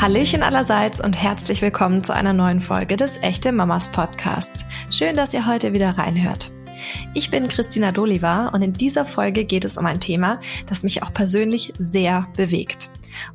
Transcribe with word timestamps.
Hallöchen 0.00 0.44
allerseits 0.44 1.00
und 1.00 1.20
herzlich 1.20 1.60
willkommen 1.60 2.04
zu 2.04 2.14
einer 2.14 2.32
neuen 2.32 2.60
Folge 2.60 2.96
des 2.96 3.16
Echte 3.16 3.50
Mamas 3.50 3.88
Podcasts. 3.88 4.64
Schön, 4.92 5.16
dass 5.16 5.34
ihr 5.34 5.44
heute 5.44 5.72
wieder 5.72 5.98
reinhört. 5.98 6.52
Ich 7.14 7.32
bin 7.32 7.48
Christina 7.48 7.90
Doliva 7.90 8.50
und 8.50 8.62
in 8.62 8.72
dieser 8.72 9.04
Folge 9.04 9.44
geht 9.44 9.64
es 9.64 9.76
um 9.76 9.86
ein 9.86 9.98
Thema, 9.98 10.40
das 10.66 10.84
mich 10.84 11.02
auch 11.02 11.12
persönlich 11.12 11.72
sehr 11.80 12.28
bewegt. 12.36 12.90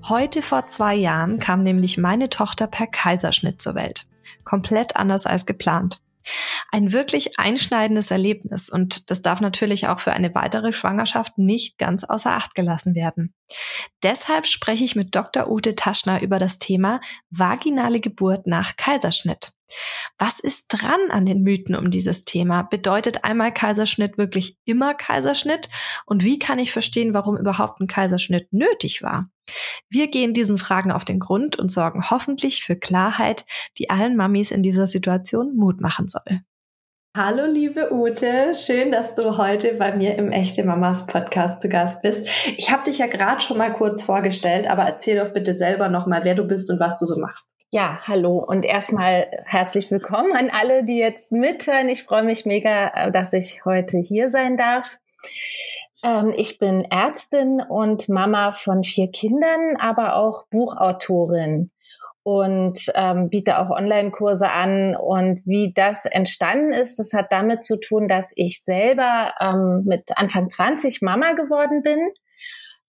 Heute 0.08 0.42
vor 0.42 0.66
zwei 0.66 0.96
Jahren 0.96 1.38
kam 1.38 1.64
nämlich 1.64 1.98
meine 1.98 2.30
Tochter 2.30 2.68
per 2.68 2.88
Kaiserschnitt 2.88 3.62
zur 3.62 3.76
Welt. 3.76 4.06
Komplett 4.46 4.96
anders 4.96 5.26
als 5.26 5.46
geplant. 5.46 6.00
Ein 6.72 6.94
wirklich 6.94 7.40
einschneidendes 7.40 8.12
Erlebnis 8.12 8.70
und 8.70 9.10
das 9.12 9.22
darf 9.22 9.42
natürlich 9.42 9.88
auch 9.88 10.00
für 10.00 10.14
eine 10.14 10.34
weitere 10.36 10.74
Schwangerschaft 10.74 11.38
nicht 11.38 11.78
ganz 11.78 12.04
außer 12.04 12.32
Acht 12.32 12.56
gelassen 12.56 12.96
werden. 12.96 13.34
Deshalb 14.02 14.48
spreche 14.48 14.84
ich 14.84 14.96
mit 14.96 15.16
Dr. 15.16 15.50
Ute 15.50 15.76
Taschner 15.76 16.22
über 16.22 16.40
das 16.40 16.60
Thema 16.60 17.02
vaginale 17.30 18.00
Geburt 18.00 18.48
nach 18.48 18.76
Kaiserschnitt. 18.78 19.54
Was 20.18 20.40
ist 20.40 20.68
dran 20.68 21.10
an 21.10 21.26
den 21.26 21.42
Mythen 21.42 21.76
um 21.76 21.90
dieses 21.90 22.26
Thema? 22.26 22.64
Bedeutet 22.64 23.24
einmal 23.24 23.54
Kaiserschnitt 23.54 24.18
wirklich 24.18 24.58
immer 24.66 24.94
Kaiserschnitt? 24.94 25.70
Und 26.06 26.24
wie 26.24 26.40
kann 26.40 26.60
ich 26.60 26.72
verstehen, 26.72 27.14
warum 27.14 27.38
überhaupt 27.38 27.82
ein 27.82 27.88
Kaiserschnitt 27.88 28.52
nötig 28.52 29.02
war? 29.02 29.30
Wir 29.90 30.08
gehen 30.08 30.34
diesen 30.34 30.58
Fragen 30.58 30.92
auf 30.92 31.06
den 31.06 31.20
Grund 31.20 31.58
und 31.58 31.72
sorgen 31.72 32.10
hoffentlich 32.10 32.64
für 32.64 32.76
Klarheit, 32.76 33.46
die 33.78 33.90
allen 33.90 34.16
Mamis 34.16 34.52
in 34.52 34.64
dieser 34.64 34.88
Situation 34.88 35.56
Mut 35.56 35.82
machen 35.82 36.08
soll. 36.08 36.42
Hallo 37.16 37.46
liebe 37.46 37.94
Ute, 37.94 38.56
schön, 38.56 38.92
dass 38.92 39.14
du 39.14 39.38
heute 39.38 39.76
bei 39.76 39.96
mir 39.96 40.16
im 40.16 40.32
Echte 40.32 40.64
Mamas 40.64 41.06
Podcast 41.06 41.62
zu 41.62 41.70
Gast 41.70 42.02
bist. 42.02 42.28
Ich 42.58 42.72
habe 42.72 42.86
dich 42.86 42.98
ja 42.98 43.06
gerade 43.06 43.40
schon 43.40 43.60
mal 43.60 43.72
kurz 43.72 44.02
vorgestellt, 44.02 44.68
aber 44.68 44.82
erzähl 44.84 45.24
doch 45.24 45.32
bitte 45.32 45.54
selber 45.54 45.90
nochmal, 45.90 46.24
wer 46.24 46.34
du 46.34 46.44
bist 46.44 46.72
und 46.72 46.80
was 46.80 46.98
du 46.98 47.06
so 47.06 47.20
machst. 47.20 47.53
Ja, 47.76 48.02
hallo 48.04 48.38
und 48.38 48.66
erstmal 48.66 49.26
herzlich 49.46 49.90
willkommen 49.90 50.32
an 50.34 50.52
alle, 50.52 50.84
die 50.84 51.00
jetzt 51.00 51.32
mithören. 51.32 51.90
Ich 51.90 52.04
freue 52.04 52.22
mich 52.22 52.46
mega, 52.46 52.92
äh, 52.94 53.12
dass 53.12 53.34
ich 53.34 53.66
heute 53.66 53.98
hier 53.98 54.30
sein 54.30 54.58
darf. 54.58 55.00
Ähm, 56.04 56.32
ich 56.38 56.60
bin 56.60 56.86
Ärztin 56.92 57.64
und 57.68 58.10
Mama 58.10 58.52
von 58.52 58.84
vier 58.84 59.10
Kindern, 59.10 59.76
aber 59.80 60.18
auch 60.18 60.46
Buchautorin 60.52 61.72
und 62.22 62.92
ähm, 62.94 63.30
biete 63.30 63.58
auch 63.58 63.72
Online-Kurse 63.72 64.52
an. 64.52 64.96
Und 64.96 65.42
wie 65.48 65.74
das 65.74 66.06
entstanden 66.06 66.74
ist, 66.74 67.00
das 67.00 67.12
hat 67.14 67.32
damit 67.32 67.64
zu 67.64 67.80
tun, 67.80 68.08
dass 68.08 68.34
ich 68.36 68.64
selber 68.64 69.34
ähm, 69.40 69.82
mit 69.86 70.16
Anfang 70.16 70.52
20 70.52 71.02
Mama 71.02 71.32
geworden 71.34 71.82
bin 71.82 72.12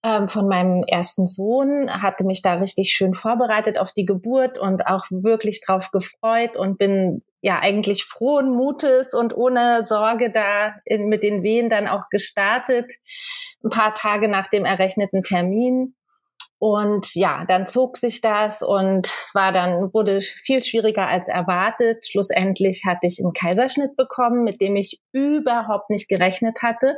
ähm, 0.04 0.28
von 0.28 0.46
meinem 0.46 0.84
ersten 0.86 1.26
Sohn, 1.26 1.90
hatte 1.90 2.24
mich 2.24 2.42
da 2.42 2.54
richtig 2.54 2.92
schön 2.92 3.14
vorbereitet 3.14 3.78
auf 3.78 3.92
die 3.92 4.04
Geburt 4.04 4.58
und 4.58 4.86
auch 4.86 5.04
wirklich 5.10 5.62
drauf 5.64 5.90
gefreut 5.90 6.56
und 6.56 6.76
bin 6.76 7.22
ja 7.40 7.58
eigentlich 7.60 8.04
frohen 8.04 8.50
Mutes 8.50 9.14
und 9.14 9.34
ohne 9.34 9.84
Sorge 9.84 10.30
da 10.30 10.74
in, 10.84 11.08
mit 11.08 11.22
den 11.22 11.42
Wehen 11.42 11.70
dann 11.70 11.88
auch 11.88 12.10
gestartet, 12.10 12.92
ein 13.64 13.70
paar 13.70 13.94
Tage 13.94 14.28
nach 14.28 14.46
dem 14.46 14.66
errechneten 14.66 15.22
Termin. 15.22 15.94
Und 16.58 17.14
ja, 17.14 17.44
dann 17.46 17.66
zog 17.66 17.96
sich 17.96 18.20
das 18.20 18.62
und 18.62 19.06
es 19.06 19.30
war 19.34 19.52
dann, 19.52 19.92
wurde 19.92 20.20
viel 20.20 20.62
schwieriger 20.62 21.08
als 21.08 21.28
erwartet. 21.28 22.06
Schlussendlich 22.06 22.84
hatte 22.86 23.06
ich 23.06 23.20
einen 23.20 23.32
Kaiserschnitt 23.32 23.96
bekommen, 23.96 24.44
mit 24.44 24.60
dem 24.60 24.76
ich 24.76 25.00
überhaupt 25.12 25.90
nicht 25.90 26.08
gerechnet 26.08 26.62
hatte. 26.62 26.96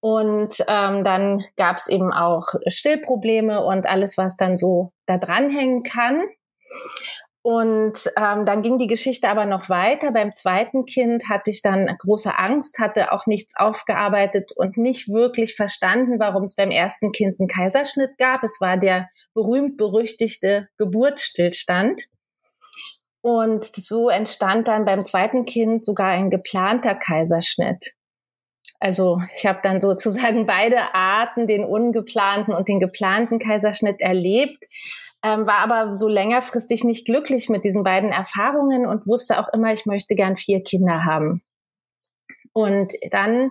Und 0.00 0.64
ähm, 0.68 1.02
dann 1.02 1.44
gab 1.56 1.76
es 1.76 1.88
eben 1.88 2.12
auch 2.12 2.46
Stillprobleme 2.66 3.64
und 3.64 3.86
alles, 3.86 4.16
was 4.16 4.36
dann 4.36 4.56
so 4.56 4.92
da 5.06 5.18
dranhängen 5.18 5.82
kann. 5.82 6.22
Und 7.42 8.10
ähm, 8.16 8.44
dann 8.44 8.62
ging 8.62 8.78
die 8.78 8.88
Geschichte 8.88 9.28
aber 9.30 9.46
noch 9.46 9.68
weiter. 9.70 10.12
Beim 10.12 10.34
zweiten 10.34 10.84
Kind 10.84 11.28
hatte 11.28 11.50
ich 11.50 11.62
dann 11.62 11.86
große 11.98 12.36
Angst, 12.36 12.78
hatte 12.78 13.12
auch 13.12 13.26
nichts 13.26 13.54
aufgearbeitet 13.56 14.52
und 14.54 14.76
nicht 14.76 15.08
wirklich 15.08 15.56
verstanden, 15.56 16.18
warum 16.18 16.42
es 16.42 16.56
beim 16.56 16.70
ersten 16.70 17.10
Kind 17.10 17.40
einen 17.40 17.48
Kaiserschnitt 17.48 18.18
gab. 18.18 18.42
Es 18.42 18.60
war 18.60 18.76
der 18.76 19.08
berühmt-berüchtigte 19.34 20.66
Geburtsstillstand. 20.76 22.08
Und 23.22 23.64
so 23.64 24.10
entstand 24.10 24.68
dann 24.68 24.84
beim 24.84 25.06
zweiten 25.06 25.44
Kind 25.44 25.84
sogar 25.84 26.08
ein 26.08 26.30
geplanter 26.30 26.94
Kaiserschnitt. 26.94 27.94
Also 28.80 29.20
ich 29.36 29.46
habe 29.46 29.60
dann 29.62 29.80
sozusagen 29.80 30.46
beide 30.46 30.94
Arten, 30.94 31.46
den 31.46 31.64
ungeplanten 31.64 32.54
und 32.54 32.68
den 32.68 32.80
geplanten 32.80 33.38
Kaiserschnitt 33.38 34.00
erlebt, 34.00 34.64
ähm, 35.24 35.46
war 35.46 35.58
aber 35.58 35.96
so 35.96 36.08
längerfristig 36.08 36.84
nicht 36.84 37.04
glücklich 37.04 37.48
mit 37.48 37.64
diesen 37.64 37.82
beiden 37.82 38.12
Erfahrungen 38.12 38.86
und 38.86 39.06
wusste 39.06 39.40
auch 39.40 39.48
immer, 39.52 39.72
ich 39.72 39.84
möchte 39.84 40.14
gern 40.14 40.36
vier 40.36 40.62
Kinder 40.62 41.04
haben. 41.04 41.42
Und 42.52 42.92
dann 43.10 43.50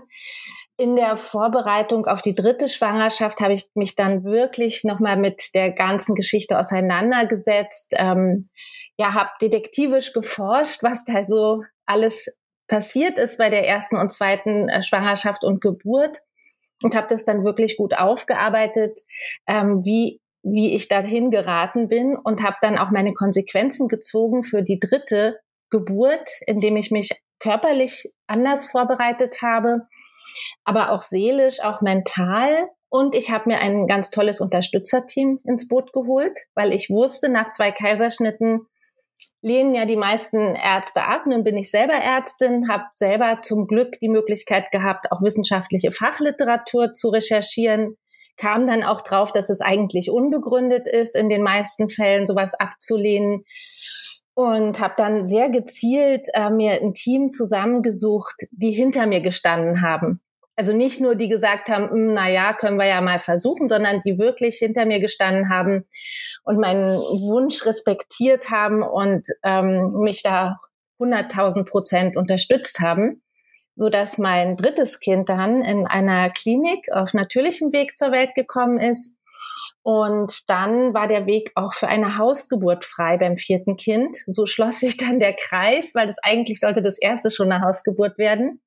in 0.78 0.96
der 0.96 1.18
Vorbereitung 1.18 2.06
auf 2.06 2.22
die 2.22 2.36
dritte 2.36 2.70
Schwangerschaft 2.70 3.40
habe 3.40 3.54
ich 3.54 3.66
mich 3.74 3.96
dann 3.96 4.24
wirklich 4.24 4.84
nochmal 4.84 5.18
mit 5.18 5.56
der 5.56 5.72
ganzen 5.72 6.14
Geschichte 6.14 6.58
auseinandergesetzt. 6.58 7.94
Ähm, 7.98 8.44
ja, 8.98 9.14
habe 9.14 9.32
detektivisch 9.42 10.14
geforscht, 10.14 10.84
was 10.84 11.04
da 11.04 11.24
so 11.24 11.64
alles 11.86 12.28
passiert 12.68 13.18
ist 13.18 13.38
bei 13.38 13.50
der 13.50 13.68
ersten 13.68 13.98
und 13.98 14.12
zweiten 14.12 14.70
äh, 14.70 14.84
Schwangerschaft 14.84 15.44
und 15.44 15.62
Geburt 15.62 16.20
und 16.84 16.96
habe 16.96 17.08
das 17.10 17.26
dann 17.26 17.44
wirklich 17.44 17.78
gut 17.78 17.98
aufgearbeitet, 17.98 19.00
ähm, 19.48 19.84
wie 19.84 20.22
wie 20.44 20.76
ich 20.76 20.88
dahin 20.88 21.30
geraten 21.30 21.90
bin 21.90 22.16
und 22.16 22.42
habe 22.42 22.56
dann 22.62 22.78
auch 22.78 22.90
meine 22.90 23.14
Konsequenzen 23.14 23.88
gezogen 23.88 24.44
für 24.44 24.62
die 24.62 24.80
dritte 24.80 25.40
Geburt, 25.70 26.30
indem 26.46 26.78
ich 26.78 26.92
mich 26.92 27.12
körperlich 27.40 28.12
anders 28.28 28.68
vorbereitet 28.68 29.42
habe, 29.42 29.88
aber 30.64 30.92
auch 30.92 31.02
seelisch, 31.02 31.60
auch 31.62 31.82
mental. 31.82 32.52
Und 32.90 33.16
ich 33.16 33.32
habe 33.32 33.50
mir 33.50 33.60
ein 33.60 33.86
ganz 33.86 34.10
tolles 34.10 34.40
Unterstützerteam 34.40 35.40
ins 35.44 35.68
Boot 35.68 35.92
geholt, 35.92 36.40
weil 36.56 36.74
ich 36.74 36.90
wusste, 36.90 37.30
nach 37.30 37.52
zwei 37.52 37.72
Kaiserschnitten 37.72 38.66
lehnen 39.42 39.76
ja 39.76 39.86
die 39.86 39.96
meisten 39.96 40.56
Ärzte 40.56 41.04
ab. 41.04 41.26
Nun 41.26 41.44
bin 41.44 41.58
ich 41.58 41.72
selber 41.72 41.94
Ärztin, 41.94 42.70
habe 42.70 42.84
selber 42.96 43.40
zum 43.42 43.68
Glück 43.68 44.00
die 44.02 44.10
Möglichkeit 44.10 44.72
gehabt, 44.72 45.12
auch 45.12 45.22
wissenschaftliche 45.22 45.92
Fachliteratur 45.92 46.92
zu 46.92 47.10
recherchieren, 47.10 47.98
kam 48.36 48.68
dann 48.68 48.84
auch 48.84 49.02
drauf, 49.02 49.32
dass 49.32 49.50
es 49.50 49.62
eigentlich 49.62 50.12
unbegründet 50.12 50.88
ist, 50.88 51.16
in 51.16 51.30
den 51.30 51.42
meisten 51.42 51.90
Fällen 51.90 52.28
sowas 52.28 52.54
abzulehnen 52.54 53.44
und 54.36 54.80
habe 54.80 54.94
dann 54.96 55.26
sehr 55.26 55.50
gezielt 55.50 56.28
äh, 56.34 56.52
mir 56.52 56.74
ein 56.74 56.94
Team 56.94 57.32
zusammengesucht, 57.32 58.36
die 58.52 58.72
hinter 58.72 59.08
mir 59.08 59.22
gestanden 59.22 59.82
haben. 59.82 60.22
Also 60.58 60.74
nicht 60.74 61.00
nur 61.00 61.14
die 61.14 61.30
gesagt 61.30 61.70
haben, 61.70 61.92
hm, 61.92 62.12
na 62.14 62.28
ja, 62.30 62.52
können 62.52 62.78
wir 62.78 62.88
ja 62.88 63.00
mal 63.00 63.20
versuchen, 63.20 63.70
sondern 63.70 64.02
die 64.04 64.18
wirklich 64.18 64.58
hinter 64.58 64.88
mir 64.88 65.00
gestanden 65.00 65.50
haben 65.50 65.86
und 66.44 66.60
meinen 66.60 66.98
Wunsch 66.98 67.64
respektiert 67.64 68.50
haben 68.50 68.82
und 68.82 69.28
ähm, 69.44 69.88
mich 70.00 70.24
da 70.24 70.58
100.000 71.00 71.66
Prozent 71.66 72.18
unterstützt 72.18 72.80
haben, 72.80 73.22
so 73.76 73.90
dass 73.90 74.18
mein 74.18 74.58
drittes 74.58 75.00
Kind 75.00 75.30
dann 75.30 75.62
in 75.62 75.86
einer 75.86 76.30
Klinik 76.30 76.88
auf 76.92 77.14
natürlichem 77.14 77.72
Weg 77.72 77.96
zur 77.96 78.12
Welt 78.12 78.34
gekommen 78.34 78.80
ist. 78.80 79.16
Und 79.84 80.42
dann 80.48 80.96
war 80.96 81.08
der 81.08 81.28
Weg 81.28 81.52
auch 81.54 81.74
für 81.74 81.88
eine 81.88 82.18
Hausgeburt 82.18 82.84
frei 82.84 83.18
beim 83.18 83.38
vierten 83.38 83.78
Kind. 83.78 84.18
So 84.26 84.48
schloss 84.48 84.80
sich 84.80 84.98
dann 84.98 85.20
der 85.20 85.34
Kreis, 85.34 85.94
weil 85.94 86.08
das 86.08 86.18
eigentlich 86.24 86.60
sollte 86.60 86.82
das 86.82 86.98
erste 87.00 87.30
schon 87.30 87.52
eine 87.52 87.64
Hausgeburt 87.64 88.18
werden. 88.18 88.60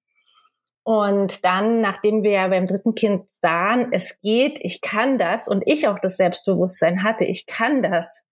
Und 0.83 1.45
dann, 1.45 1.81
nachdem 1.81 2.23
wir 2.23 2.33
ja 2.33 2.49
beim 2.49 2.67
dritten 2.67 2.95
Kind 2.95 3.29
sahen, 3.29 3.89
es 3.93 4.21
geht, 4.23 4.59
ich 4.63 4.81
kann 4.81 5.19
das 5.19 5.47
und 5.47 5.63
ich 5.67 5.89
auch 5.89 5.99
das 5.99 6.17
Selbstbewusstsein 6.17 7.03
hatte, 7.03 7.25
ich 7.25 7.47
kann 7.47 7.83
das, 7.83 8.23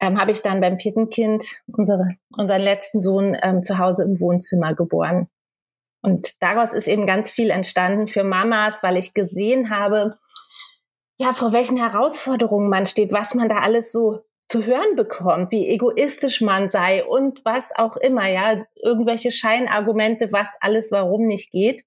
ähm, 0.00 0.20
habe 0.20 0.30
ich 0.30 0.42
dann 0.42 0.60
beim 0.60 0.78
vierten 0.78 1.10
Kind 1.10 1.44
unsere, 1.66 2.16
unseren 2.36 2.62
letzten 2.62 3.00
Sohn 3.00 3.36
ähm, 3.42 3.62
zu 3.62 3.78
Hause 3.78 4.04
im 4.04 4.20
Wohnzimmer 4.20 4.74
geboren. 4.74 5.28
Und 6.02 6.42
daraus 6.42 6.72
ist 6.72 6.88
eben 6.88 7.06
ganz 7.06 7.32
viel 7.32 7.50
entstanden 7.50 8.06
für 8.06 8.24
Mamas, 8.24 8.82
weil 8.82 8.96
ich 8.96 9.12
gesehen 9.12 9.70
habe, 9.70 10.12
ja, 11.18 11.34
vor 11.34 11.52
welchen 11.52 11.76
Herausforderungen 11.76 12.70
man 12.70 12.86
steht, 12.86 13.12
was 13.12 13.34
man 13.34 13.48
da 13.48 13.58
alles 13.58 13.92
so 13.92 14.20
zu 14.50 14.66
hören 14.66 14.96
bekommt, 14.96 15.52
wie 15.52 15.68
egoistisch 15.68 16.40
man 16.40 16.68
sei 16.68 17.04
und 17.04 17.44
was 17.44 17.70
auch 17.76 17.96
immer, 17.96 18.28
ja, 18.28 18.60
irgendwelche 18.74 19.30
Scheinargumente, 19.30 20.32
was 20.32 20.56
alles 20.60 20.90
warum 20.90 21.26
nicht 21.26 21.52
geht. 21.52 21.84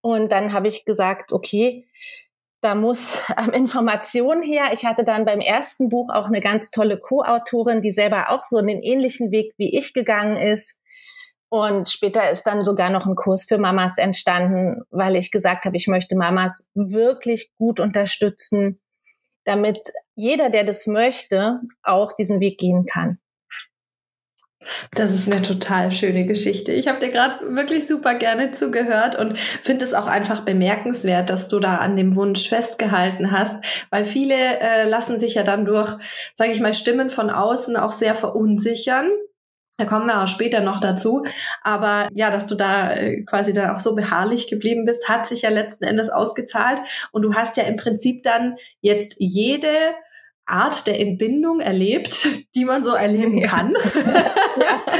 Und 0.00 0.30
dann 0.30 0.52
habe 0.52 0.68
ich 0.68 0.84
gesagt, 0.84 1.32
okay, 1.32 1.88
da 2.60 2.76
muss 2.76 3.20
ähm, 3.36 3.52
Information 3.52 4.42
her. 4.42 4.66
Ich 4.72 4.84
hatte 4.84 5.02
dann 5.02 5.24
beim 5.24 5.40
ersten 5.40 5.88
Buch 5.88 6.08
auch 6.10 6.26
eine 6.26 6.40
ganz 6.40 6.70
tolle 6.70 7.00
Co-Autorin, 7.00 7.82
die 7.82 7.90
selber 7.90 8.30
auch 8.30 8.42
so 8.42 8.58
einen 8.58 8.80
ähnlichen 8.80 9.32
Weg 9.32 9.52
wie 9.56 9.76
ich 9.76 9.92
gegangen 9.92 10.36
ist. 10.36 10.78
Und 11.48 11.88
später 11.88 12.30
ist 12.30 12.44
dann 12.44 12.64
sogar 12.64 12.90
noch 12.90 13.06
ein 13.06 13.16
Kurs 13.16 13.44
für 13.44 13.58
Mamas 13.58 13.98
entstanden, 13.98 14.82
weil 14.90 15.16
ich 15.16 15.32
gesagt 15.32 15.64
habe, 15.64 15.76
ich 15.76 15.88
möchte 15.88 16.16
Mamas 16.16 16.70
wirklich 16.74 17.50
gut 17.58 17.80
unterstützen, 17.80 18.80
damit 19.44 19.78
jeder, 20.14 20.50
der 20.50 20.64
das 20.64 20.86
möchte, 20.86 21.60
auch 21.82 22.12
diesen 22.12 22.40
Weg 22.40 22.58
gehen 22.58 22.86
kann. 22.86 23.18
Das 24.94 25.12
ist 25.12 25.30
eine 25.30 25.42
total 25.42 25.92
schöne 25.92 26.26
Geschichte. 26.26 26.72
Ich 26.72 26.88
habe 26.88 27.00
dir 27.00 27.10
gerade 27.10 27.54
wirklich 27.54 27.86
super 27.86 28.14
gerne 28.14 28.52
zugehört 28.52 29.16
und 29.16 29.38
finde 29.38 29.84
es 29.84 29.94
auch 29.94 30.06
einfach 30.06 30.42
bemerkenswert, 30.42 31.30
dass 31.30 31.48
du 31.48 31.58
da 31.58 31.76
an 31.76 31.96
dem 31.96 32.14
Wunsch 32.16 32.48
festgehalten 32.48 33.30
hast, 33.30 33.62
weil 33.90 34.04
viele 34.04 34.34
äh, 34.34 34.88
lassen 34.88 35.18
sich 35.18 35.34
ja 35.34 35.42
dann 35.42 35.64
durch, 35.64 35.96
sage 36.34 36.52
ich 36.52 36.60
mal, 36.60 36.74
Stimmen 36.74 37.10
von 37.10 37.30
außen 37.30 37.76
auch 37.76 37.90
sehr 37.90 38.14
verunsichern. 38.14 39.10
Da 39.78 39.86
kommen 39.86 40.06
wir 40.06 40.22
auch 40.22 40.28
später 40.28 40.60
noch 40.60 40.80
dazu. 40.80 41.24
Aber 41.62 42.08
ja, 42.12 42.30
dass 42.30 42.46
du 42.46 42.54
da 42.54 42.92
äh, 42.92 43.22
quasi 43.22 43.52
dann 43.52 43.70
auch 43.70 43.78
so 43.78 43.94
beharrlich 43.94 44.48
geblieben 44.48 44.84
bist, 44.84 45.08
hat 45.08 45.26
sich 45.26 45.42
ja 45.42 45.50
letzten 45.50 45.84
Endes 45.84 46.10
ausgezahlt. 46.10 46.80
Und 47.10 47.22
du 47.22 47.34
hast 47.34 47.56
ja 47.56 47.64
im 47.64 47.76
Prinzip 47.76 48.22
dann 48.22 48.56
jetzt 48.80 49.16
jede 49.18 49.68
Art 50.44 50.86
der 50.86 51.00
Entbindung 51.00 51.60
erlebt, 51.60 52.28
die 52.54 52.64
man 52.64 52.82
so 52.84 52.92
erleben 52.94 53.42
kann. 53.42 53.74
Ja. 54.60 54.82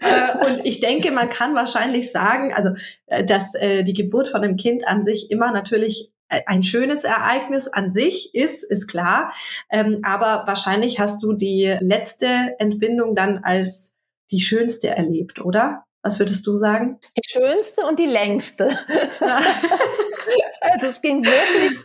Äh, 0.00 0.46
und 0.46 0.64
ich 0.64 0.78
denke, 0.78 1.10
man 1.10 1.28
kann 1.28 1.56
wahrscheinlich 1.56 2.12
sagen, 2.12 2.54
also, 2.54 2.70
äh, 3.06 3.24
dass 3.24 3.52
die 3.52 3.92
Geburt 3.94 4.28
von 4.28 4.44
einem 4.44 4.56
Kind 4.56 4.86
an 4.86 5.02
sich 5.02 5.32
immer 5.32 5.50
natürlich 5.50 6.12
ein 6.28 6.62
schönes 6.62 7.02
Ereignis 7.02 7.66
an 7.66 7.90
sich 7.90 8.34
ist, 8.34 8.62
ist 8.62 8.86
klar. 8.86 9.32
Ähm, 9.70 10.00
aber 10.04 10.44
wahrscheinlich 10.46 11.00
hast 11.00 11.22
du 11.22 11.32
die 11.32 11.76
letzte 11.80 12.54
Entbindung 12.58 13.16
dann 13.16 13.38
als 13.38 13.95
die 14.30 14.40
schönste 14.40 14.88
erlebt, 14.88 15.40
oder? 15.40 15.84
Was 16.02 16.20
würdest 16.20 16.46
du 16.46 16.54
sagen? 16.54 17.00
Die 17.16 17.28
schönste 17.28 17.84
und 17.84 17.98
die 17.98 18.06
längste. 18.06 18.68
also 20.60 20.86
es 20.86 21.02
ging 21.02 21.24
wirklich, 21.24 21.80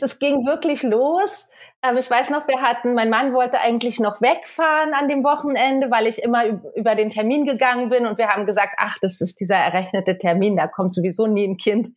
es 0.00 0.18
ging 0.18 0.46
wirklich 0.46 0.82
los. 0.82 1.50
Aber 1.82 1.98
ich 1.98 2.10
weiß 2.10 2.30
noch, 2.30 2.48
wir 2.48 2.62
hatten, 2.62 2.94
mein 2.94 3.10
Mann 3.10 3.34
wollte 3.34 3.60
eigentlich 3.60 4.00
noch 4.00 4.22
wegfahren 4.22 4.94
an 4.94 5.08
dem 5.08 5.24
Wochenende, 5.24 5.90
weil 5.90 6.06
ich 6.06 6.22
immer 6.22 6.44
über 6.74 6.94
den 6.94 7.10
Termin 7.10 7.44
gegangen 7.44 7.90
bin 7.90 8.06
und 8.06 8.16
wir 8.16 8.28
haben 8.28 8.46
gesagt, 8.46 8.76
ach, 8.78 8.96
das 9.02 9.20
ist 9.20 9.40
dieser 9.40 9.56
errechnete 9.56 10.16
Termin, 10.16 10.56
da 10.56 10.66
kommt 10.66 10.94
sowieso 10.94 11.26
nie 11.26 11.46
ein 11.46 11.58
Kind. 11.58 11.88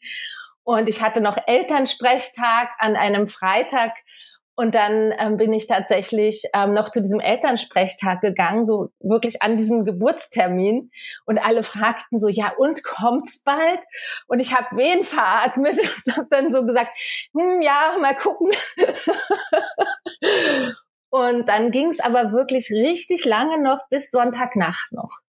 Und 0.63 0.89
ich 0.89 1.01
hatte 1.01 1.21
noch 1.21 1.38
Elternsprechtag 1.47 2.69
an 2.77 2.97
einem 2.97 3.27
Freitag 3.27 3.94
und 4.56 4.76
dann 4.76 5.12
ähm, 5.18 5.38
bin 5.38 5.52
ich 5.52 5.66
tatsächlich 5.66 6.44
ähm, 6.54 6.74
noch 6.74 6.90
zu 6.90 7.02
diesem 7.02 7.20
Elternsprechtag 7.20 8.22
gegangen, 8.22 8.66
so 8.66 8.90
wirklich 9.00 9.42
an 9.42 9.58
diesem 9.58 9.84
Geburtstermin. 9.84 10.92
Und 11.26 11.40
alle 11.40 11.64
fragten 11.64 12.20
so, 12.20 12.28
ja, 12.28 12.54
und 12.58 12.84
kommt's 12.84 13.44
bald? 13.44 13.80
Und 14.28 14.40
ich 14.40 14.56
habe 14.56 14.76
wen 14.76 15.04
veratmet 15.04 15.78
und 16.06 16.18
habe 16.18 16.28
dann 16.30 16.52
so 16.52 16.66
gesagt, 16.66 16.92
hm, 17.36 17.62
ja, 17.62 17.98
mal 18.00 18.16
gucken. 18.16 18.52
und 21.10 21.50
dann 21.50 21.72
ging 21.72 21.90
es 21.90 22.00
aber 22.00 22.32
wirklich 22.32 22.70
richtig 22.70 23.26
lange 23.26 23.60
noch 23.60 23.80
bis 23.90 24.12
Sonntagnacht 24.12 24.92
noch. 24.92 25.20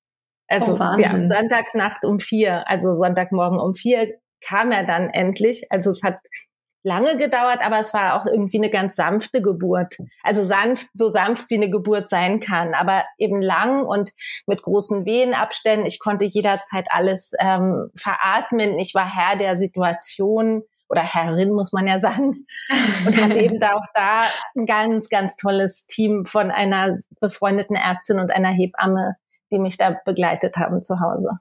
Also 0.48 0.74
oh, 0.74 0.98
ja, 0.98 1.08
Sonntagnacht 1.08 2.04
um 2.04 2.20
vier, 2.20 2.68
also 2.68 2.92
Sonntagmorgen 2.92 3.58
um 3.58 3.72
vier 3.72 4.18
kam 4.46 4.70
er 4.70 4.84
dann 4.84 5.08
endlich. 5.08 5.64
Also 5.70 5.88
es 5.88 6.02
hat 6.02 6.18
lange 6.84 7.16
gedauert, 7.16 7.60
aber 7.64 7.80
es 7.80 7.92
war 7.94 8.14
auch 8.14 8.26
irgendwie 8.26 8.58
eine 8.58 8.70
ganz 8.70 8.94
sanfte 8.94 9.42
Geburt. 9.42 9.96
Also 10.22 10.44
sanft, 10.44 10.86
so 10.92 11.08
sanft 11.08 11.50
wie 11.50 11.56
eine 11.56 11.70
Geburt 11.70 12.10
sein 12.10 12.40
kann, 12.40 12.74
aber 12.74 13.04
eben 13.18 13.42
lang 13.42 13.84
und 13.84 14.12
mit 14.46 14.62
großen 14.62 15.04
Wehenabständen. 15.04 15.86
Ich 15.86 15.98
konnte 15.98 16.26
jederzeit 16.26 16.86
alles 16.90 17.32
ähm, 17.40 17.90
veratmen. 17.96 18.78
Ich 18.78 18.94
war 18.94 19.12
Herr 19.12 19.36
der 19.36 19.56
Situation 19.56 20.62
oder 20.88 21.02
Herrin, 21.02 21.52
muss 21.52 21.72
man 21.72 21.86
ja 21.86 21.98
sagen. 21.98 22.46
Und 23.06 23.20
hatte 23.20 23.40
eben 23.40 23.58
da 23.58 23.72
auch 23.72 23.86
da 23.94 24.20
ein 24.54 24.66
ganz, 24.66 25.08
ganz 25.08 25.36
tolles 25.36 25.86
Team 25.86 26.26
von 26.26 26.50
einer 26.50 26.94
befreundeten 27.20 27.74
Ärztin 27.74 28.20
und 28.20 28.30
einer 28.30 28.50
Hebamme, 28.50 29.16
die 29.50 29.58
mich 29.58 29.78
da 29.78 29.96
begleitet 30.04 30.58
haben 30.58 30.82
zu 30.82 31.00
Hause. 31.00 31.38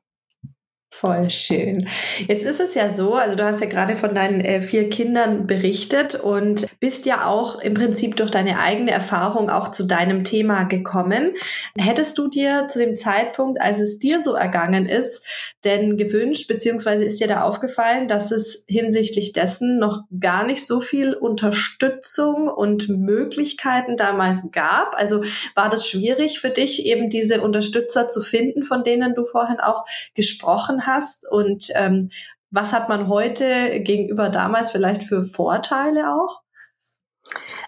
Voll 0.96 1.32
schön. 1.32 1.90
Jetzt 2.28 2.46
ist 2.46 2.60
es 2.60 2.76
ja 2.76 2.88
so, 2.88 3.16
also 3.16 3.36
du 3.36 3.44
hast 3.44 3.60
ja 3.62 3.68
gerade 3.68 3.96
von 3.96 4.14
deinen 4.14 4.42
äh, 4.42 4.62
vier 4.62 4.92
Kindern 4.92 5.48
berichtet 5.48 6.14
und 6.14 6.68
bist 6.80 7.08
ja 7.08 7.26
auch 7.26 7.60
im 7.60 7.74
Prinzip 7.74 8.16
durch 8.16 8.30
deine 8.30 8.60
eigene 8.60 8.92
Erfahrung 8.92 9.50
auch 9.50 9.72
zu 9.72 9.86
deinem 9.86 10.24
Thema 10.24 10.66
gekommen. 10.66 11.34
Hättest 11.76 12.20
du 12.20 12.28
dir 12.28 12.68
zu 12.68 12.78
dem 12.78 12.96
Zeitpunkt, 12.96 13.60
als 13.60 13.80
es 13.80 13.98
dir 13.98 14.20
so 14.20 14.36
ergangen 14.36 14.86
ist, 14.86 15.26
denn 15.66 15.98
gewünscht, 15.98 16.48
beziehungsweise 16.48 17.04
ist 17.04 17.20
dir 17.20 17.28
da 17.28 17.42
aufgefallen, 17.44 18.08
dass 18.08 18.32
es 18.32 18.66
hinsichtlich 18.68 19.34
dessen 19.34 19.78
noch 19.78 20.04
gar 20.20 20.46
nicht 20.46 20.66
so 20.66 20.82
viel 20.82 21.14
Unterstützung 21.14 22.48
und 22.48 22.90
Möglichkeiten 22.90 23.98
damals 23.98 24.40
gab? 24.52 24.96
Also 24.96 25.22
war 25.56 25.70
das 25.70 25.88
schwierig 25.88 26.40
für 26.40 26.50
dich, 26.50 26.86
eben 26.86 27.10
diese 27.10 27.42
Unterstützer 27.42 28.08
zu 28.08 28.22
finden, 28.22 28.64
von 28.64 28.84
denen 28.84 29.16
du 29.16 29.26
vorhin 29.26 29.60
auch 29.60 29.86
gesprochen 30.16 30.86
hast 30.86 31.30
und 31.30 31.68
ähm, 31.76 32.10
was 32.54 32.72
hat 32.72 32.88
man 32.88 33.08
heute 33.08 33.80
gegenüber 33.80 34.30
damals 34.30 34.70
vielleicht 34.70 35.04
für 35.04 35.24
Vorteile 35.24 36.14
auch? 36.14 36.44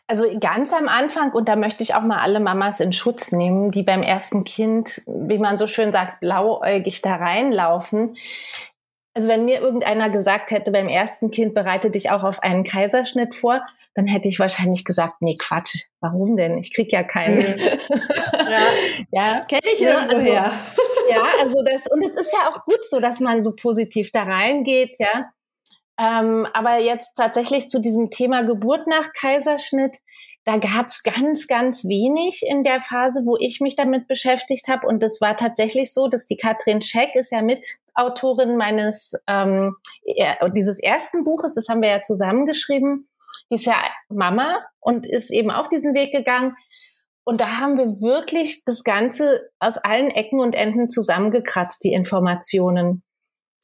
Also 0.08 0.26
ganz 0.40 0.72
am 0.72 0.88
Anfang, 0.88 1.32
und 1.32 1.50
da 1.50 1.56
möchte 1.56 1.82
ich 1.82 1.96
auch 1.96 2.04
mal 2.04 2.20
alle 2.20 2.40
Mamas 2.40 2.80
in 2.80 2.94
Schutz 2.94 3.32
nehmen, 3.32 3.72
die 3.72 3.82
beim 3.82 4.04
ersten 4.04 4.44
Kind, 4.44 5.02
wie 5.08 5.40
man 5.40 5.58
so 5.58 5.66
schön 5.66 5.92
sagt, 5.92 6.20
blauäugig 6.20 7.02
da 7.02 7.16
reinlaufen. 7.16 8.16
Also 9.16 9.30
wenn 9.30 9.46
mir 9.46 9.62
irgendeiner 9.62 10.10
gesagt 10.10 10.52
hätte, 10.52 10.72
beim 10.72 10.90
ersten 10.90 11.32
Kind 11.32 11.56
bereite 11.56 11.90
dich 11.90 12.12
auch 12.12 12.24
auf 12.24 12.44
einen 12.44 12.66
Kaiserschnitt 12.66 13.34
vor, 13.34 13.66
dann 13.96 14.06
hätte 14.06 14.28
ich 14.28 14.40
wahrscheinlich 14.40 14.84
gesagt, 14.84 15.16
nee, 15.22 15.38
Quatsch, 15.40 15.86
warum 16.02 16.36
denn? 16.36 16.58
Ich 16.58 16.74
krieg 16.74 16.92
ja 16.92 17.02
keinen. 17.02 17.38
Mhm. 17.38 17.60
ja, 18.52 18.62
ja. 19.12 19.36
kenne 19.48 19.62
ich 19.74 19.80
ja, 19.80 20.02
irgendwoher. 20.02 20.44
Also, 20.44 21.10
ja, 21.10 21.24
also 21.40 21.64
das, 21.64 21.88
und 21.88 22.04
es 22.04 22.16
ist 22.16 22.34
ja 22.34 22.52
auch 22.52 22.66
gut 22.66 22.84
so, 22.84 23.00
dass 23.00 23.22
man 23.22 23.42
so 23.42 23.56
positiv 23.56 24.12
da 24.12 24.24
reingeht, 24.24 24.98
ja. 25.00 25.32
Ähm, 25.98 26.48
aber 26.54 26.80
jetzt 26.80 27.16
tatsächlich 27.16 27.70
zu 27.70 27.80
diesem 27.80 28.10
Thema 28.10 28.44
Geburt 28.44 28.88
nach 28.88 29.14
Kaiserschnitt, 29.14 29.98
da 30.44 30.58
gab 30.58 30.88
es 30.88 31.02
ganz, 31.02 31.48
ganz 31.48 31.86
wenig 31.86 32.44
in 32.48 32.64
der 32.64 32.82
Phase, 32.82 33.22
wo 33.26 33.36
ich 33.40 33.62
mich 33.62 33.76
damit 33.76 34.08
beschäftigt 34.08 34.68
habe. 34.68 34.86
Und 34.86 35.02
es 35.02 35.20
war 35.20 35.36
tatsächlich 35.36 35.92
so, 35.92 36.08
dass 36.08 36.28
die 36.28 36.38
Katrin 36.38 36.84
Scheck 36.84 37.16
ist 37.16 37.32
ja 37.32 37.42
Mitautorin 37.42 38.56
meines 38.56 39.14
ähm, 39.28 39.76
dieses 40.56 40.80
ersten 40.80 41.24
Buches, 41.24 41.56
das 41.56 41.68
haben 41.68 41.82
wir 41.82 41.90
ja 41.90 42.02
zusammengeschrieben. 42.02 43.10
Die 43.50 43.56
ist 43.56 43.66
ja 43.66 43.78
Mama 44.10 44.60
und 44.80 45.06
ist 45.06 45.32
eben 45.32 45.50
auch 45.50 45.68
diesen 45.68 45.96
Weg 45.96 46.12
gegangen. 46.12 46.56
Und 47.24 47.42
da 47.42 47.60
haben 47.60 47.78
wir 47.78 47.88
wirklich 48.02 48.64
das 48.66 48.84
Ganze 48.84 49.50
aus 49.60 49.78
allen 49.78 50.12
Ecken 50.12 50.40
und 50.40 50.54
Enden 50.54 50.90
zusammengekratzt, 50.90 51.84
die 51.84 51.94
Informationen. 51.94 53.04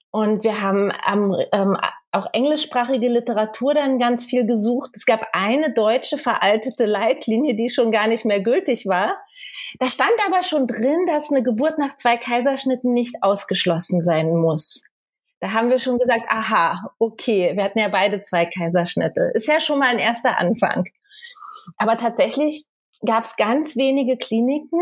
Und 0.10 0.44
wir 0.44 0.62
haben 0.62 0.92
ähm, 1.08 1.36
ähm, 1.54 1.78
auch 2.12 2.28
englischsprachige 2.34 3.08
Literatur 3.08 3.74
dann 3.74 3.98
ganz 3.98 4.26
viel 4.26 4.46
gesucht. 4.46 4.92
Es 4.94 5.06
gab 5.06 5.28
eine 5.32 5.72
deutsche 5.74 6.18
veraltete 6.18 6.86
Leitlinie, 6.86 7.56
die 7.56 7.70
schon 7.70 7.92
gar 7.92 8.08
nicht 8.08 8.26
mehr 8.26 8.42
gültig 8.42 8.86
war. 8.86 9.18
Da 9.80 9.90
stand 9.90 10.14
aber 10.28 10.44
schon 10.44 10.68
drin, 10.68 11.06
dass 11.08 11.32
eine 11.32 11.44
Geburt 11.44 11.78
nach 11.78 11.96
zwei 11.96 12.18
Kaiserschnitten 12.18 12.94
nicht 12.94 13.16
ausgeschlossen 13.22 14.04
sein 14.04 14.36
muss. 14.36 14.84
Da 15.40 15.54
haben 15.54 15.70
wir 15.70 15.80
schon 15.80 15.98
gesagt, 15.98 16.26
aha, 16.28 16.92
okay, 17.00 17.54
wir 17.56 17.64
hatten 17.64 17.80
ja 17.80 17.88
beide 17.88 18.22
zwei 18.22 18.46
Kaiserschnitte. 18.46 19.32
Ist 19.34 19.48
ja 19.48 19.62
schon 19.62 19.80
mal 19.80 19.88
ein 19.88 20.00
erster 20.00 20.38
Anfang. 20.38 20.86
Aber 21.78 21.98
tatsächlich 21.98 22.66
gab 23.06 23.24
es 23.24 23.38
ganz 23.38 23.76
wenige 23.78 24.18
Kliniken, 24.18 24.80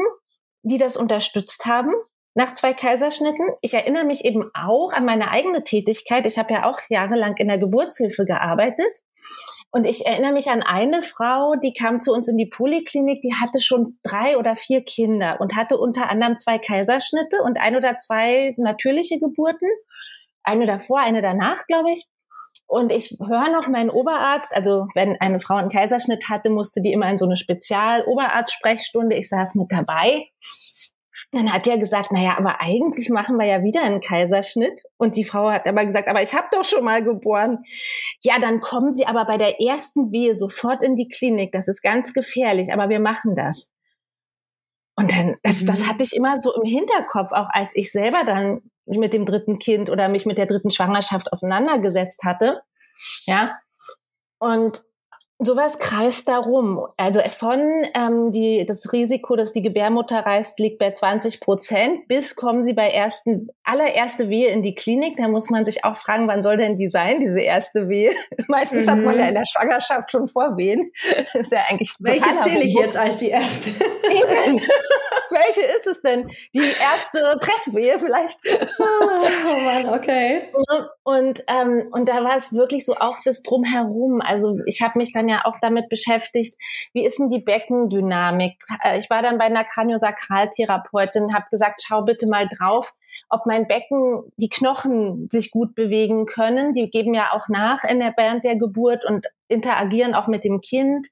die 0.64 0.78
das 0.78 0.98
unterstützt 0.98 1.66
haben 1.66 1.94
nach 2.34 2.54
zwei 2.54 2.74
Kaiserschnitten. 2.74 3.48
Ich 3.62 3.74
erinnere 3.74 4.06
mich 4.06 4.24
eben 4.26 4.50
auch 4.54 4.94
an 4.94 5.06
meine 5.06 5.32
eigene 5.32 5.64
Tätigkeit. 5.64 6.26
Ich 6.26 6.38
habe 6.38 6.54
ja 6.54 6.70
auch 6.70 6.80
jahrelang 6.90 7.38
in 7.38 7.48
der 7.48 7.58
Geburtshilfe 7.58 8.26
gearbeitet. 8.26 9.00
Und 9.72 9.86
ich 9.86 10.06
erinnere 10.08 10.34
mich 10.34 10.50
an 10.50 10.64
eine 10.64 11.02
Frau, 11.04 11.54
die 11.56 11.74
kam 11.74 12.00
zu 12.00 12.12
uns 12.12 12.28
in 12.28 12.38
die 12.38 12.48
Poliklinik, 12.48 13.22
die 13.22 13.36
hatte 13.36 13.62
schon 13.62 14.00
drei 14.02 14.38
oder 14.38 14.56
vier 14.56 14.84
Kinder 14.84 15.38
und 15.40 15.56
hatte 15.56 15.78
unter 15.78 16.10
anderem 16.10 16.38
zwei 16.38 16.58
Kaiserschnitte 16.58 17.44
und 17.44 17.60
ein 17.60 17.76
oder 17.76 17.98
zwei 17.98 18.56
natürliche 18.58 19.20
Geburten. 19.20 19.70
Eine 20.44 20.66
davor, 20.66 21.02
eine 21.02 21.22
danach, 21.22 21.68
glaube 21.68 21.92
ich. 21.92 22.08
Und 22.66 22.92
ich 22.92 23.16
höre 23.20 23.52
noch 23.52 23.68
meinen 23.68 23.90
Oberarzt, 23.90 24.56
also 24.56 24.88
wenn 24.96 25.20
eine 25.20 25.40
Frau 25.40 25.56
einen 25.56 25.70
Kaiserschnitt 25.70 26.30
hatte, 26.30 26.50
musste 26.50 26.82
die 26.82 26.92
immer 26.92 27.10
in 27.10 27.18
so 27.18 27.26
eine 27.26 27.38
Spezial-Oberarzt-Sprechstunde. 27.38 29.16
Ich 29.16 29.30
saß 29.30 29.56
mit 29.56 29.72
dabei. 29.72 30.26
Dann 31.32 31.54
hat 31.54 31.68
er 31.68 31.78
gesagt, 31.78 32.12
naja, 32.12 32.36
aber 32.40 32.60
eigentlich 32.60 33.10
machen 33.10 33.38
wir 33.38 33.46
ja 33.46 33.62
wieder 33.64 33.84
einen 33.84 34.02
Kaiserschnitt. 34.02 34.82
Und 34.98 35.16
die 35.16 35.24
Frau 35.24 35.52
hat 35.52 35.68
aber 35.68 35.86
gesagt, 35.86 36.08
aber 36.08 36.24
ich 36.24 36.34
habe 36.34 36.48
doch 36.52 36.64
schon 36.64 36.84
mal 36.84 37.04
geboren. 37.04 37.60
Ja, 38.24 38.40
dann 38.40 38.62
kommen 38.62 38.92
Sie 38.92 39.06
aber 39.06 39.26
bei 39.26 39.38
der 39.38 39.62
ersten 39.62 40.12
Wehe 40.12 40.34
sofort 40.34 40.82
in 40.84 40.96
die 40.96 41.08
Klinik. 41.08 41.52
Das 41.52 41.68
ist 41.68 41.84
ganz 41.84 42.14
gefährlich, 42.14 42.74
aber 42.74 42.90
wir 42.90 43.00
machen 43.00 43.36
das. 43.36 43.70
Und 44.96 45.12
dann, 45.12 45.38
das, 45.44 45.64
das 45.66 45.82
mhm. 45.82 45.88
hatte 45.88 46.04
ich 46.04 46.14
immer 46.14 46.36
so 46.36 46.54
im 46.56 46.68
Hinterkopf, 46.68 47.32
auch 47.32 47.50
als 47.52 47.76
ich 47.76 47.92
selber 47.92 48.24
dann 48.26 48.62
mit 48.86 49.14
dem 49.14 49.26
dritten 49.26 49.60
Kind 49.60 49.90
oder 49.90 50.10
mich 50.10 50.26
mit 50.26 50.38
der 50.40 50.48
dritten 50.48 50.72
Schwangerschaft 50.72 51.32
auseinandergesetzt 51.32 52.24
hatte. 52.26 52.62
Ja. 53.26 53.60
Und 54.40 54.84
Sowas 55.42 55.80
kreist 55.80 56.28
darum. 56.28 56.86
Also 56.98 57.22
von 57.30 57.62
ähm, 57.96 58.34
die, 58.34 58.66
das 58.66 58.92
Risiko, 58.92 59.38
dass 59.38 59.54
die 59.54 59.62
Gebärmutter 59.62 60.20
reißt, 60.20 60.60
liegt 60.60 60.80
bei 60.80 60.92
20 60.92 61.40
Prozent. 61.40 62.10
Bis 62.10 62.36
kommen 62.36 62.62
sie 62.62 62.74
bei 62.74 62.90
ersten, 62.90 63.48
allererste 63.64 64.28
Wehe 64.28 64.50
in 64.50 64.62
die 64.62 64.76
Klinik. 64.76 65.16
Da 65.16 65.30
muss 65.30 65.50
man 65.50 65.64
sich 65.64 65.86
auch 65.86 65.96
fragen, 65.96 66.28
wann 66.28 66.42
soll 66.42 66.58
denn 66.58 66.76
die 66.76 66.90
sein, 66.90 67.22
diese 67.22 67.40
erste 67.40 67.88
Wehe? 67.88 68.12
Meistens 68.50 68.86
mhm. 68.86 68.92
hat 68.92 68.98
man 69.00 69.16
ja 69.16 69.24
mhm. 69.24 69.30
in 69.30 69.36
der 69.36 69.46
Schwangerschaft 69.46 70.12
schon 70.12 70.28
Vorwehen. 70.28 70.92
ist 71.34 71.54
ja 71.54 71.62
eigentlich 71.70 71.94
Welche 72.00 72.36
zähle 72.42 72.64
ich 72.66 72.74
jetzt 72.74 72.98
als 72.98 73.16
die 73.16 73.30
erste? 73.30 73.70
Welche 75.32 75.62
ist 75.78 75.88
es 75.88 76.02
denn? 76.02 76.28
Die 76.54 76.60
erste 76.60 77.40
Presswehe 77.40 77.98
vielleicht? 77.98 78.40
oh 78.80 79.60
Mann, 79.64 79.90
okay. 79.98 80.42
Und, 81.04 81.44
ähm, 81.48 81.88
und 81.92 82.10
da 82.10 82.24
war 82.24 82.36
es 82.36 82.52
wirklich 82.52 82.84
so 82.84 82.96
auch 82.96 83.18
das 83.24 83.44
Drumherum. 83.44 84.22
Also 84.22 84.58
ich 84.66 84.82
habe 84.82 84.98
mich 84.98 85.14
dann 85.14 85.29
ja 85.30 85.46
auch 85.46 85.58
damit 85.62 85.90
beschäftigt, 85.90 86.56
wie 86.94 87.06
ist 87.06 87.20
denn 87.20 87.30
die 87.30 87.40
Beckendynamik? 87.40 88.58
Äh, 88.84 89.00
ich 89.00 89.10
war 89.10 89.22
dann 89.22 89.38
bei 89.38 89.46
einer 89.46 89.64
Kraniosakraltherapeutin, 89.64 91.34
habe 91.34 91.46
gesagt, 91.50 91.82
schau 91.86 92.04
bitte 92.04 92.28
mal 92.28 92.48
drauf, 92.48 92.94
ob 93.30 93.46
mein 93.46 93.68
Becken, 93.68 94.24
die 94.38 94.50
Knochen 94.50 95.28
sich 95.30 95.52
gut 95.52 95.76
bewegen 95.76 96.26
können. 96.26 96.74
Die 96.74 96.90
geben 96.90 97.14
ja 97.14 97.32
auch 97.32 97.48
nach 97.48 97.84
in 97.84 98.00
der, 98.00 98.14
während 98.18 98.44
der 98.44 98.58
Geburt 98.58 99.06
und 99.06 99.28
interagieren 99.48 100.14
auch 100.14 100.28
mit 100.28 100.44
dem 100.44 100.62
Kind. 100.62 101.08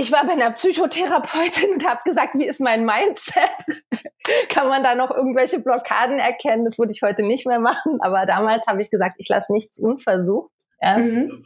Ich 0.00 0.12
war 0.12 0.24
bei 0.24 0.34
einer 0.34 0.52
Psychotherapeutin 0.52 1.72
und 1.74 1.88
habe 1.88 2.00
gesagt, 2.04 2.34
wie 2.34 2.46
ist 2.46 2.60
mein 2.60 2.84
Mindset? 2.84 3.82
Kann 4.48 4.68
man 4.68 4.84
da 4.84 4.94
noch 4.94 5.10
irgendwelche 5.10 5.58
Blockaden 5.58 6.20
erkennen? 6.20 6.64
Das 6.64 6.78
würde 6.78 6.92
ich 6.92 7.02
heute 7.02 7.24
nicht 7.24 7.48
mehr 7.48 7.58
machen, 7.58 7.98
aber 8.00 8.24
damals 8.24 8.66
habe 8.68 8.80
ich 8.80 8.90
gesagt, 8.90 9.16
ich 9.18 9.28
lasse 9.28 9.52
nichts 9.52 9.80
unversucht. 9.80 10.52
Ja. 10.80 10.98
Mhm. 10.98 11.44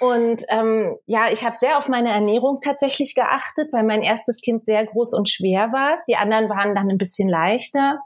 Und 0.00 0.42
ähm, 0.48 0.96
ja, 1.06 1.30
ich 1.30 1.44
habe 1.44 1.56
sehr 1.56 1.78
auf 1.78 1.88
meine 1.88 2.10
Ernährung 2.10 2.60
tatsächlich 2.62 3.14
geachtet, 3.14 3.72
weil 3.72 3.84
mein 3.84 4.02
erstes 4.02 4.40
Kind 4.40 4.64
sehr 4.64 4.84
groß 4.86 5.14
und 5.14 5.28
schwer 5.28 5.72
war. 5.72 5.98
Die 6.08 6.16
anderen 6.16 6.48
waren 6.48 6.74
dann 6.74 6.90
ein 6.90 6.98
bisschen 6.98 7.28
leichter. 7.28 8.00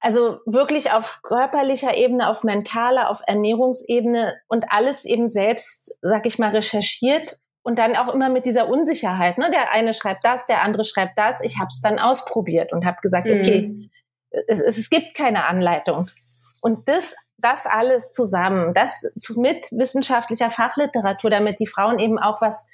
Also 0.00 0.38
wirklich 0.46 0.92
auf 0.92 1.20
körperlicher 1.22 1.96
Ebene, 1.96 2.28
auf 2.28 2.44
mentaler, 2.44 3.10
auf 3.10 3.20
Ernährungsebene 3.26 4.36
und 4.46 4.70
alles 4.70 5.04
eben 5.04 5.30
selbst, 5.30 5.98
sag 6.02 6.24
ich 6.26 6.38
mal, 6.38 6.50
recherchiert 6.50 7.38
und 7.62 7.78
dann 7.78 7.96
auch 7.96 8.14
immer 8.14 8.28
mit 8.28 8.46
dieser 8.46 8.68
Unsicherheit. 8.68 9.38
Ne? 9.38 9.50
Der 9.50 9.72
eine 9.72 9.94
schreibt 9.94 10.24
das, 10.24 10.46
der 10.46 10.62
andere 10.62 10.84
schreibt 10.84 11.18
das. 11.18 11.40
Ich 11.40 11.58
habe 11.58 11.68
es 11.68 11.80
dann 11.80 11.98
ausprobiert 11.98 12.72
und 12.72 12.86
habe 12.86 12.98
gesagt, 13.02 13.26
mhm. 13.26 13.40
okay, 13.40 13.90
es, 14.46 14.60
es 14.60 14.88
gibt 14.88 15.14
keine 15.14 15.46
Anleitung. 15.46 16.08
Und 16.60 16.88
das 16.88 17.16
das 17.38 17.66
alles 17.66 18.12
zusammen, 18.12 18.74
das 18.74 19.10
mit 19.36 19.64
wissenschaftlicher 19.70 20.50
Fachliteratur, 20.50 21.30
damit 21.30 21.60
die 21.60 21.66
Frauen 21.66 21.98
eben 21.98 22.18
auch 22.18 22.40
was 22.40 22.68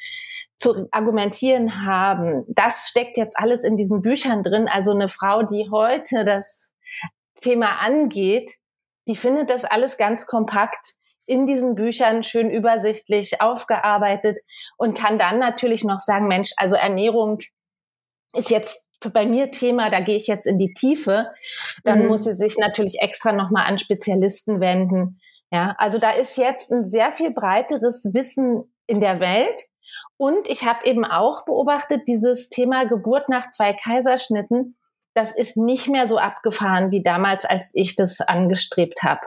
zu 0.57 0.89
argumentieren 0.91 1.85
haben. 1.85 2.45
Das 2.49 2.89
steckt 2.89 3.17
jetzt 3.17 3.39
alles 3.39 3.65
in 3.65 3.77
diesen 3.77 4.03
Büchern 4.03 4.43
drin. 4.43 4.69
Also 4.69 4.93
eine 4.93 5.09
Frau, 5.09 5.43
die 5.43 5.69
heute 5.71 6.25
das 6.25 6.73
Thema 7.41 7.81
angeht, 7.81 8.51
die 9.07 9.17
findet 9.17 9.51
das 9.51 9.65
alles 9.65 9.99
ganz 9.99 10.27
kompakt 10.27 10.95
in 11.27 11.47
diesen 11.47 11.75
Büchern 11.75 12.23
schön 12.23 12.51
übersichtlich 12.51 13.41
aufgearbeitet 13.41 14.41
und 14.77 14.97
kann 14.97 15.19
dann 15.19 15.39
natürlich 15.39 15.85
noch 15.85 16.01
sagen, 16.01 16.27
Mensch, 16.27 16.53
also 16.57 16.77
Ernährung 16.77 17.39
ist 18.35 18.51
jetzt 18.51 18.84
bei 19.13 19.27
mir 19.27 19.51
Thema, 19.51 19.91
da 19.91 20.01
gehe 20.01 20.17
ich 20.17 20.27
jetzt 20.27 20.47
in 20.47 20.59
die 20.59 20.73
Tiefe, 20.73 21.31
dann 21.85 22.03
mhm. 22.03 22.09
muss 22.09 22.25
sie 22.25 22.35
sich 22.35 22.57
natürlich 22.59 22.97
extra 23.01 23.33
nochmal 23.33 23.67
an 23.67 23.79
Spezialisten 23.79 24.61
wenden. 24.61 25.21
Ja, 25.51 25.75
also 25.79 25.99
da 25.99 26.11
ist 26.11 26.37
jetzt 26.37 26.73
ein 26.73 26.87
sehr 26.87 27.13
viel 27.13 27.31
breiteres 27.31 28.11
Wissen 28.13 28.75
in 28.87 29.01
der 29.01 29.21
Welt. 29.21 29.61
Und 30.17 30.49
ich 30.49 30.65
habe 30.65 30.87
eben 30.87 31.05
auch 31.05 31.45
beobachtet, 31.45 32.09
dieses 32.09 32.49
Thema 32.49 32.87
Geburt 32.87 33.29
nach 33.29 33.49
zwei 33.49 33.73
Kaiserschnitten, 33.73 34.77
das 35.15 35.35
ist 35.35 35.57
nicht 35.57 35.89
mehr 35.89 36.07
so 36.07 36.19
abgefahren 36.19 36.91
wie 36.91 37.03
damals, 37.03 37.45
als 37.45 37.73
ich 37.75 37.95
das 37.95 38.21
angestrebt 38.21 39.03
habe. 39.03 39.21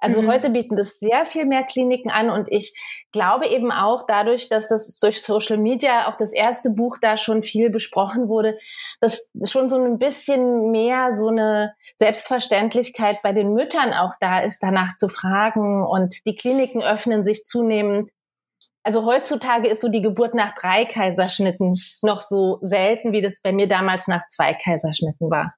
Also 0.00 0.22
mhm. 0.22 0.28
heute 0.28 0.50
bieten 0.50 0.76
das 0.76 0.98
sehr 0.98 1.26
viel 1.26 1.44
mehr 1.44 1.64
Kliniken 1.64 2.10
an 2.10 2.30
und 2.30 2.46
ich 2.50 2.72
glaube 3.12 3.48
eben 3.48 3.72
auch 3.72 4.04
dadurch, 4.06 4.48
dass 4.48 4.68
das 4.68 4.98
durch 5.00 5.22
Social 5.22 5.58
Media 5.58 6.08
auch 6.08 6.16
das 6.16 6.32
erste 6.32 6.70
Buch 6.70 6.98
da 7.00 7.16
schon 7.16 7.42
viel 7.42 7.70
besprochen 7.70 8.28
wurde, 8.28 8.56
dass 9.00 9.30
schon 9.44 9.68
so 9.68 9.76
ein 9.76 9.98
bisschen 9.98 10.70
mehr 10.70 11.12
so 11.12 11.28
eine 11.28 11.74
Selbstverständlichkeit 11.98 13.16
bei 13.22 13.32
den 13.32 13.52
Müttern 13.52 13.92
auch 13.92 14.12
da 14.20 14.38
ist, 14.38 14.62
danach 14.62 14.94
zu 14.96 15.08
fragen 15.08 15.84
und 15.84 16.24
die 16.26 16.36
Kliniken 16.36 16.80
öffnen 16.82 17.24
sich 17.24 17.42
zunehmend. 17.42 18.10
Also 18.84 19.04
heutzutage 19.04 19.68
ist 19.68 19.80
so 19.80 19.88
die 19.88 20.00
Geburt 20.00 20.34
nach 20.34 20.54
drei 20.54 20.84
Kaiserschnitten 20.84 21.72
noch 22.02 22.20
so 22.20 22.58
selten, 22.62 23.12
wie 23.12 23.20
das 23.20 23.40
bei 23.42 23.52
mir 23.52 23.66
damals 23.66 24.06
nach 24.06 24.26
zwei 24.26 24.54
Kaiserschnitten 24.54 25.28
war. 25.28 25.54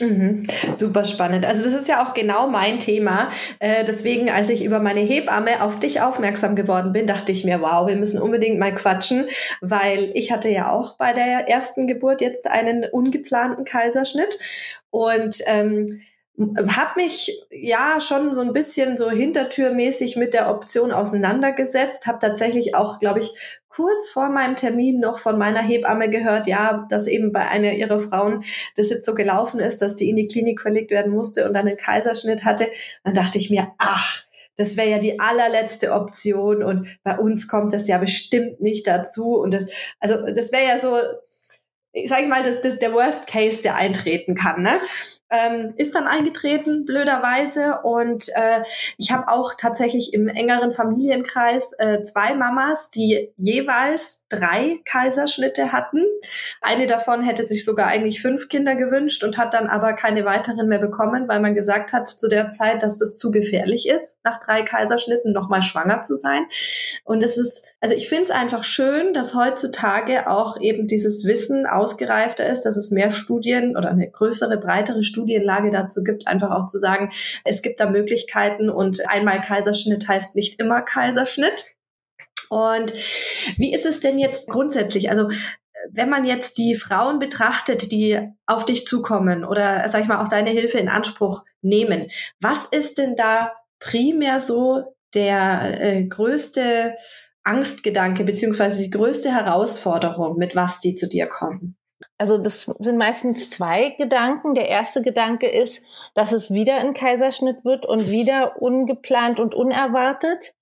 Mhm. 0.00 0.46
Super 0.74 1.04
spannend. 1.04 1.46
Also 1.46 1.64
das 1.64 1.74
ist 1.74 1.88
ja 1.88 2.04
auch 2.04 2.14
genau 2.14 2.48
mein 2.48 2.78
Thema. 2.78 3.30
Äh, 3.60 3.84
deswegen, 3.84 4.30
als 4.30 4.48
ich 4.48 4.64
über 4.64 4.80
meine 4.80 5.00
Hebamme 5.00 5.62
auf 5.62 5.78
dich 5.78 6.00
aufmerksam 6.00 6.56
geworden 6.56 6.92
bin, 6.92 7.06
dachte 7.06 7.32
ich 7.32 7.44
mir, 7.44 7.60
wow, 7.60 7.86
wir 7.86 7.96
müssen 7.96 8.20
unbedingt 8.20 8.58
mal 8.58 8.74
quatschen, 8.74 9.26
weil 9.60 10.10
ich 10.14 10.32
hatte 10.32 10.48
ja 10.48 10.70
auch 10.70 10.96
bei 10.96 11.12
der 11.12 11.48
ersten 11.48 11.86
Geburt 11.86 12.20
jetzt 12.20 12.46
einen 12.46 12.84
ungeplanten 12.84 13.64
Kaiserschnitt 13.64 14.38
und 14.90 15.42
ähm, 15.46 15.86
habe 16.38 16.92
mich 16.96 17.46
ja 17.50 18.00
schon 18.00 18.32
so 18.32 18.42
ein 18.42 18.52
bisschen 18.52 18.96
so 18.96 19.10
hintertürmäßig 19.10 20.16
mit 20.16 20.34
der 20.34 20.50
Option 20.50 20.92
auseinandergesetzt, 20.92 22.06
habe 22.06 22.20
tatsächlich 22.20 22.76
auch, 22.76 23.00
glaube 23.00 23.18
ich, 23.18 23.32
kurz 23.68 24.08
vor 24.08 24.28
meinem 24.28 24.56
Termin 24.56 25.00
noch 25.00 25.18
von 25.18 25.36
meiner 25.36 25.62
Hebamme 25.62 26.08
gehört, 26.10 26.46
ja, 26.46 26.86
dass 26.90 27.06
eben 27.06 27.32
bei 27.32 27.46
einer 27.46 27.72
ihrer 27.72 27.98
Frauen 28.00 28.44
das 28.76 28.90
jetzt 28.90 29.04
so 29.04 29.14
gelaufen 29.14 29.60
ist, 29.60 29.82
dass 29.82 29.96
die 29.96 30.08
in 30.08 30.16
die 30.16 30.28
Klinik 30.28 30.60
verlegt 30.60 30.90
werden 30.90 31.12
musste 31.12 31.46
und 31.46 31.54
dann 31.54 31.66
einen 31.66 31.76
Kaiserschnitt 31.76 32.44
hatte. 32.44 32.68
Dann 33.04 33.14
dachte 33.14 33.38
ich 33.38 33.50
mir, 33.50 33.68
ach, 33.78 34.24
das 34.56 34.76
wäre 34.76 34.90
ja 34.90 34.98
die 34.98 35.20
allerletzte 35.20 35.92
Option 35.92 36.62
und 36.62 36.88
bei 37.04 37.16
uns 37.16 37.46
kommt 37.46 37.72
das 37.72 37.86
ja 37.88 37.98
bestimmt 37.98 38.60
nicht 38.60 38.86
dazu 38.86 39.36
und 39.36 39.54
das, 39.54 39.66
also 40.00 40.30
das 40.32 40.50
wäre 40.50 40.66
ja 40.66 40.78
so, 40.80 40.96
sag 42.06 42.22
ich 42.22 42.28
mal, 42.28 42.42
das, 42.42 42.60
das 42.60 42.78
der 42.78 42.92
Worst 42.92 43.28
Case, 43.28 43.62
der 43.62 43.76
eintreten 43.76 44.34
kann, 44.34 44.62
ne? 44.62 44.80
Ähm, 45.30 45.74
ist 45.76 45.94
dann 45.94 46.06
eingetreten, 46.06 46.84
blöderweise. 46.84 47.80
Und 47.82 48.28
äh, 48.34 48.62
ich 48.96 49.12
habe 49.12 49.28
auch 49.28 49.54
tatsächlich 49.58 50.14
im 50.14 50.28
engeren 50.28 50.72
Familienkreis 50.72 51.72
äh, 51.78 52.02
zwei 52.02 52.34
Mamas, 52.34 52.90
die 52.90 53.32
jeweils 53.36 54.24
drei 54.28 54.80
Kaiserschnitte 54.84 55.72
hatten. 55.72 56.02
Eine 56.60 56.86
davon 56.86 57.22
hätte 57.22 57.42
sich 57.42 57.64
sogar 57.64 57.88
eigentlich 57.88 58.22
fünf 58.22 58.48
Kinder 58.48 58.74
gewünscht 58.74 59.22
und 59.24 59.36
hat 59.36 59.54
dann 59.54 59.68
aber 59.68 59.92
keine 59.92 60.24
weiteren 60.24 60.68
mehr 60.68 60.78
bekommen, 60.78 61.28
weil 61.28 61.40
man 61.40 61.54
gesagt 61.54 61.92
hat 61.92 62.08
zu 62.08 62.28
der 62.28 62.48
Zeit, 62.48 62.82
dass 62.82 62.98
das 62.98 63.16
zu 63.16 63.30
gefährlich 63.30 63.88
ist, 63.88 64.18
nach 64.24 64.40
drei 64.40 64.62
Kaiserschnitten 64.62 65.32
nochmal 65.32 65.62
schwanger 65.62 66.02
zu 66.02 66.16
sein. 66.16 66.46
Und 67.04 67.22
es 67.22 67.36
ist, 67.36 67.66
also 67.80 67.94
ich 67.94 68.08
finde 68.08 68.24
es 68.24 68.30
einfach 68.30 68.64
schön, 68.64 69.12
dass 69.12 69.34
heutzutage 69.34 70.28
auch 70.28 70.60
eben 70.60 70.86
dieses 70.86 71.24
Wissen 71.26 71.66
ausgereifter 71.66 72.46
ist, 72.46 72.62
dass 72.62 72.76
es 72.76 72.90
mehr 72.90 73.10
Studien 73.10 73.76
oder 73.76 73.90
eine 73.90 74.10
größere, 74.10 74.56
breitere 74.56 75.02
Studie 75.02 75.17
Studienlage 75.18 75.70
dazu 75.70 76.04
gibt, 76.04 76.26
einfach 76.26 76.50
auch 76.50 76.66
zu 76.66 76.78
sagen, 76.78 77.10
es 77.44 77.62
gibt 77.62 77.80
da 77.80 77.90
Möglichkeiten 77.90 78.70
und 78.70 79.08
einmal 79.08 79.40
Kaiserschnitt 79.40 80.06
heißt 80.06 80.36
nicht 80.36 80.60
immer 80.60 80.82
Kaiserschnitt. 80.82 81.74
Und 82.50 82.92
wie 83.56 83.74
ist 83.74 83.84
es 83.84 84.00
denn 84.00 84.18
jetzt 84.18 84.48
grundsätzlich? 84.48 85.10
Also 85.10 85.28
wenn 85.90 86.08
man 86.08 86.24
jetzt 86.24 86.58
die 86.58 86.74
Frauen 86.74 87.18
betrachtet, 87.18 87.92
die 87.92 88.18
auf 88.46 88.64
dich 88.64 88.86
zukommen 88.86 89.44
oder 89.44 89.88
sag 89.88 90.02
ich 90.02 90.08
mal 90.08 90.22
auch 90.22 90.28
deine 90.28 90.50
Hilfe 90.50 90.78
in 90.78 90.88
Anspruch 90.88 91.44
nehmen, 91.62 92.10
was 92.40 92.66
ist 92.66 92.98
denn 92.98 93.16
da 93.16 93.52
primär 93.78 94.38
so 94.38 94.96
der 95.14 95.80
äh, 95.80 96.04
größte 96.04 96.96
Angstgedanke 97.44 98.24
beziehungsweise 98.24 98.82
die 98.82 98.90
größte 98.90 99.32
Herausforderung, 99.32 100.36
mit 100.36 100.54
was 100.54 100.80
die 100.80 100.94
zu 100.94 101.08
dir 101.08 101.26
kommen? 101.26 101.77
Also 102.16 102.38
das 102.38 102.62
sind 102.78 102.98
meistens 102.98 103.50
zwei 103.50 103.90
Gedanken. 103.90 104.54
Der 104.54 104.68
erste 104.68 105.02
Gedanke 105.02 105.48
ist, 105.48 105.84
dass 106.14 106.32
es 106.32 106.52
wieder 106.52 106.76
ein 106.76 106.94
Kaiserschnitt 106.94 107.64
wird 107.64 107.86
und 107.86 108.08
wieder 108.08 108.60
ungeplant 108.60 109.40
und 109.40 109.54
unerwartet. 109.54 110.54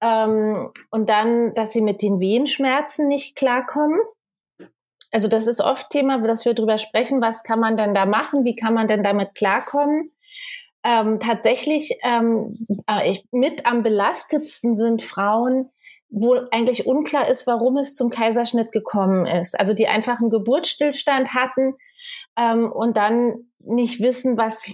Ähm, 0.00 0.70
und 0.90 1.08
dann, 1.08 1.54
dass 1.54 1.72
sie 1.72 1.80
mit 1.80 2.02
den 2.02 2.20
Wehenschmerzen 2.20 3.08
nicht 3.08 3.36
klarkommen. 3.36 4.00
Also 5.12 5.28
das 5.28 5.46
ist 5.46 5.60
oft 5.60 5.90
Thema, 5.90 6.18
dass 6.26 6.44
wir 6.44 6.54
drüber 6.54 6.78
sprechen, 6.78 7.20
was 7.20 7.44
kann 7.44 7.60
man 7.60 7.76
denn 7.76 7.94
da 7.94 8.06
machen, 8.06 8.44
wie 8.44 8.56
kann 8.56 8.74
man 8.74 8.88
denn 8.88 9.02
damit 9.02 9.34
klarkommen. 9.34 10.10
Ähm, 10.84 11.20
tatsächlich 11.20 11.96
ähm, 12.02 12.66
äh, 12.88 13.18
mit 13.30 13.66
am 13.66 13.82
belastetsten 13.84 14.74
sind 14.74 15.02
Frauen, 15.02 15.70
wo 16.12 16.38
eigentlich 16.50 16.86
unklar 16.86 17.28
ist, 17.28 17.46
warum 17.46 17.78
es 17.78 17.94
zum 17.94 18.10
Kaiserschnitt 18.10 18.70
gekommen 18.70 19.24
ist. 19.26 19.58
Also 19.58 19.72
die 19.72 19.88
einfach 19.88 20.20
einen 20.20 20.30
Geburtsstillstand 20.30 21.34
hatten 21.34 21.74
ähm, 22.38 22.70
und 22.70 22.98
dann 22.98 23.46
nicht 23.58 24.00
wissen, 24.00 24.36
was 24.36 24.70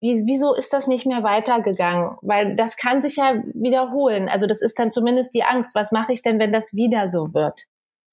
wie, 0.00 0.14
wieso 0.26 0.54
ist 0.54 0.72
das 0.72 0.88
nicht 0.88 1.06
mehr 1.06 1.22
weitergegangen? 1.22 2.16
Weil 2.22 2.56
das 2.56 2.76
kann 2.76 3.00
sich 3.00 3.16
ja 3.16 3.42
wiederholen. 3.54 4.28
Also 4.28 4.46
das 4.46 4.60
ist 4.60 4.78
dann 4.78 4.90
zumindest 4.90 5.34
die 5.34 5.44
Angst. 5.44 5.74
Was 5.74 5.92
mache 5.92 6.12
ich 6.12 6.22
denn, 6.22 6.38
wenn 6.38 6.52
das 6.52 6.74
wieder 6.74 7.08
so 7.08 7.34
wird? 7.34 7.66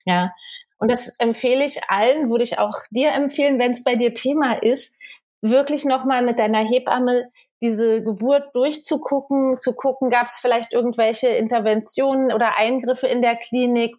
Ja. 0.06 0.32
Und 0.78 0.90
das 0.90 1.10
empfehle 1.18 1.66
ich 1.66 1.82
allen, 1.90 2.30
würde 2.30 2.44
ich 2.44 2.60
auch 2.60 2.78
dir 2.92 3.12
empfehlen, 3.12 3.60
wenn 3.60 3.74
es 3.74 3.84
bei 3.84 3.96
dir 3.96 4.14
Thema 4.14 4.54
ist, 4.54 4.96
wirklich 5.42 5.84
nochmal 5.84 6.24
mit 6.24 6.40
deiner 6.40 6.64
Hebamme 6.64 7.30
diese 7.62 8.04
Geburt 8.04 8.56
durchzugucken, 8.56 9.60
zu 9.60 9.74
gucken, 9.76 10.10
gab 10.10 10.28
es 10.28 10.40
vielleicht 10.40 10.72
irgendwelche 10.72 11.28
Interventionen 11.28 12.32
oder 12.32 12.56
Eingriffe 12.58 13.08
in 13.08 13.22
der 13.22 13.36
Klinik 13.36 13.96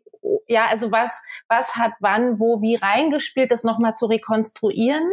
ja, 0.46 0.66
also 0.66 0.90
was, 0.90 1.22
was 1.48 1.76
hat 1.76 1.92
wann, 2.00 2.40
wo, 2.40 2.60
wie 2.60 2.74
reingespielt, 2.74 3.50
das 3.50 3.64
nochmal 3.64 3.94
zu 3.94 4.06
rekonstruieren. 4.06 5.12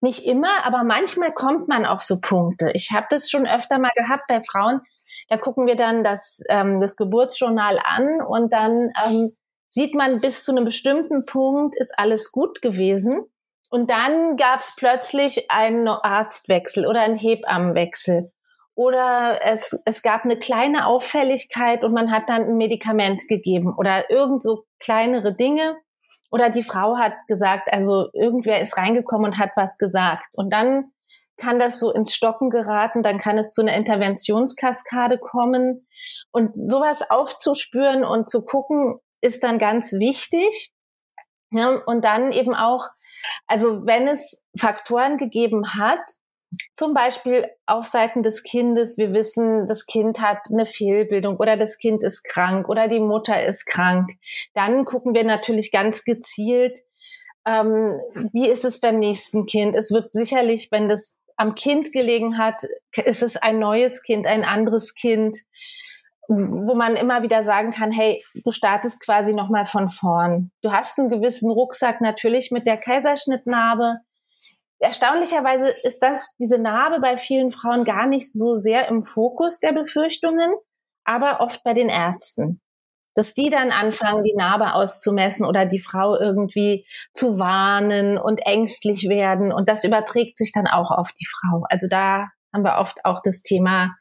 Nicht 0.00 0.24
immer, 0.26 0.64
aber 0.64 0.84
manchmal 0.84 1.32
kommt 1.32 1.66
man 1.68 1.86
auf 1.86 2.02
so 2.02 2.20
Punkte. 2.20 2.70
Ich 2.74 2.92
habe 2.92 3.06
das 3.10 3.30
schon 3.30 3.46
öfter 3.46 3.78
mal 3.78 3.92
gehabt 3.96 4.24
bei 4.28 4.42
Frauen. 4.42 4.80
Da 5.28 5.38
gucken 5.38 5.66
wir 5.66 5.76
dann 5.76 6.04
das, 6.04 6.42
ähm, 6.48 6.80
das 6.80 6.96
Geburtsjournal 6.96 7.80
an 7.82 8.20
und 8.20 8.52
dann 8.52 8.92
ähm, 9.06 9.30
sieht 9.66 9.94
man 9.94 10.20
bis 10.20 10.44
zu 10.44 10.52
einem 10.52 10.64
bestimmten 10.64 11.24
Punkt 11.24 11.74
ist 11.76 11.98
alles 11.98 12.32
gut 12.32 12.60
gewesen. 12.60 13.24
Und 13.74 13.90
dann 13.90 14.36
gab 14.36 14.60
es 14.60 14.72
plötzlich 14.76 15.50
einen 15.50 15.88
Arztwechsel 15.88 16.86
oder 16.86 17.00
einen 17.00 17.16
Hebammenwechsel 17.16 18.30
oder 18.76 19.40
es, 19.42 19.76
es 19.84 20.00
gab 20.02 20.24
eine 20.24 20.38
kleine 20.38 20.86
Auffälligkeit 20.86 21.82
und 21.82 21.92
man 21.92 22.12
hat 22.12 22.28
dann 22.28 22.42
ein 22.42 22.56
Medikament 22.56 23.26
gegeben 23.26 23.74
oder 23.76 24.08
irgend 24.12 24.44
so 24.44 24.62
kleinere 24.78 25.34
Dinge. 25.34 25.76
Oder 26.30 26.50
die 26.50 26.62
Frau 26.62 26.98
hat 26.98 27.14
gesagt, 27.26 27.72
also 27.72 28.10
irgendwer 28.12 28.60
ist 28.60 28.76
reingekommen 28.76 29.32
und 29.32 29.38
hat 29.38 29.50
was 29.56 29.76
gesagt. 29.76 30.26
Und 30.30 30.52
dann 30.52 30.92
kann 31.36 31.58
das 31.58 31.80
so 31.80 31.92
ins 31.92 32.14
Stocken 32.14 32.50
geraten, 32.50 33.02
dann 33.02 33.18
kann 33.18 33.38
es 33.38 33.50
zu 33.50 33.62
einer 33.62 33.74
Interventionskaskade 33.74 35.18
kommen. 35.18 35.88
Und 36.30 36.54
sowas 36.54 37.10
aufzuspüren 37.10 38.04
und 38.04 38.28
zu 38.28 38.44
gucken, 38.44 38.94
ist 39.20 39.42
dann 39.42 39.58
ganz 39.58 39.94
wichtig. 39.94 40.70
Ja, 41.50 41.80
und 41.86 42.04
dann 42.04 42.30
eben 42.30 42.54
auch, 42.54 42.88
also 43.46 43.86
wenn 43.86 44.08
es 44.08 44.42
Faktoren 44.56 45.18
gegeben 45.18 45.74
hat, 45.74 46.00
zum 46.74 46.94
Beispiel 46.94 47.46
auf 47.66 47.86
Seiten 47.86 48.22
des 48.22 48.42
Kindes, 48.42 48.96
wir 48.96 49.12
wissen, 49.12 49.66
das 49.66 49.86
Kind 49.86 50.20
hat 50.20 50.38
eine 50.52 50.66
Fehlbildung 50.66 51.36
oder 51.36 51.56
das 51.56 51.78
Kind 51.78 52.02
ist 52.04 52.24
krank 52.24 52.68
oder 52.68 52.88
die 52.88 53.00
Mutter 53.00 53.44
ist 53.44 53.66
krank. 53.66 54.10
Dann 54.54 54.84
gucken 54.84 55.14
wir 55.14 55.24
natürlich 55.24 55.72
ganz 55.72 56.04
gezielt, 56.04 56.78
ähm, 57.46 58.00
wie 58.32 58.48
ist 58.48 58.64
es 58.64 58.80
beim 58.80 58.98
nächsten 58.98 59.46
Kind. 59.46 59.74
Es 59.74 59.90
wird 59.92 60.12
sicherlich, 60.12 60.68
wenn 60.70 60.88
das 60.88 61.18
am 61.36 61.54
Kind 61.54 61.92
gelegen 61.92 62.38
hat, 62.38 62.62
ist 63.04 63.22
es 63.22 63.36
ein 63.36 63.58
neues 63.58 64.02
Kind, 64.02 64.26
ein 64.26 64.44
anderes 64.44 64.94
Kind, 64.94 65.38
wo 66.28 66.74
man 66.74 66.96
immer 66.96 67.22
wieder 67.22 67.42
sagen 67.42 67.70
kann, 67.70 67.92
hey, 67.92 68.24
du 68.44 68.50
startest 68.50 69.04
quasi 69.04 69.34
nochmal 69.34 69.66
von 69.66 69.88
vorn. 69.88 70.50
Du 70.62 70.72
hast 70.72 70.98
einen 70.98 71.10
gewissen 71.10 71.50
Rucksack 71.50 72.00
natürlich 72.00 72.50
mit 72.50 72.66
der 72.66 72.78
Kaiserschnittnarbe 72.78 73.98
erstaunlicherweise 74.84 75.68
ist 75.82 76.02
das, 76.02 76.34
diese 76.38 76.58
Narbe 76.58 77.00
bei 77.00 77.16
vielen 77.16 77.50
Frauen 77.50 77.84
gar 77.84 78.06
nicht 78.06 78.32
so 78.32 78.54
sehr 78.54 78.88
im 78.88 79.02
Fokus 79.02 79.58
der 79.58 79.72
Befürchtungen, 79.72 80.52
aber 81.04 81.40
oft 81.40 81.64
bei 81.64 81.74
den 81.74 81.88
Ärzten. 81.88 82.60
Dass 83.16 83.32
die 83.32 83.48
dann 83.48 83.70
anfangen, 83.70 84.24
die 84.24 84.34
Narbe 84.36 84.74
auszumessen 84.74 85.46
oder 85.46 85.66
die 85.66 85.78
Frau 85.78 86.18
irgendwie 86.18 86.84
zu 87.12 87.38
warnen 87.38 88.18
und 88.18 88.44
ängstlich 88.44 89.08
werden. 89.08 89.52
Und 89.52 89.68
das 89.68 89.84
überträgt 89.84 90.36
sich 90.36 90.52
dann 90.52 90.66
auch 90.66 90.90
auf 90.90 91.12
die 91.12 91.26
Frau. 91.26 91.62
Also 91.68 91.86
da 91.88 92.28
haben 92.52 92.64
wir 92.64 92.78
oft 92.78 93.04
auch 93.04 93.20
das 93.22 93.42
Thema 93.42 93.94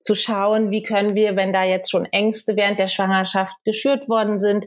zu 0.00 0.14
schauen, 0.14 0.70
wie 0.70 0.82
können 0.82 1.14
wir, 1.14 1.36
wenn 1.36 1.52
da 1.52 1.64
jetzt 1.64 1.90
schon 1.90 2.06
Ängste 2.06 2.56
während 2.56 2.78
der 2.78 2.88
Schwangerschaft 2.88 3.54
geschürt 3.64 4.08
worden 4.08 4.38
sind, 4.38 4.66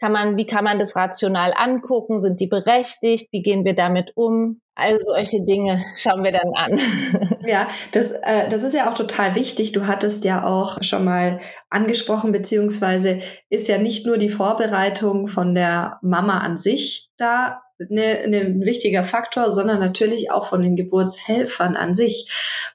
kann 0.00 0.12
man, 0.12 0.38
wie 0.38 0.46
kann 0.46 0.64
man 0.64 0.78
das 0.78 0.96
rational 0.96 1.52
angucken? 1.54 2.18
Sind 2.18 2.40
die 2.40 2.46
berechtigt? 2.46 3.28
Wie 3.32 3.42
gehen 3.42 3.66
wir 3.66 3.74
damit 3.74 4.12
um? 4.16 4.62
All 4.74 4.98
solche 5.02 5.44
Dinge 5.44 5.84
schauen 5.94 6.24
wir 6.24 6.32
dann 6.32 6.54
an. 6.54 6.80
Ja, 7.46 7.68
das, 7.92 8.12
äh, 8.12 8.48
das 8.48 8.62
ist 8.62 8.74
ja 8.74 8.88
auch 8.88 8.94
total 8.94 9.34
wichtig. 9.34 9.72
Du 9.72 9.86
hattest 9.86 10.24
ja 10.24 10.44
auch 10.44 10.82
schon 10.82 11.04
mal 11.04 11.40
angesprochen, 11.70 12.32
beziehungsweise 12.32 13.20
ist 13.48 13.66
ja 13.66 13.78
nicht 13.78 14.06
nur 14.06 14.18
die 14.18 14.28
Vorbereitung 14.28 15.26
von 15.26 15.54
der 15.54 15.98
Mama 16.02 16.40
an 16.40 16.58
sich 16.58 17.10
da 17.16 17.62
ne, 17.88 18.26
ne, 18.28 18.40
ein 18.40 18.66
wichtiger 18.66 19.04
Faktor, 19.04 19.50
sondern 19.50 19.80
natürlich 19.80 20.30
auch 20.30 20.46
von 20.46 20.62
den 20.62 20.76
Geburtshelfern 20.76 21.76
an 21.76 21.94
sich, 21.94 22.30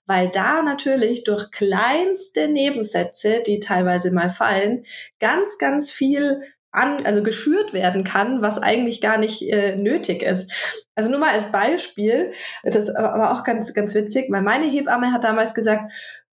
weil 0.06 0.30
da 0.30 0.62
natürlich 0.63 1.24
durch 1.24 1.52
kleinste 1.52 2.48
Nebensätze, 2.48 3.41
die 3.46 3.60
teilweise 3.60 4.12
mal 4.12 4.30
fallen, 4.30 4.86
ganz, 5.20 5.58
ganz 5.58 5.91
viel 5.91 6.41
an, 6.72 7.06
also 7.06 7.24
geschürt 7.24 7.74
werden 7.74 8.04
kann, 8.04 8.41
was 8.41 8.62
eigentlich 8.62 9.02
gar 9.02 9.18
nicht 9.18 9.41
äh, 9.41 9.76
nötig 9.76 10.22
ist. 10.22 10.52
Also 10.96 11.10
nur 11.10 11.20
mal 11.20 11.34
als 11.34 11.52
Beispiel, 11.52 12.32
das 12.63 12.76
ist 12.76 12.96
aber 12.96 13.32
auch 13.32 13.44
ganz, 13.44 13.74
ganz 13.74 13.96
witzig, 13.96 14.26
weil 14.30 14.41
meine 14.41 14.65
Hebamme 14.65 15.12
hat 15.12 15.24
damals 15.24 15.54
gesagt, 15.54 15.91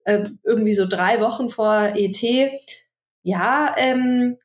äh, 0.04 0.24
irgendwie 0.44 0.74
so 0.74 0.86
drei 0.86 1.20
Wochen 1.20 1.48
vor 1.48 1.92
ET, 1.94 2.22
ja, 3.22 3.74
ähm, 3.76 4.36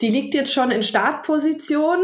die 0.00 0.10
liegt 0.10 0.34
jetzt 0.34 0.52
schon 0.52 0.70
in 0.70 0.82
Startposition. 0.82 1.98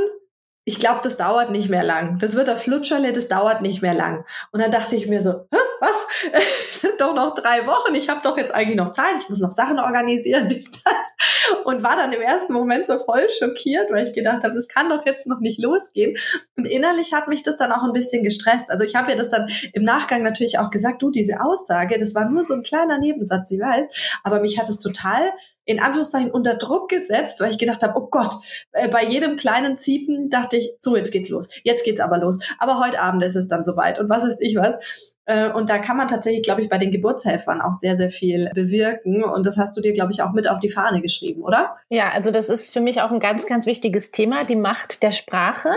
Ich 0.64 0.78
glaube, 0.78 1.00
das 1.02 1.16
dauert 1.16 1.50
nicht 1.50 1.68
mehr 1.68 1.84
lang. 1.84 2.18
Das 2.18 2.36
wird 2.36 2.48
der 2.48 2.56
Flutscherle, 2.56 3.12
das 3.12 3.28
dauert 3.28 3.60
nicht 3.60 3.82
mehr 3.82 3.94
lang. 3.94 4.24
Und 4.50 4.62
dann 4.62 4.70
dachte 4.70 4.96
ich 4.96 5.08
mir 5.08 5.20
so, 5.20 5.46
was? 5.80 6.32
sind 6.84 7.00
doch 7.00 7.14
noch 7.14 7.34
drei 7.34 7.66
Wochen. 7.66 7.94
Ich 7.94 8.08
habe 8.08 8.20
doch 8.22 8.36
jetzt 8.36 8.54
eigentlich 8.54 8.76
noch 8.76 8.92
Zeit. 8.92 9.16
Ich 9.20 9.28
muss 9.28 9.40
noch 9.40 9.50
Sachen 9.50 9.78
organisieren, 9.78 10.48
dies, 10.50 10.70
das. 10.70 11.60
Und 11.64 11.82
war 11.82 11.96
dann 11.96 12.12
im 12.12 12.20
ersten 12.20 12.52
Moment 12.52 12.86
so 12.86 12.98
voll 12.98 13.28
schockiert, 13.30 13.90
weil 13.90 14.08
ich 14.08 14.14
gedacht 14.14 14.44
habe, 14.44 14.54
das 14.54 14.68
kann 14.68 14.88
doch 14.88 15.04
jetzt 15.06 15.26
noch 15.26 15.40
nicht 15.40 15.60
losgehen. 15.60 16.16
Und 16.56 16.66
innerlich 16.66 17.12
hat 17.12 17.28
mich 17.28 17.42
das 17.42 17.56
dann 17.56 17.72
auch 17.72 17.82
ein 17.82 17.92
bisschen 17.92 18.22
gestresst. 18.22 18.70
Also 18.70 18.84
ich 18.84 18.94
habe 18.94 19.10
ja 19.10 19.16
das 19.16 19.30
dann 19.30 19.48
im 19.72 19.82
Nachgang 19.82 20.22
natürlich 20.22 20.58
auch 20.58 20.70
gesagt, 20.70 21.02
du, 21.02 21.10
diese 21.10 21.40
Aussage, 21.40 21.98
das 21.98 22.14
war 22.14 22.28
nur 22.28 22.42
so 22.42 22.54
ein 22.54 22.62
kleiner 22.62 22.98
Nebensatz, 22.98 23.48
sie 23.48 23.60
weiß. 23.60 23.88
Aber 24.22 24.40
mich 24.40 24.58
hat 24.58 24.68
es 24.68 24.78
total 24.78 25.32
in 25.64 25.80
Anführungszeichen 25.80 26.30
unter 26.30 26.54
Druck 26.56 26.88
gesetzt, 26.88 27.40
weil 27.40 27.50
ich 27.50 27.58
gedacht 27.58 27.82
habe, 27.82 27.94
oh 27.96 28.08
Gott, 28.10 28.34
äh, 28.72 28.88
bei 28.88 29.04
jedem 29.04 29.36
kleinen 29.36 29.76
Ziepen 29.76 30.28
dachte 30.28 30.56
ich, 30.56 30.74
so 30.78 30.96
jetzt 30.96 31.12
geht's 31.12 31.28
los, 31.28 31.48
jetzt 31.62 31.84
geht's 31.84 32.00
aber 32.00 32.18
los. 32.18 32.40
Aber 32.58 32.80
heute 32.80 33.00
Abend 33.00 33.22
ist 33.22 33.36
es 33.36 33.48
dann 33.48 33.64
soweit 33.64 33.98
und 33.98 34.08
was 34.08 34.24
ist 34.24 34.40
ich 34.40 34.56
was. 34.56 35.14
Äh, 35.26 35.50
und 35.50 35.70
da 35.70 35.78
kann 35.78 35.96
man 35.96 36.08
tatsächlich, 36.08 36.42
glaube 36.42 36.62
ich, 36.62 36.68
bei 36.68 36.78
den 36.78 36.90
Geburtshelfern 36.90 37.60
auch 37.60 37.72
sehr, 37.72 37.96
sehr 37.96 38.10
viel 38.10 38.50
bewirken. 38.54 39.24
Und 39.24 39.46
das 39.46 39.56
hast 39.56 39.76
du 39.76 39.80
dir, 39.80 39.92
glaube 39.92 40.12
ich, 40.12 40.22
auch 40.22 40.32
mit 40.32 40.48
auf 40.48 40.58
die 40.58 40.70
Fahne 40.70 41.00
geschrieben, 41.00 41.42
oder? 41.42 41.76
Ja, 41.88 42.10
also 42.10 42.30
das 42.30 42.48
ist 42.48 42.72
für 42.72 42.80
mich 42.80 43.00
auch 43.00 43.10
ein 43.10 43.20
ganz, 43.20 43.46
ganz 43.46 43.66
wichtiges 43.66 44.10
Thema, 44.10 44.44
die 44.44 44.56
Macht 44.56 45.02
der 45.02 45.12
Sprache. 45.12 45.70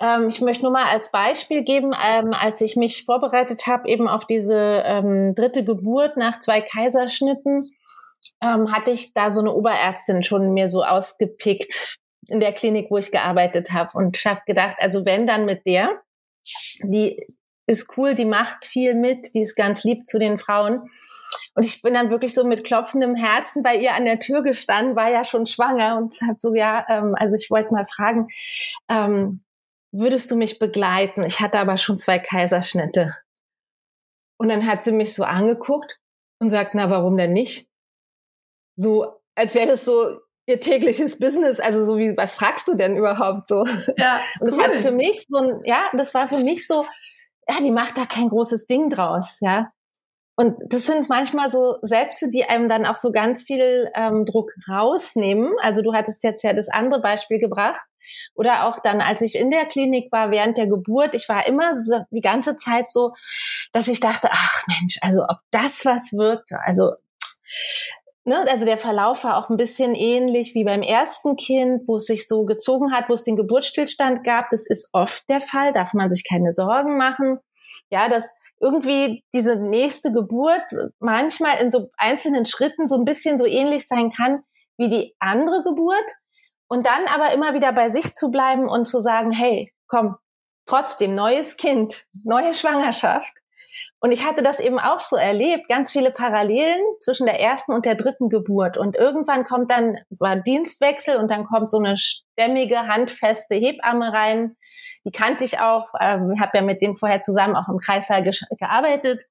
Ähm, 0.00 0.28
ich 0.28 0.40
möchte 0.40 0.62
nur 0.62 0.72
mal 0.72 0.86
als 0.90 1.10
Beispiel 1.10 1.62
geben, 1.62 1.92
ähm, 1.92 2.32
als 2.32 2.60
ich 2.60 2.76
mich 2.76 3.04
vorbereitet 3.04 3.66
habe 3.66 3.88
eben 3.88 4.08
auf 4.08 4.24
diese 4.26 4.82
ähm, 4.84 5.34
dritte 5.34 5.62
Geburt 5.62 6.16
nach 6.16 6.40
zwei 6.40 6.62
Kaiserschnitten, 6.62 7.70
ähm, 8.42 8.72
hatte 8.72 8.90
ich 8.90 9.12
da 9.12 9.30
so 9.30 9.40
eine 9.40 9.52
Oberärztin 9.52 10.22
schon 10.22 10.52
mir 10.52 10.68
so 10.68 10.82
ausgepickt 10.82 11.98
in 12.28 12.40
der 12.40 12.52
Klinik, 12.52 12.90
wo 12.90 12.98
ich 12.98 13.10
gearbeitet 13.10 13.72
habe 13.72 13.96
und 13.96 14.16
habe 14.24 14.40
gedacht, 14.46 14.76
also 14.78 15.04
wenn 15.04 15.26
dann 15.26 15.44
mit 15.44 15.66
der, 15.66 16.00
die 16.82 17.26
ist 17.66 17.96
cool, 17.96 18.14
die 18.14 18.24
macht 18.24 18.64
viel 18.64 18.94
mit, 18.94 19.34
die 19.34 19.42
ist 19.42 19.56
ganz 19.56 19.84
lieb 19.84 20.06
zu 20.06 20.18
den 20.18 20.38
Frauen. 20.38 20.90
Und 21.54 21.64
ich 21.64 21.82
bin 21.82 21.94
dann 21.94 22.10
wirklich 22.10 22.34
so 22.34 22.44
mit 22.44 22.64
klopfendem 22.64 23.14
Herzen 23.14 23.62
bei 23.62 23.76
ihr 23.76 23.94
an 23.94 24.04
der 24.04 24.18
Tür 24.18 24.42
gestanden, 24.42 24.96
war 24.96 25.10
ja 25.10 25.24
schon 25.24 25.46
schwanger 25.46 25.96
und 25.96 26.20
habe 26.22 26.36
so, 26.38 26.54
ja, 26.54 26.84
ähm, 26.88 27.14
also 27.16 27.36
ich 27.36 27.50
wollte 27.50 27.72
mal 27.72 27.84
fragen, 27.84 28.28
ähm, 28.88 29.42
würdest 29.92 30.30
du 30.30 30.36
mich 30.36 30.58
begleiten? 30.58 31.22
Ich 31.24 31.40
hatte 31.40 31.58
aber 31.58 31.78
schon 31.78 31.98
zwei 31.98 32.18
Kaiserschnitte. 32.18 33.16
Und 34.38 34.48
dann 34.48 34.66
hat 34.66 34.82
sie 34.82 34.92
mich 34.92 35.14
so 35.14 35.24
angeguckt 35.24 35.98
und 36.40 36.48
sagt, 36.48 36.74
na, 36.74 36.90
warum 36.90 37.16
denn 37.16 37.32
nicht? 37.32 37.69
So, 38.74 39.06
als 39.34 39.54
wäre 39.54 39.66
das 39.66 39.84
so 39.84 40.18
ihr 40.46 40.60
tägliches 40.60 41.18
Business, 41.18 41.60
also 41.60 41.84
so 41.84 41.96
wie, 41.96 42.16
was 42.16 42.34
fragst 42.34 42.66
du 42.68 42.74
denn 42.74 42.96
überhaupt 42.96 43.48
so? 43.48 43.64
Ja, 43.96 44.20
und 44.40 44.48
das 44.48 44.54
cool. 44.54 44.62
war 44.62 44.78
für 44.78 44.92
mich 44.92 45.24
so 45.28 45.38
ein, 45.38 45.60
ja, 45.64 45.90
das 45.96 46.14
war 46.14 46.28
für 46.28 46.38
mich 46.38 46.66
so, 46.66 46.84
ja, 47.48 47.56
die 47.60 47.70
macht 47.70 47.96
da 47.96 48.04
kein 48.04 48.28
großes 48.28 48.66
Ding 48.66 48.90
draus, 48.90 49.38
ja. 49.40 49.70
Und 50.36 50.58
das 50.70 50.86
sind 50.86 51.10
manchmal 51.10 51.50
so 51.50 51.76
Sätze, 51.82 52.30
die 52.30 52.44
einem 52.44 52.66
dann 52.66 52.86
auch 52.86 52.96
so 52.96 53.12
ganz 53.12 53.42
viel 53.42 53.90
ähm, 53.94 54.24
Druck 54.24 54.50
rausnehmen. 54.70 55.52
Also 55.60 55.82
du 55.82 55.92
hattest 55.92 56.24
jetzt 56.24 56.42
ja 56.42 56.54
das 56.54 56.70
andere 56.70 57.02
Beispiel 57.02 57.38
gebracht. 57.38 57.82
Oder 58.34 58.64
auch 58.64 58.78
dann, 58.80 59.02
als 59.02 59.20
ich 59.20 59.34
in 59.34 59.50
der 59.50 59.66
Klinik 59.66 60.10
war 60.10 60.30
während 60.30 60.56
der 60.56 60.66
Geburt, 60.66 61.14
ich 61.14 61.28
war 61.28 61.46
immer 61.46 61.76
so 61.76 62.00
die 62.10 62.22
ganze 62.22 62.56
Zeit 62.56 62.90
so, 62.90 63.12
dass 63.74 63.86
ich 63.86 64.00
dachte, 64.00 64.28
ach 64.30 64.62
Mensch, 64.66 64.96
also 65.02 65.24
ob 65.24 65.40
das 65.50 65.84
was 65.84 66.12
wird, 66.12 66.48
also 66.64 66.92
Ne, 68.24 68.44
also 68.50 68.66
der 68.66 68.76
Verlauf 68.76 69.24
war 69.24 69.38
auch 69.38 69.48
ein 69.48 69.56
bisschen 69.56 69.94
ähnlich 69.94 70.54
wie 70.54 70.64
beim 70.64 70.82
ersten 70.82 71.36
Kind, 71.36 71.88
wo 71.88 71.96
es 71.96 72.04
sich 72.04 72.28
so 72.28 72.44
gezogen 72.44 72.92
hat, 72.92 73.08
wo 73.08 73.14
es 73.14 73.24
den 73.24 73.36
Geburtsstillstand 73.36 74.24
gab. 74.24 74.50
Das 74.50 74.66
ist 74.68 74.90
oft 74.92 75.28
der 75.30 75.40
Fall, 75.40 75.72
darf 75.72 75.94
man 75.94 76.10
sich 76.10 76.28
keine 76.28 76.52
Sorgen 76.52 76.98
machen. 76.98 77.38
Ja, 77.88 78.08
das 78.10 78.34
irgendwie 78.60 79.24
diese 79.32 79.56
nächste 79.56 80.12
Geburt 80.12 80.62
manchmal 80.98 81.60
in 81.62 81.70
so 81.70 81.90
einzelnen 81.96 82.44
Schritten 82.44 82.88
so 82.88 82.96
ein 82.96 83.06
bisschen 83.06 83.38
so 83.38 83.46
ähnlich 83.46 83.88
sein 83.88 84.10
kann 84.10 84.42
wie 84.76 84.88
die 84.88 85.14
andere 85.18 85.62
Geburt 85.62 86.10
und 86.68 86.86
dann 86.86 87.06
aber 87.06 87.32
immer 87.32 87.54
wieder 87.54 87.72
bei 87.72 87.90
sich 87.90 88.14
zu 88.14 88.30
bleiben 88.30 88.68
und 88.68 88.86
zu 88.86 89.00
sagen, 89.00 89.32
hey, 89.32 89.72
komm, 89.88 90.16
trotzdem 90.66 91.14
neues 91.14 91.56
Kind, 91.56 92.06
neue 92.24 92.54
Schwangerschaft. 92.54 93.32
Und 94.02 94.12
ich 94.12 94.24
hatte 94.24 94.42
das 94.42 94.60
eben 94.60 94.78
auch 94.78 94.98
so 94.98 95.16
erlebt, 95.16 95.68
ganz 95.68 95.92
viele 95.92 96.10
Parallelen 96.10 96.80
zwischen 97.00 97.26
der 97.26 97.38
ersten 97.38 97.72
und 97.72 97.84
der 97.84 97.96
dritten 97.96 98.30
Geburt. 98.30 98.78
Und 98.78 98.96
irgendwann 98.96 99.44
kommt 99.44 99.70
dann, 99.70 99.98
es 100.08 100.20
war 100.22 100.36
Dienstwechsel 100.36 101.18
und 101.18 101.30
dann 101.30 101.44
kommt 101.44 101.70
so 101.70 101.78
eine 101.78 101.98
stämmige, 101.98 102.86
handfeste 102.86 103.56
Hebamme 103.56 104.10
rein. 104.10 104.56
Die 105.04 105.12
kannte 105.12 105.44
ich 105.44 105.60
auch, 105.60 105.92
ähm, 106.00 106.40
habe 106.40 106.52
ja 106.54 106.62
mit 106.62 106.80
denen 106.80 106.96
vorher 106.96 107.20
zusammen 107.20 107.56
auch 107.56 107.68
im 107.68 107.78
Kreissaal 107.78 108.22
ge 108.22 108.32
gearbeitet. 108.58 109.22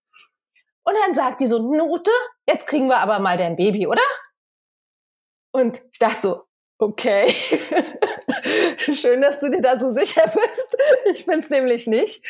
Und 0.84 0.94
dann 1.06 1.16
sagt 1.16 1.42
die 1.42 1.48
so, 1.48 1.58
Note, 1.60 2.12
jetzt 2.48 2.68
kriegen 2.68 2.88
wir 2.88 2.98
aber 2.98 3.18
mal 3.18 3.38
dein 3.38 3.56
Baby, 3.56 3.88
oder? 3.88 4.02
Und 5.52 5.82
ich 5.92 5.98
dachte 5.98 6.22
so, 6.22 6.44
okay, 6.78 7.28
schön, 8.78 9.22
dass 9.22 9.40
du 9.40 9.50
dir 9.50 9.62
da 9.62 9.80
so 9.80 9.90
sicher 9.90 10.24
bist. 10.28 10.78
Ich 11.12 11.26
bin's 11.26 11.50
nämlich 11.50 11.88
nicht. 11.88 12.24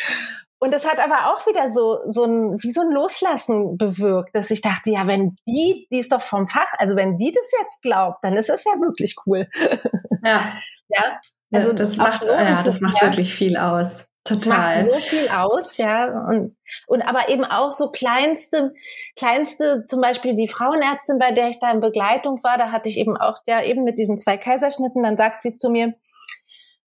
Und 0.59 0.73
das 0.73 0.85
hat 0.85 0.99
aber 0.99 1.33
auch 1.33 1.47
wieder 1.47 1.69
so, 1.69 1.99
so 2.05 2.25
ein, 2.25 2.61
wie 2.61 2.73
so 2.73 2.81
ein 2.81 2.91
Loslassen 2.91 3.77
bewirkt, 3.77 4.35
dass 4.35 4.51
ich 4.51 4.61
dachte, 4.61 4.91
ja, 4.91 5.07
wenn 5.07 5.37
die, 5.47 5.87
die 5.89 5.99
ist 5.99 6.11
doch 6.11 6.21
vom 6.21 6.47
Fach, 6.47 6.73
also 6.77 6.97
wenn 6.97 7.17
die 7.17 7.31
das 7.31 7.49
jetzt 7.59 7.81
glaubt, 7.81 8.19
dann 8.23 8.35
ist 8.35 8.49
es 8.49 8.65
ja 8.65 8.73
wirklich 8.79 9.15
cool. 9.25 9.47
Ja. 10.21 10.51
ja. 10.89 11.19
Also 11.49 11.71
das 11.71 11.95
macht, 11.95 12.23
so 12.23 12.29
ja, 12.29 12.61
das 12.61 12.81
macht 12.81 13.01
wirklich 13.01 13.33
viel 13.33 13.55
aus. 13.55 14.09
Total. 14.25 14.75
Macht 14.75 14.85
so 14.85 14.99
viel 14.99 15.29
aus, 15.29 15.77
ja. 15.77 16.25
Und, 16.27 16.57
und 16.87 17.01
aber 17.01 17.29
eben 17.29 17.45
auch 17.45 17.71
so 17.71 17.89
kleinste, 17.89 18.73
kleinste, 19.15 19.85
zum 19.87 20.01
Beispiel 20.01 20.35
die 20.35 20.49
Frauenärztin, 20.49 21.19
bei 21.19 21.31
der 21.31 21.47
ich 21.47 21.59
da 21.59 21.71
in 21.71 21.79
Begleitung 21.79 22.43
war, 22.43 22.57
da 22.57 22.71
hatte 22.71 22.89
ich 22.89 22.97
eben 22.97 23.15
auch, 23.15 23.37
ja, 23.47 23.63
eben 23.63 23.85
mit 23.85 23.97
diesen 23.97 24.19
zwei 24.19 24.35
Kaiserschnitten, 24.35 25.01
dann 25.01 25.15
sagt 25.15 25.41
sie 25.41 25.55
zu 25.55 25.69
mir, 25.69 25.93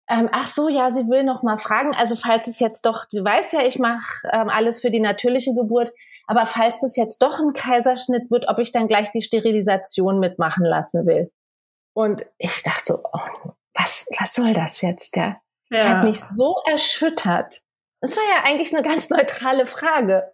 ähm, 0.10 0.30
ach 0.32 0.48
so, 0.48 0.70
ja, 0.70 0.92
sie 0.92 1.08
will 1.08 1.24
noch 1.24 1.44
mal 1.44 1.58
fragen. 1.58 1.96
Also 1.96 2.16
falls 2.16 2.48
es 2.48 2.60
jetzt 2.60 2.86
doch, 2.86 3.06
du 3.12 3.24
weißt 3.24 3.54
ja, 3.54 3.62
ich 3.62 3.80
mache 3.80 4.28
ähm, 4.32 4.50
alles 4.50 4.82
für 4.82 4.92
die 4.92 5.00
natürliche 5.00 5.54
Geburt, 5.54 5.92
aber 6.28 6.46
falls 6.46 6.84
es 6.84 6.96
jetzt 6.96 7.22
doch 7.22 7.40
ein 7.40 7.54
Kaiserschnitt 7.54 8.30
wird, 8.32 8.48
ob 8.48 8.60
ich 8.60 8.72
dann 8.72 8.88
gleich 8.88 9.12
die 9.12 9.22
Sterilisation 9.22 10.20
mitmachen 10.20 10.66
lassen 10.66 11.06
will. 11.06 11.32
Und 11.94 12.26
ich 12.38 12.64
dachte 12.64 12.84
so, 12.86 13.04
oh, 13.04 13.54
was, 13.74 14.08
was 14.20 14.34
soll 14.34 14.54
das 14.54 14.82
jetzt, 14.82 15.16
ja? 15.16 15.38
Ja. 15.70 15.80
Das 15.80 15.88
hat 15.88 16.04
mich 16.04 16.22
so 16.22 16.58
erschüttert. 16.66 17.62
Das 18.02 18.18
war 18.18 18.24
ja 18.24 18.44
eigentlich 18.44 18.74
eine 18.74 18.84
ganz 18.84 19.10
neutrale 19.10 19.66
Frage. 19.66 20.34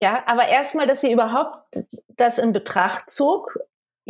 Ja, 0.00 0.22
aber 0.26 0.46
erstmal, 0.46 0.86
dass 0.86 1.00
sie 1.00 1.12
überhaupt 1.12 1.76
das 2.08 2.38
in 2.38 2.52
Betracht 2.52 3.10
zog, 3.10 3.58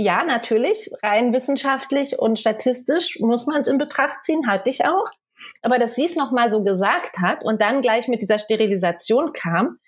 ja, 0.01 0.23
natürlich, 0.23 0.93
rein 1.03 1.33
wissenschaftlich 1.33 2.21
und 2.21 2.39
statistisch 2.39 3.19
muss 3.19 3.47
man 3.47 3.63
es 3.63 3.67
in 3.67 3.79
Betracht 3.79 4.23
ziehen, 4.23 4.47
hatte 4.49 4.71
ich 4.71 4.85
auch. 4.85 5.11
Aber 5.61 5.81
dass 5.81 5.97
sie 5.97 6.05
es 6.05 6.15
nochmal 6.15 6.53
so 6.53 6.63
gesagt 6.63 7.19
hat 7.21 7.45
und 7.45 7.61
dann 7.61 7.83
gleich 7.83 8.07
mit 8.07 8.23
dieser 8.23 8.39
Sterilisation 8.39 9.33
kam, 9.33 9.79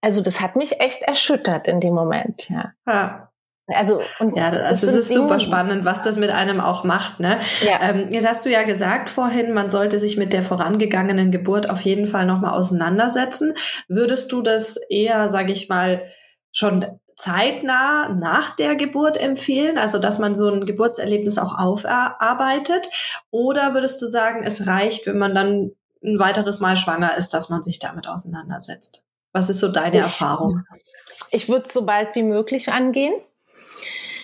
also 0.00 0.22
das 0.22 0.40
hat 0.40 0.56
mich 0.56 0.80
echt 0.80 1.02
erschüttert 1.02 1.68
in 1.68 1.80
dem 1.80 1.92
Moment, 1.92 2.48
ja. 2.48 2.72
ja. 2.86 3.30
Also, 3.68 4.00
und 4.20 4.34
ja, 4.36 4.48
also 4.48 4.86
es 4.86 4.94
ist 4.94 5.10
Dinge, 5.10 5.22
super 5.22 5.40
spannend, 5.40 5.84
was 5.84 6.02
das 6.02 6.16
mit 6.16 6.30
einem 6.30 6.60
auch 6.60 6.82
macht. 6.82 7.20
Ne? 7.20 7.40
Ja. 7.62 7.90
Ähm, 7.90 8.08
jetzt 8.10 8.26
hast 8.26 8.46
du 8.46 8.50
ja 8.50 8.62
gesagt 8.62 9.10
vorhin, 9.10 9.52
man 9.52 9.68
sollte 9.68 9.98
sich 9.98 10.16
mit 10.16 10.32
der 10.32 10.42
vorangegangenen 10.42 11.30
Geburt 11.30 11.68
auf 11.68 11.82
jeden 11.82 12.06
Fall 12.06 12.24
nochmal 12.24 12.54
auseinandersetzen. 12.54 13.54
Würdest 13.88 14.32
du 14.32 14.40
das 14.40 14.78
eher, 14.88 15.28
sage 15.28 15.52
ich 15.52 15.68
mal, 15.68 16.06
schon 16.52 16.86
zeitnah 17.16 18.10
nach 18.10 18.54
der 18.54 18.76
Geburt 18.76 19.16
empfehlen, 19.16 19.78
also 19.78 19.98
dass 19.98 20.18
man 20.18 20.34
so 20.34 20.48
ein 20.48 20.66
Geburtserlebnis 20.66 21.38
auch 21.38 21.58
aufarbeitet? 21.58 22.88
Oder 23.30 23.74
würdest 23.74 24.00
du 24.02 24.06
sagen, 24.06 24.42
es 24.44 24.66
reicht, 24.66 25.06
wenn 25.06 25.18
man 25.18 25.34
dann 25.34 25.72
ein 26.04 26.18
weiteres 26.18 26.60
Mal 26.60 26.76
schwanger 26.76 27.16
ist, 27.16 27.30
dass 27.30 27.48
man 27.48 27.62
sich 27.62 27.78
damit 27.78 28.06
auseinandersetzt? 28.06 29.02
Was 29.32 29.48
ist 29.48 29.60
so 29.60 29.68
deine 29.68 29.98
ich, 29.98 30.04
Erfahrung? 30.04 30.64
Ich 31.30 31.48
würde 31.48 31.64
es 31.64 31.72
so 31.72 31.84
bald 31.84 32.14
wie 32.14 32.22
möglich 32.22 32.70
angehen. 32.70 33.14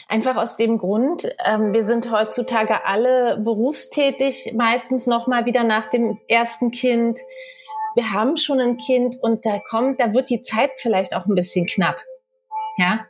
Einfach 0.09 0.37
aus 0.37 0.59
dem 0.59 0.77
Grund, 0.77 1.27
ähm, 1.47 1.73
wir 1.73 1.87
sind 1.87 2.11
heutzutage 2.11 2.85
alle 2.85 3.39
berufstätig, 3.39 4.53
meistens 4.55 5.07
noch 5.07 5.27
mal 5.27 5.47
wieder 5.47 5.65
nach 5.65 5.87
dem 5.87 6.19
ersten 6.29 6.71
Kind. 6.71 7.19
Wir 7.95 8.13
haben 8.13 8.37
schon 8.37 8.61
ein 8.61 8.77
Kind 8.77 9.17
und 9.23 9.47
da 9.47 9.59
kommt, 9.59 10.01
da 10.01 10.13
wird 10.13 10.29
die 10.29 10.43
Zeit 10.43 10.73
vielleicht 10.77 11.17
auch 11.17 11.25
ein 11.25 11.35
bisschen 11.35 11.67
knapp. 11.67 11.97
Ja. 12.77 13.07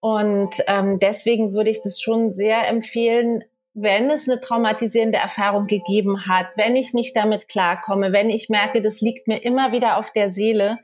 Und 0.00 0.56
ähm, 0.66 0.98
deswegen 0.98 1.52
würde 1.52 1.70
ich 1.70 1.80
das 1.82 2.00
schon 2.00 2.34
sehr 2.34 2.68
empfehlen, 2.68 3.44
wenn 3.74 4.10
es 4.10 4.28
eine 4.28 4.40
traumatisierende 4.40 5.18
Erfahrung 5.18 5.66
gegeben 5.66 6.26
hat, 6.26 6.46
wenn 6.56 6.76
ich 6.76 6.94
nicht 6.94 7.16
damit 7.16 7.48
klarkomme, 7.48 8.12
wenn 8.12 8.30
ich 8.30 8.48
merke, 8.48 8.80
das 8.80 9.00
liegt 9.00 9.26
mir 9.26 9.42
immer 9.42 9.72
wieder 9.72 9.98
auf 9.98 10.12
der 10.12 10.30
Seele, 10.30 10.78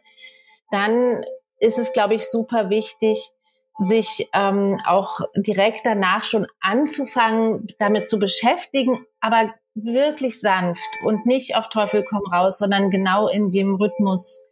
dann 0.70 1.24
ist 1.58 1.78
es, 1.78 1.92
glaube 1.92 2.14
ich, 2.14 2.28
super 2.28 2.70
wichtig, 2.70 3.30
sich 3.78 4.28
ähm, 4.34 4.78
auch 4.84 5.20
direkt 5.36 5.86
danach 5.86 6.24
schon 6.24 6.46
anzufangen, 6.60 7.66
damit 7.78 8.08
zu 8.08 8.18
beschäftigen, 8.18 9.06
aber 9.20 9.54
wirklich 9.74 10.40
sanft 10.40 10.90
und 11.04 11.26
nicht 11.26 11.56
auf 11.56 11.68
Teufel 11.68 12.04
komm 12.04 12.22
raus, 12.32 12.58
sondern 12.58 12.90
genau 12.90 13.28
in 13.28 13.50
dem 13.50 13.76
Rhythmus, 13.76 14.42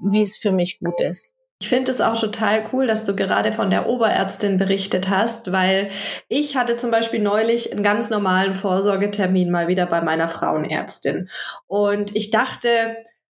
wie 0.00 0.22
es 0.22 0.38
für 0.38 0.52
mich 0.52 0.80
gut 0.80 1.00
ist. 1.00 1.35
Ich 1.58 1.70
finde 1.70 1.90
es 1.90 2.02
auch 2.02 2.20
total 2.20 2.64
cool, 2.72 2.86
dass 2.86 3.04
du 3.06 3.16
gerade 3.16 3.50
von 3.50 3.70
der 3.70 3.88
Oberärztin 3.88 4.58
berichtet 4.58 5.08
hast, 5.08 5.52
weil 5.52 5.90
ich 6.28 6.54
hatte 6.54 6.76
zum 6.76 6.90
Beispiel 6.90 7.20
neulich 7.20 7.72
einen 7.72 7.82
ganz 7.82 8.10
normalen 8.10 8.54
Vorsorgetermin 8.54 9.50
mal 9.50 9.66
wieder 9.66 9.86
bei 9.86 10.02
meiner 10.02 10.28
Frauenärztin. 10.28 11.30
Und 11.66 12.14
ich 12.14 12.30
dachte, 12.30 12.68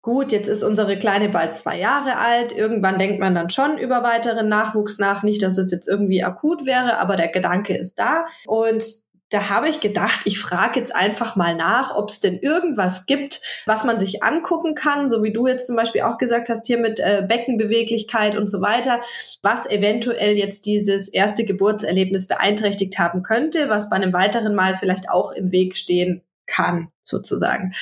gut, 0.04 0.32
jetzt 0.32 0.48
ist 0.48 0.62
unsere 0.62 1.00
Kleine 1.00 1.30
bald 1.30 1.56
zwei 1.56 1.80
Jahre 1.80 2.18
alt. 2.18 2.56
Irgendwann 2.56 3.00
denkt 3.00 3.20
man 3.20 3.34
dann 3.34 3.50
schon 3.50 3.80
über 3.80 4.04
weiteren 4.04 4.48
Nachwuchs 4.50 5.00
nach. 5.00 5.24
Nicht, 5.24 5.42
dass 5.42 5.58
es 5.58 5.72
jetzt 5.72 5.88
irgendwie 5.88 6.24
akut 6.24 6.68
wäre, 6.68 7.00
aber 7.00 7.16
der 7.16 7.30
Gedanke 7.30 7.76
ist 7.76 7.98
da. 7.98 8.26
Und 8.46 8.84
da 9.32 9.50
habe 9.50 9.70
ich 9.70 9.80
gedacht, 9.80 10.22
ich 10.26 10.40
frage 10.40 10.78
jetzt 10.78 10.94
einfach 10.94 11.38
mal 11.38 11.56
nach, 11.56 11.96
ob 11.96 12.10
es 12.10 12.20
denn 12.20 12.38
irgendwas 12.40 13.06
gibt, 13.06 13.42
was 13.66 13.86
man 13.86 13.98
sich 13.98 14.24
angucken 14.24 14.76
kann, 14.76 15.08
so 15.08 15.24
wie 15.24 15.32
du 15.32 15.48
jetzt 15.48 15.66
zum 15.66 15.78
Beispiel 15.78 16.02
auch 16.02 16.18
gesagt 16.18 16.50
hast, 16.50 16.68
hier 16.68 16.78
mit 16.78 17.00
äh, 17.00 17.26
Beckenbeweglichkeit 17.28 18.36
und 18.36 18.48
so 18.48 18.62
weiter, 18.62 19.02
was 19.42 19.66
eventuell 19.66 20.38
jetzt 20.38 20.66
dieses 20.66 21.08
erste 21.08 21.46
Geburtserlebnis 21.46 22.28
beeinträchtigt 22.28 23.00
haben 23.00 23.24
könnte, 23.24 23.70
was 23.70 23.90
bei 23.90 23.96
einem 23.96 24.12
weiteren 24.12 24.54
Mal 24.54 24.78
vielleicht 24.78 25.10
auch 25.10 25.32
im 25.32 25.52
Weg 25.54 25.78
stehen 25.78 26.22
kann, 26.46 26.90
sozusagen. 27.04 27.74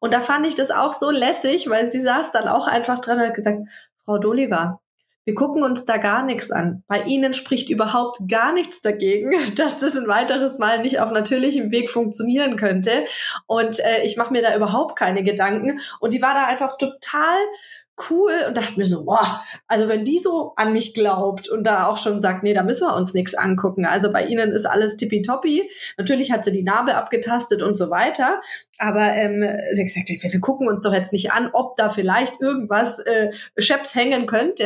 Und 0.00 0.12
da 0.12 0.20
fand 0.20 0.46
ich 0.46 0.54
das 0.54 0.70
auch 0.70 0.92
so 0.92 1.10
lässig, 1.10 1.70
weil 1.70 1.86
sie 1.86 2.00
saß 2.00 2.30
dann 2.32 2.46
auch 2.46 2.66
einfach 2.66 2.98
dran 2.98 3.18
und 3.18 3.26
hat 3.26 3.34
gesagt, 3.34 3.60
Frau 4.04 4.18
Doliva, 4.18 4.80
wir 5.30 5.36
gucken 5.36 5.62
uns 5.62 5.86
da 5.86 5.96
gar 5.96 6.24
nichts 6.24 6.50
an. 6.50 6.82
Bei 6.88 7.02
Ihnen 7.02 7.34
spricht 7.34 7.70
überhaupt 7.70 8.18
gar 8.28 8.52
nichts 8.52 8.82
dagegen, 8.82 9.30
dass 9.54 9.78
das 9.78 9.96
ein 9.96 10.08
weiteres 10.08 10.58
Mal 10.58 10.82
nicht 10.82 10.98
auf 10.98 11.12
natürlichem 11.12 11.70
Weg 11.70 11.88
funktionieren 11.88 12.56
könnte. 12.56 13.04
Und 13.46 13.78
äh, 13.78 14.02
ich 14.02 14.16
mache 14.16 14.32
mir 14.32 14.42
da 14.42 14.56
überhaupt 14.56 14.98
keine 14.98 15.22
Gedanken. 15.22 15.78
Und 16.00 16.14
die 16.14 16.20
war 16.20 16.34
da 16.34 16.46
einfach 16.46 16.76
total 16.78 17.38
cool 18.10 18.32
und 18.46 18.56
dachte 18.56 18.78
mir 18.78 18.86
so, 18.86 19.04
boah, 19.04 19.42
also 19.66 19.88
wenn 19.88 20.04
die 20.04 20.18
so 20.18 20.52
an 20.56 20.72
mich 20.72 20.94
glaubt 20.94 21.48
und 21.48 21.64
da 21.64 21.86
auch 21.86 21.96
schon 21.96 22.20
sagt, 22.20 22.42
nee, 22.42 22.54
da 22.54 22.62
müssen 22.62 22.86
wir 22.86 22.94
uns 22.94 23.14
nichts 23.14 23.34
angucken. 23.34 23.84
Also 23.84 24.12
bei 24.12 24.24
ihnen 24.24 24.52
ist 24.52 24.66
alles 24.66 24.96
tippitoppi. 24.96 25.70
Natürlich 25.98 26.32
hat 26.32 26.44
sie 26.44 26.52
die 26.52 26.62
Narbe 26.62 26.94
abgetastet 26.94 27.62
und 27.62 27.76
so 27.76 27.90
weiter. 27.90 28.40
Aber 28.78 29.12
ähm, 29.14 29.42
sie 29.72 29.82
hat 29.82 29.86
gesagt, 29.86 30.08
wir, 30.08 30.32
wir 30.32 30.40
gucken 30.40 30.68
uns 30.68 30.82
doch 30.82 30.92
jetzt 30.92 31.12
nicht 31.12 31.32
an, 31.32 31.50
ob 31.52 31.76
da 31.76 31.88
vielleicht 31.88 32.40
irgendwas 32.40 32.98
äh, 33.00 33.30
Scheps 33.58 33.94
hängen 33.94 34.26
könnte. 34.26 34.64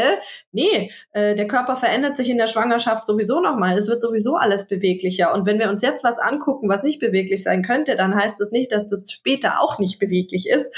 Nee, 0.52 0.90
äh, 1.12 1.34
der 1.34 1.48
Körper 1.48 1.76
verändert 1.76 2.16
sich 2.16 2.30
in 2.30 2.38
der 2.38 2.46
Schwangerschaft 2.46 3.04
sowieso 3.04 3.40
nochmal. 3.40 3.76
Es 3.76 3.88
wird 3.88 4.00
sowieso 4.00 4.36
alles 4.36 4.68
beweglicher. 4.68 5.34
Und 5.34 5.46
wenn 5.46 5.58
wir 5.58 5.68
uns 5.68 5.82
jetzt 5.82 6.04
was 6.04 6.18
angucken, 6.18 6.68
was 6.68 6.82
nicht 6.82 7.00
beweglich 7.00 7.42
sein 7.42 7.62
könnte, 7.62 7.96
dann 7.96 8.14
heißt 8.14 8.40
es 8.40 8.46
das 8.46 8.52
nicht, 8.52 8.72
dass 8.72 8.88
das 8.88 9.10
später 9.10 9.60
auch 9.60 9.78
nicht 9.78 9.98
beweglich 9.98 10.48
ist. 10.48 10.72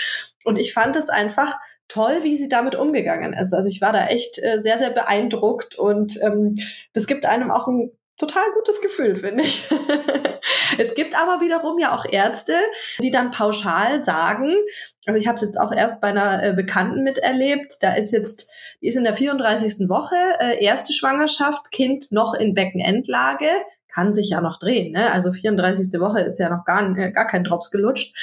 Und 0.45 0.59
ich 0.59 0.73
fand 0.73 0.97
es 0.97 1.09
einfach 1.09 1.59
toll, 1.89 2.21
wie 2.23 2.37
sie 2.37 2.49
damit 2.49 2.75
umgegangen 2.75 3.33
ist. 3.33 3.55
Also 3.55 3.69
ich 3.69 3.81
war 3.81 3.93
da 3.93 4.07
echt 4.07 4.43
äh, 4.43 4.59
sehr, 4.59 4.79
sehr 4.79 4.91
beeindruckt 4.91 5.79
und 5.79 6.21
ähm, 6.23 6.57
das 6.93 7.07
gibt 7.07 7.27
einem 7.27 7.51
auch 7.51 7.69
ein 7.69 7.93
total 8.19 8.45
gutes 8.55 8.81
Gefühl, 8.81 9.17
finde 9.17 9.45
ich. 9.45 9.69
es 10.79 10.95
gibt 10.95 11.21
aber 11.21 11.41
wiederum 11.41 11.79
ja 11.79 11.95
auch 11.95 12.07
Ärzte, 12.11 12.55
die 13.01 13.11
dann 13.11 13.31
pauschal 13.31 14.03
sagen, 14.03 14.55
also 15.07 15.19
ich 15.19 15.27
habe 15.27 15.37
es 15.37 15.43
jetzt 15.43 15.61
auch 15.61 15.73
erst 15.73 16.01
bei 16.01 16.09
einer 16.09 16.43
äh, 16.43 16.53
Bekannten 16.55 17.03
miterlebt, 17.03 17.75
da 17.81 17.95
ist 17.95 18.13
jetzt, 18.13 18.51
die 18.81 18.89
ist 18.89 18.97
in 18.97 19.05
der 19.05 19.15
34. 19.15 19.89
Woche, 19.89 20.17
äh, 20.41 20.63
erste 20.65 20.93
Schwangerschaft, 20.93 21.71
Kind 21.71 22.11
noch 22.11 22.35
in 22.35 22.55
Beckenendlage, 22.55 23.49
kann 23.97 24.13
sich 24.13 24.29
ja 24.29 24.43
noch 24.43 24.59
drehen, 24.59 24.93
ne? 24.93 25.11
Also 25.11 25.33
34. 25.33 25.99
Woche 26.01 26.21
ist 26.21 26.39
ja 26.39 26.51
noch 26.51 26.67
gar, 26.67 26.83
äh, 26.99 27.13
gar 27.13 27.27
kein 27.27 27.45
Drops 27.45 27.71
gelutscht. 27.71 28.15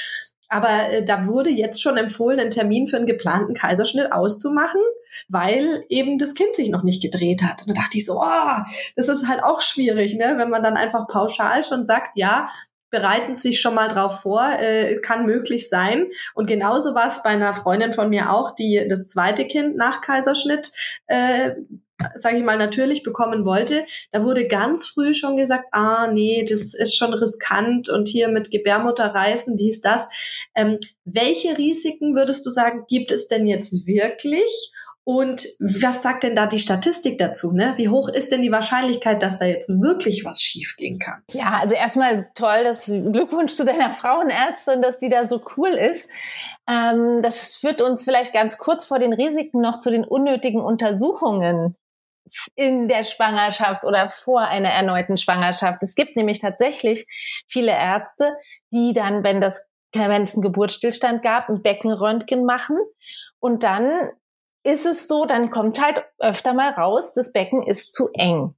Aber 0.48 0.90
äh, 0.90 1.04
da 1.04 1.26
wurde 1.26 1.50
jetzt 1.50 1.80
schon 1.82 1.96
empfohlen, 1.96 2.40
einen 2.40 2.50
Termin 2.50 2.86
für 2.86 2.96
einen 2.96 3.06
geplanten 3.06 3.54
Kaiserschnitt 3.54 4.12
auszumachen, 4.12 4.80
weil 5.28 5.84
eben 5.88 6.18
das 6.18 6.34
Kind 6.34 6.54
sich 6.56 6.70
noch 6.70 6.82
nicht 6.82 7.02
gedreht 7.02 7.42
hat. 7.42 7.62
Und 7.62 7.68
da 7.68 7.82
dachte 7.82 7.98
ich 7.98 8.06
so, 8.06 8.20
oh, 8.20 8.56
das 8.96 9.08
ist 9.08 9.28
halt 9.28 9.42
auch 9.42 9.60
schwierig, 9.60 10.14
ne? 10.14 10.34
wenn 10.36 10.50
man 10.50 10.62
dann 10.62 10.76
einfach 10.76 11.06
pauschal 11.08 11.62
schon 11.62 11.84
sagt, 11.84 12.16
ja, 12.16 12.48
bereiten 12.94 13.34
sich 13.34 13.60
schon 13.60 13.74
mal 13.74 13.88
drauf 13.88 14.20
vor, 14.20 14.48
äh, 14.60 15.00
kann 15.00 15.26
möglich 15.26 15.68
sein. 15.68 16.06
Und 16.34 16.46
genauso 16.46 16.94
war 16.94 17.08
es 17.08 17.24
bei 17.24 17.30
einer 17.30 17.52
Freundin 17.52 17.92
von 17.92 18.08
mir 18.08 18.30
auch, 18.30 18.54
die 18.54 18.86
das 18.88 19.08
zweite 19.08 19.46
Kind 19.46 19.76
nach 19.76 20.00
Kaiserschnitt 20.00 20.70
äh, 21.08 21.56
sage 22.14 22.36
ich 22.36 22.44
mal, 22.44 22.58
natürlich 22.58 23.02
bekommen 23.02 23.44
wollte, 23.44 23.86
da 24.12 24.24
wurde 24.24 24.48
ganz 24.48 24.86
früh 24.86 25.14
schon 25.14 25.36
gesagt, 25.36 25.66
ah, 25.72 26.08
nee, 26.08 26.44
das 26.48 26.74
ist 26.74 26.96
schon 26.96 27.14
riskant 27.14 27.88
und 27.88 28.08
hier 28.08 28.28
mit 28.28 28.50
Gebärmutter 28.50 29.06
reißen, 29.06 29.56
dies, 29.56 29.80
das. 29.80 30.08
Ähm, 30.54 30.78
welche 31.04 31.56
Risiken 31.56 32.14
würdest 32.14 32.44
du 32.46 32.50
sagen, 32.50 32.84
gibt 32.88 33.12
es 33.12 33.28
denn 33.28 33.46
jetzt 33.46 33.86
wirklich? 33.86 34.72
Und 35.04 35.44
was 35.60 36.02
sagt 36.02 36.22
denn 36.22 36.34
da 36.34 36.46
die 36.46 36.58
Statistik 36.58 37.18
dazu? 37.18 37.52
Ne? 37.52 37.74
Wie 37.76 37.90
hoch 37.90 38.08
ist 38.08 38.32
denn 38.32 38.40
die 38.40 38.50
Wahrscheinlichkeit, 38.50 39.22
dass 39.22 39.38
da 39.38 39.44
jetzt 39.44 39.68
wirklich 39.68 40.24
was 40.24 40.40
schiefgehen 40.40 40.98
kann? 40.98 41.22
Ja, 41.30 41.58
also 41.60 41.74
erstmal 41.74 42.30
toll, 42.34 42.64
dass 42.64 42.86
Glückwunsch 42.86 43.52
zu 43.52 43.66
deiner 43.66 43.92
Frauenärztin, 43.92 44.80
dass 44.80 44.98
die 44.98 45.10
da 45.10 45.26
so 45.26 45.42
cool 45.56 45.70
ist. 45.70 46.08
Ähm, 46.68 47.20
das 47.20 47.58
führt 47.58 47.82
uns 47.82 48.02
vielleicht 48.02 48.32
ganz 48.32 48.56
kurz 48.56 48.86
vor 48.86 48.98
den 48.98 49.12
Risiken 49.12 49.60
noch 49.60 49.78
zu 49.78 49.90
den 49.90 50.04
unnötigen 50.04 50.62
Untersuchungen 50.62 51.76
in 52.54 52.88
der 52.88 53.04
Schwangerschaft 53.04 53.84
oder 53.84 54.08
vor 54.08 54.40
einer 54.40 54.70
erneuten 54.70 55.18
Schwangerschaft. 55.18 55.82
Es 55.82 55.94
gibt 55.94 56.16
nämlich 56.16 56.38
tatsächlich 56.38 57.06
viele 57.46 57.72
Ärzte, 57.72 58.32
die 58.72 58.94
dann, 58.94 59.22
wenn 59.22 59.42
das 59.42 59.66
wenn 59.96 60.24
es 60.24 60.34
einen 60.34 60.42
Geburtsstillstand 60.42 61.22
gab, 61.22 61.48
ein 61.48 61.62
Beckenröntgen 61.62 62.44
machen 62.44 62.78
und 63.38 63.62
dann 63.62 64.10
ist 64.64 64.86
es 64.86 65.06
so, 65.06 65.26
dann 65.26 65.50
kommt 65.50 65.80
halt 65.80 66.04
öfter 66.18 66.54
mal 66.54 66.70
raus, 66.70 67.14
das 67.14 67.32
Becken 67.32 67.62
ist 67.62 67.92
zu 67.92 68.08
eng. 68.12 68.54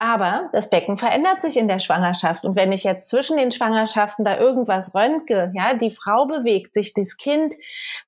Aber 0.00 0.50
das 0.52 0.70
Becken 0.70 0.98
verändert 0.98 1.40
sich 1.40 1.56
in 1.56 1.68
der 1.68 1.78
Schwangerschaft. 1.78 2.44
Und 2.44 2.56
wenn 2.56 2.72
ich 2.72 2.82
jetzt 2.82 3.08
zwischen 3.08 3.36
den 3.36 3.52
Schwangerschaften 3.52 4.24
da 4.24 4.38
irgendwas 4.38 4.94
röntge, 4.94 5.52
ja, 5.54 5.74
die 5.74 5.92
Frau 5.92 6.26
bewegt 6.26 6.74
sich, 6.74 6.94
das 6.94 7.16
Kind 7.16 7.54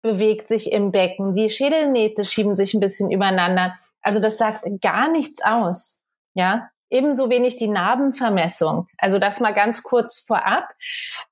bewegt 0.03 0.49
sich 0.49 0.73
im 0.73 0.91
Becken, 0.91 1.33
die 1.33 1.49
Schädelnähte 1.49 2.25
schieben 2.25 2.55
sich 2.55 2.75
ein 2.75 2.81
bisschen 2.81 3.11
übereinander, 3.11 3.79
also 4.03 4.21
das 4.21 4.39
sagt 4.39 4.65
gar 4.81 5.09
nichts 5.09 5.43
aus. 5.45 6.01
Ja, 6.35 6.71
ebenso 6.91 7.31
wenig 7.31 7.57
die 7.57 7.69
Narbenvermessung. 7.69 8.89
Also 8.99 9.19
das 9.19 9.41
mal 9.41 9.55
ganz 9.55 9.83
kurz 9.83 10.19
vorab. 10.19 10.69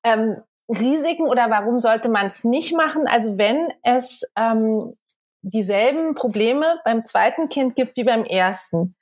Ähm, 0.02 0.36
Risiken 0.68 1.28
oder 1.28 1.50
warum 1.50 1.78
sollte 1.78 2.08
man 2.08 2.26
es 2.26 2.42
nicht 2.42 2.74
machen? 2.74 3.06
Also 3.06 3.36
wenn 3.36 3.68
es 3.82 4.22
ähm, 4.36 4.96
dieselben 5.44 6.14
Probleme 6.14 6.80
beim 6.84 7.04
zweiten 7.04 7.48
Kind 7.48 7.76
gibt 7.76 7.96
wie 7.96 8.04
beim 8.04 8.24
ersten. 8.24 8.96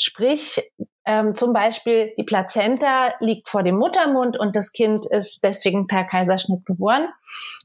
Sprich, 0.00 0.62
ähm, 1.04 1.34
zum 1.34 1.52
Beispiel 1.52 2.12
die 2.16 2.22
Plazenta 2.22 3.14
liegt 3.18 3.48
vor 3.48 3.64
dem 3.64 3.76
Muttermund 3.76 4.38
und 4.38 4.54
das 4.54 4.72
Kind 4.72 5.06
ist 5.06 5.42
deswegen 5.42 5.88
per 5.88 6.04
Kaiserschnitt 6.04 6.64
geboren. 6.66 7.08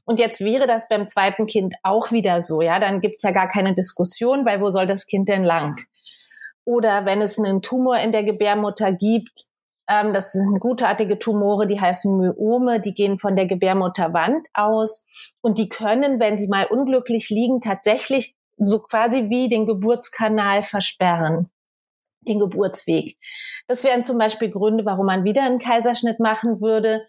Und 0.04 0.18
jetzt 0.18 0.40
wäre 0.40 0.66
das 0.66 0.88
beim 0.88 1.08
zweiten 1.08 1.46
Kind 1.46 1.74
auch 1.82 2.10
wieder 2.10 2.40
so, 2.40 2.60
ja, 2.60 2.80
dann 2.80 3.00
gibt's 3.00 3.22
ja 3.22 3.30
gar 3.30 3.48
keine 3.48 3.74
Diskussion, 3.74 4.44
weil 4.44 4.60
wo 4.60 4.70
soll 4.70 4.86
das 4.86 5.06
Kind 5.06 5.28
denn 5.28 5.44
lang? 5.44 5.76
Oder 6.64 7.04
wenn 7.04 7.22
es 7.22 7.38
einen 7.38 7.62
Tumor 7.62 7.98
in 7.98 8.10
der 8.10 8.24
Gebärmutter 8.24 8.92
gibt, 8.92 9.44
ähm, 9.88 10.14
das 10.14 10.32
sind 10.32 10.60
gutartige 10.60 11.18
Tumore, 11.18 11.66
die 11.66 11.80
heißen 11.80 12.16
Myome, 12.16 12.80
die 12.80 12.94
gehen 12.94 13.18
von 13.18 13.36
der 13.36 13.46
Gebärmutterwand 13.46 14.46
aus 14.54 15.06
und 15.40 15.58
die 15.58 15.68
können, 15.68 16.20
wenn 16.20 16.38
sie 16.38 16.48
mal 16.48 16.66
unglücklich 16.66 17.30
liegen, 17.30 17.60
tatsächlich 17.60 18.34
so 18.56 18.80
quasi 18.80 19.28
wie 19.30 19.48
den 19.48 19.66
Geburtskanal 19.66 20.62
versperren 20.62 21.50
den 22.26 22.38
Geburtsweg. 22.38 23.18
Das 23.66 23.84
wären 23.84 24.04
zum 24.04 24.18
Beispiel 24.18 24.50
Gründe, 24.50 24.84
warum 24.84 25.06
man 25.06 25.24
wieder 25.24 25.42
einen 25.42 25.58
Kaiserschnitt 25.58 26.20
machen 26.20 26.60
würde. 26.60 27.06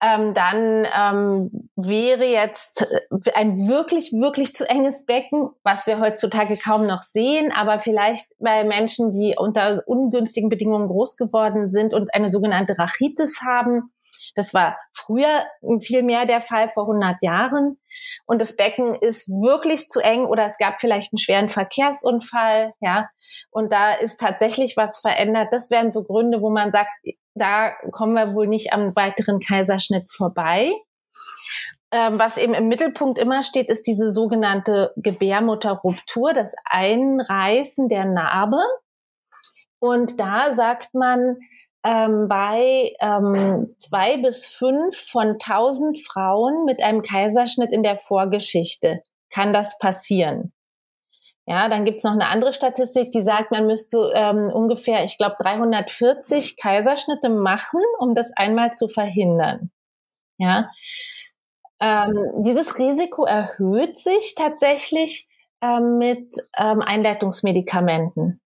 Ähm, 0.00 0.32
dann 0.32 0.86
ähm, 0.96 1.70
wäre 1.74 2.24
jetzt 2.24 2.86
ein 3.34 3.68
wirklich, 3.68 4.12
wirklich 4.12 4.54
zu 4.54 4.68
enges 4.68 5.04
Becken, 5.06 5.50
was 5.64 5.88
wir 5.88 5.98
heutzutage 5.98 6.56
kaum 6.56 6.86
noch 6.86 7.02
sehen, 7.02 7.52
aber 7.52 7.80
vielleicht 7.80 8.26
bei 8.38 8.62
Menschen, 8.62 9.12
die 9.12 9.34
unter 9.36 9.82
ungünstigen 9.86 10.50
Bedingungen 10.50 10.86
groß 10.86 11.16
geworden 11.16 11.68
sind 11.68 11.94
und 11.94 12.14
eine 12.14 12.28
sogenannte 12.28 12.78
Rachitis 12.78 13.40
haben, 13.44 13.92
das 14.34 14.54
war 14.54 14.78
früher 14.92 15.46
viel 15.80 16.02
mehr 16.02 16.26
der 16.26 16.40
Fall, 16.40 16.68
vor 16.68 16.84
100 16.84 17.22
Jahren. 17.22 17.78
Und 18.26 18.40
das 18.40 18.56
Becken 18.56 18.94
ist 18.94 19.28
wirklich 19.28 19.88
zu 19.88 20.00
eng 20.00 20.26
oder 20.26 20.44
es 20.44 20.58
gab 20.58 20.80
vielleicht 20.80 21.12
einen 21.12 21.18
schweren 21.18 21.48
Verkehrsunfall, 21.48 22.72
ja. 22.80 23.08
Und 23.50 23.72
da 23.72 23.94
ist 23.94 24.20
tatsächlich 24.20 24.76
was 24.76 25.00
verändert. 25.00 25.48
Das 25.50 25.70
wären 25.70 25.90
so 25.90 26.04
Gründe, 26.04 26.40
wo 26.40 26.50
man 26.50 26.70
sagt, 26.70 26.94
da 27.38 27.72
kommen 27.92 28.14
wir 28.14 28.34
wohl 28.34 28.46
nicht 28.46 28.72
am 28.72 28.94
weiteren 28.94 29.40
Kaiserschnitt 29.40 30.10
vorbei. 30.10 30.72
Ähm, 31.90 32.18
was 32.18 32.36
eben 32.36 32.52
im 32.52 32.68
Mittelpunkt 32.68 33.18
immer 33.18 33.42
steht, 33.42 33.70
ist 33.70 33.86
diese 33.86 34.10
sogenannte 34.10 34.92
Gebärmutterruptur, 34.96 36.34
das 36.34 36.54
Einreißen 36.64 37.88
der 37.88 38.04
Narbe. 38.04 38.60
Und 39.78 40.20
da 40.20 40.52
sagt 40.52 40.92
man, 40.92 41.38
ähm, 41.84 42.26
bei 42.28 42.92
ähm, 43.00 43.74
zwei 43.78 44.18
bis 44.18 44.46
fünf 44.46 44.96
von 44.96 45.38
tausend 45.38 45.98
Frauen 46.00 46.64
mit 46.66 46.82
einem 46.82 47.02
Kaiserschnitt 47.02 47.72
in 47.72 47.82
der 47.82 47.98
Vorgeschichte 47.98 49.00
kann 49.30 49.52
das 49.52 49.78
passieren. 49.78 50.52
Ja, 51.50 51.70
dann 51.70 51.86
gibt's 51.86 52.04
noch 52.04 52.12
eine 52.12 52.26
andere 52.26 52.52
Statistik, 52.52 53.10
die 53.10 53.22
sagt, 53.22 53.52
man 53.52 53.66
müsste 53.66 54.12
ähm, 54.14 54.50
ungefähr, 54.52 55.04
ich 55.04 55.16
glaube, 55.16 55.36
340 55.38 56.58
Kaiserschnitte 56.58 57.30
machen, 57.30 57.80
um 57.98 58.14
das 58.14 58.32
einmal 58.36 58.74
zu 58.74 58.86
verhindern. 58.86 59.70
Ja, 60.36 60.68
ähm, 61.80 62.14
dieses 62.38 62.78
Risiko 62.78 63.24
erhöht 63.24 63.96
sich 63.96 64.34
tatsächlich 64.36 65.26
ähm, 65.62 65.96
mit 65.96 66.34
ähm, 66.58 66.82
Einleitungsmedikamenten. 66.82 68.42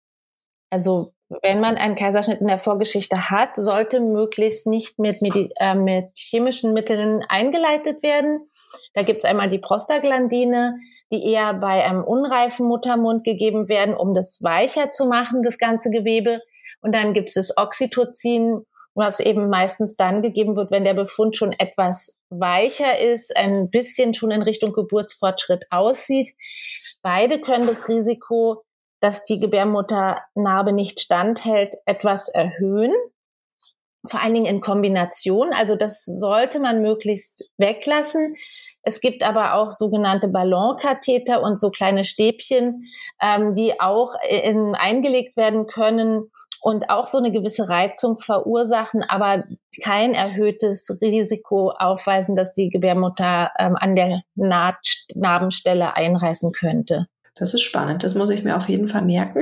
Also 0.71 1.13
wenn 1.43 1.61
man 1.61 1.77
einen 1.77 1.97
Kaiserschnitt 1.97 2.41
in 2.41 2.47
der 2.47 2.61
Vorgeschichte 2.61 3.31
hat, 3.31 3.57
sollte 3.57 4.01
möglichst 4.01 4.69
nicht 4.69 5.01
mit, 5.01 5.23
Medi 5.23 5.51
äh, 5.57 5.75
mit 5.75 6.17
chemischen 6.17 6.73
Mitteln 6.73 7.25
eingeleitet 7.29 8.05
werden. 8.05 8.49
Da 8.95 9.03
gibt 9.03 9.25
es 9.25 9.29
einmal 9.29 9.49
die 9.49 9.59
Prostaglandine, 9.59 10.77
die 11.11 11.25
eher 11.25 11.55
bei 11.55 11.85
einem 11.85 12.05
unreifen 12.05 12.67
Muttermund 12.67 13.25
gegeben 13.25 13.69
werden, 13.69 13.95
um 13.95 14.15
das 14.15 14.43
weicher 14.43 14.91
zu 14.91 15.07
machen, 15.07 15.43
das 15.43 15.59
ganze 15.59 15.91
Gewebe. 15.91 16.41
Und 16.81 16.95
dann 16.95 17.15
gibt 17.15 17.29
es 17.29 17.35
das 17.35 17.57
Oxytocin, 17.57 18.63
was 18.95 19.21
eben 19.21 19.49
meistens 19.49 19.97
dann 19.97 20.23
gegeben 20.23 20.57
wird, 20.57 20.71
wenn 20.71 20.85
der 20.85 20.95
Befund 20.95 21.37
schon 21.37 21.53
etwas 21.53 22.17
weicher 22.29 22.99
ist, 22.99 23.37
ein 23.37 23.71
bisschen 23.71 24.15
schon 24.15 24.31
in 24.31 24.43
Richtung 24.43 24.73
Geburtsfortschritt 24.73 25.65
aussieht. 25.71 26.31
Beide 27.03 27.41
können 27.41 27.67
das 27.67 27.89
Risiko 27.89 28.65
dass 29.03 29.25
die 29.25 29.41
Gebärmutternarbe 29.41 30.73
nicht 30.73 31.01
standhält, 31.01 31.75
etwas 31.87 32.29
erhöhen. 32.29 32.95
Vor 34.07 34.21
allen 34.21 34.35
Dingen 34.35 34.47
in 34.47 34.61
Kombination. 34.61 35.53
Also 35.53 35.77
das 35.77 36.05
sollte 36.05 36.59
man 36.59 36.83
möglichst 36.83 37.45
weglassen. 37.57 38.37
Es 38.83 39.01
gibt 39.01 39.23
aber 39.23 39.55
auch 39.55 39.71
sogenannte 39.71 40.29
Ballonkatheter 40.29 41.41
und 41.43 41.61
so 41.61 41.71
kleine 41.71 42.05
Stäbchen, 42.05 42.85
ähm, 43.21 43.55
die 43.55 43.81
auch 43.81 44.15
in, 44.29 44.75
eingelegt 44.75 45.37
werden 45.37 45.67
können 45.67 46.31
und 46.61 46.91
auch 46.91 47.07
so 47.07 47.19
eine 47.19 47.33
gewisse 47.33 47.69
Reizung 47.69 48.19
verursachen, 48.19 49.03
aber 49.03 49.45
kein 49.83 50.15
erhöhtes 50.15 50.89
Risiko 51.01 51.71
aufweisen, 51.71 52.37
dass 52.37 52.55
die 52.55 52.71
Gebärmutter 52.71 53.51
ähm, 53.59 53.77
an 53.77 53.97
der 53.97 54.23
Naht 54.37 55.07
Narbenstelle 55.15 55.97
einreißen 55.97 56.53
könnte. 56.53 57.07
Das 57.35 57.55
ist 57.55 57.63
spannend, 57.63 58.05
das 58.05 58.15
muss 58.15 58.29
ich 58.29 58.45
mir 58.45 58.59
auf 58.59 58.69
jeden 58.69 58.89
Fall 58.89 59.03
merken, 59.03 59.41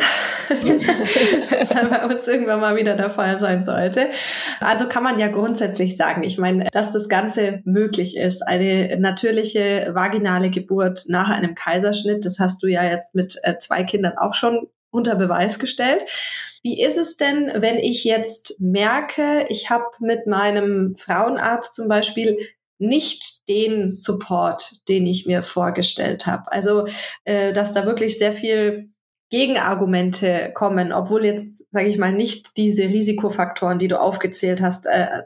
dass 0.48 1.68
das 1.70 1.88
bei 1.88 2.07
uns 2.07 2.29
irgendwann 2.29 2.61
mal 2.61 2.76
wieder 2.76 2.96
der 2.96 3.11
Fall 3.11 3.37
sein 3.37 3.64
sollte. 3.64 4.11
Also 4.61 4.87
kann 4.87 5.03
man 5.03 5.18
ja 5.18 5.26
grundsätzlich 5.26 5.96
sagen, 5.96 6.22
ich 6.22 6.38
meine, 6.38 6.68
dass 6.70 6.92
das 6.92 7.09
Ganze 7.09 7.62
möglich 7.64 8.16
ist, 8.16 8.42
eine 8.42 8.96
natürliche 9.00 9.90
vaginale 9.92 10.50
Geburt 10.50 11.07
nach 11.09 11.31
einem 11.31 11.57
Kaiserschnitt, 11.57 12.24
das 12.24 12.38
hast 12.38 12.62
du 12.62 12.68
ja 12.68 12.85
jetzt 12.85 13.16
mit 13.16 13.37
äh, 13.42 13.59
zwei 13.59 13.83
Kindern 13.83 14.16
auch 14.18 14.35
schon 14.35 14.68
unter 14.90 15.16
Beweis 15.16 15.59
gestellt. 15.59 16.03
Wie 16.62 16.81
ist 16.81 16.98
es 16.98 17.16
denn, 17.16 17.50
wenn 17.57 17.76
ich 17.76 18.05
jetzt 18.05 18.61
merke, 18.61 19.46
ich 19.48 19.70
habe 19.70 19.87
mit 19.98 20.26
meinem 20.26 20.94
Frauenarzt 20.96 21.74
zum 21.74 21.88
Beispiel 21.88 22.38
nicht 22.81 23.49
den 23.49 23.93
Support, 23.93 24.88
den 24.88 25.07
ich 25.07 25.27
mir 25.27 25.43
vorgestellt 25.43 26.27
habe. 26.27 26.51
Also, 26.51 26.87
äh, 27.25 27.53
dass 27.53 27.73
da 27.73 27.87
wirklich 27.87 28.19
sehr 28.19 28.33
viel 28.33 28.88
Gegenargumente 29.31 30.51
kommen, 30.55 30.93
obwohl 30.93 31.25
jetzt, 31.25 31.73
sage 31.73 31.87
ich 31.87 31.99
mal, 31.99 32.12
nicht 32.12 32.57
diese 32.57 32.85
Risikofaktoren, 32.85 33.79
die 33.79 33.88
du 33.88 34.01
aufgezählt 34.01 34.61
hast, 34.61 34.87
äh, 34.87 35.23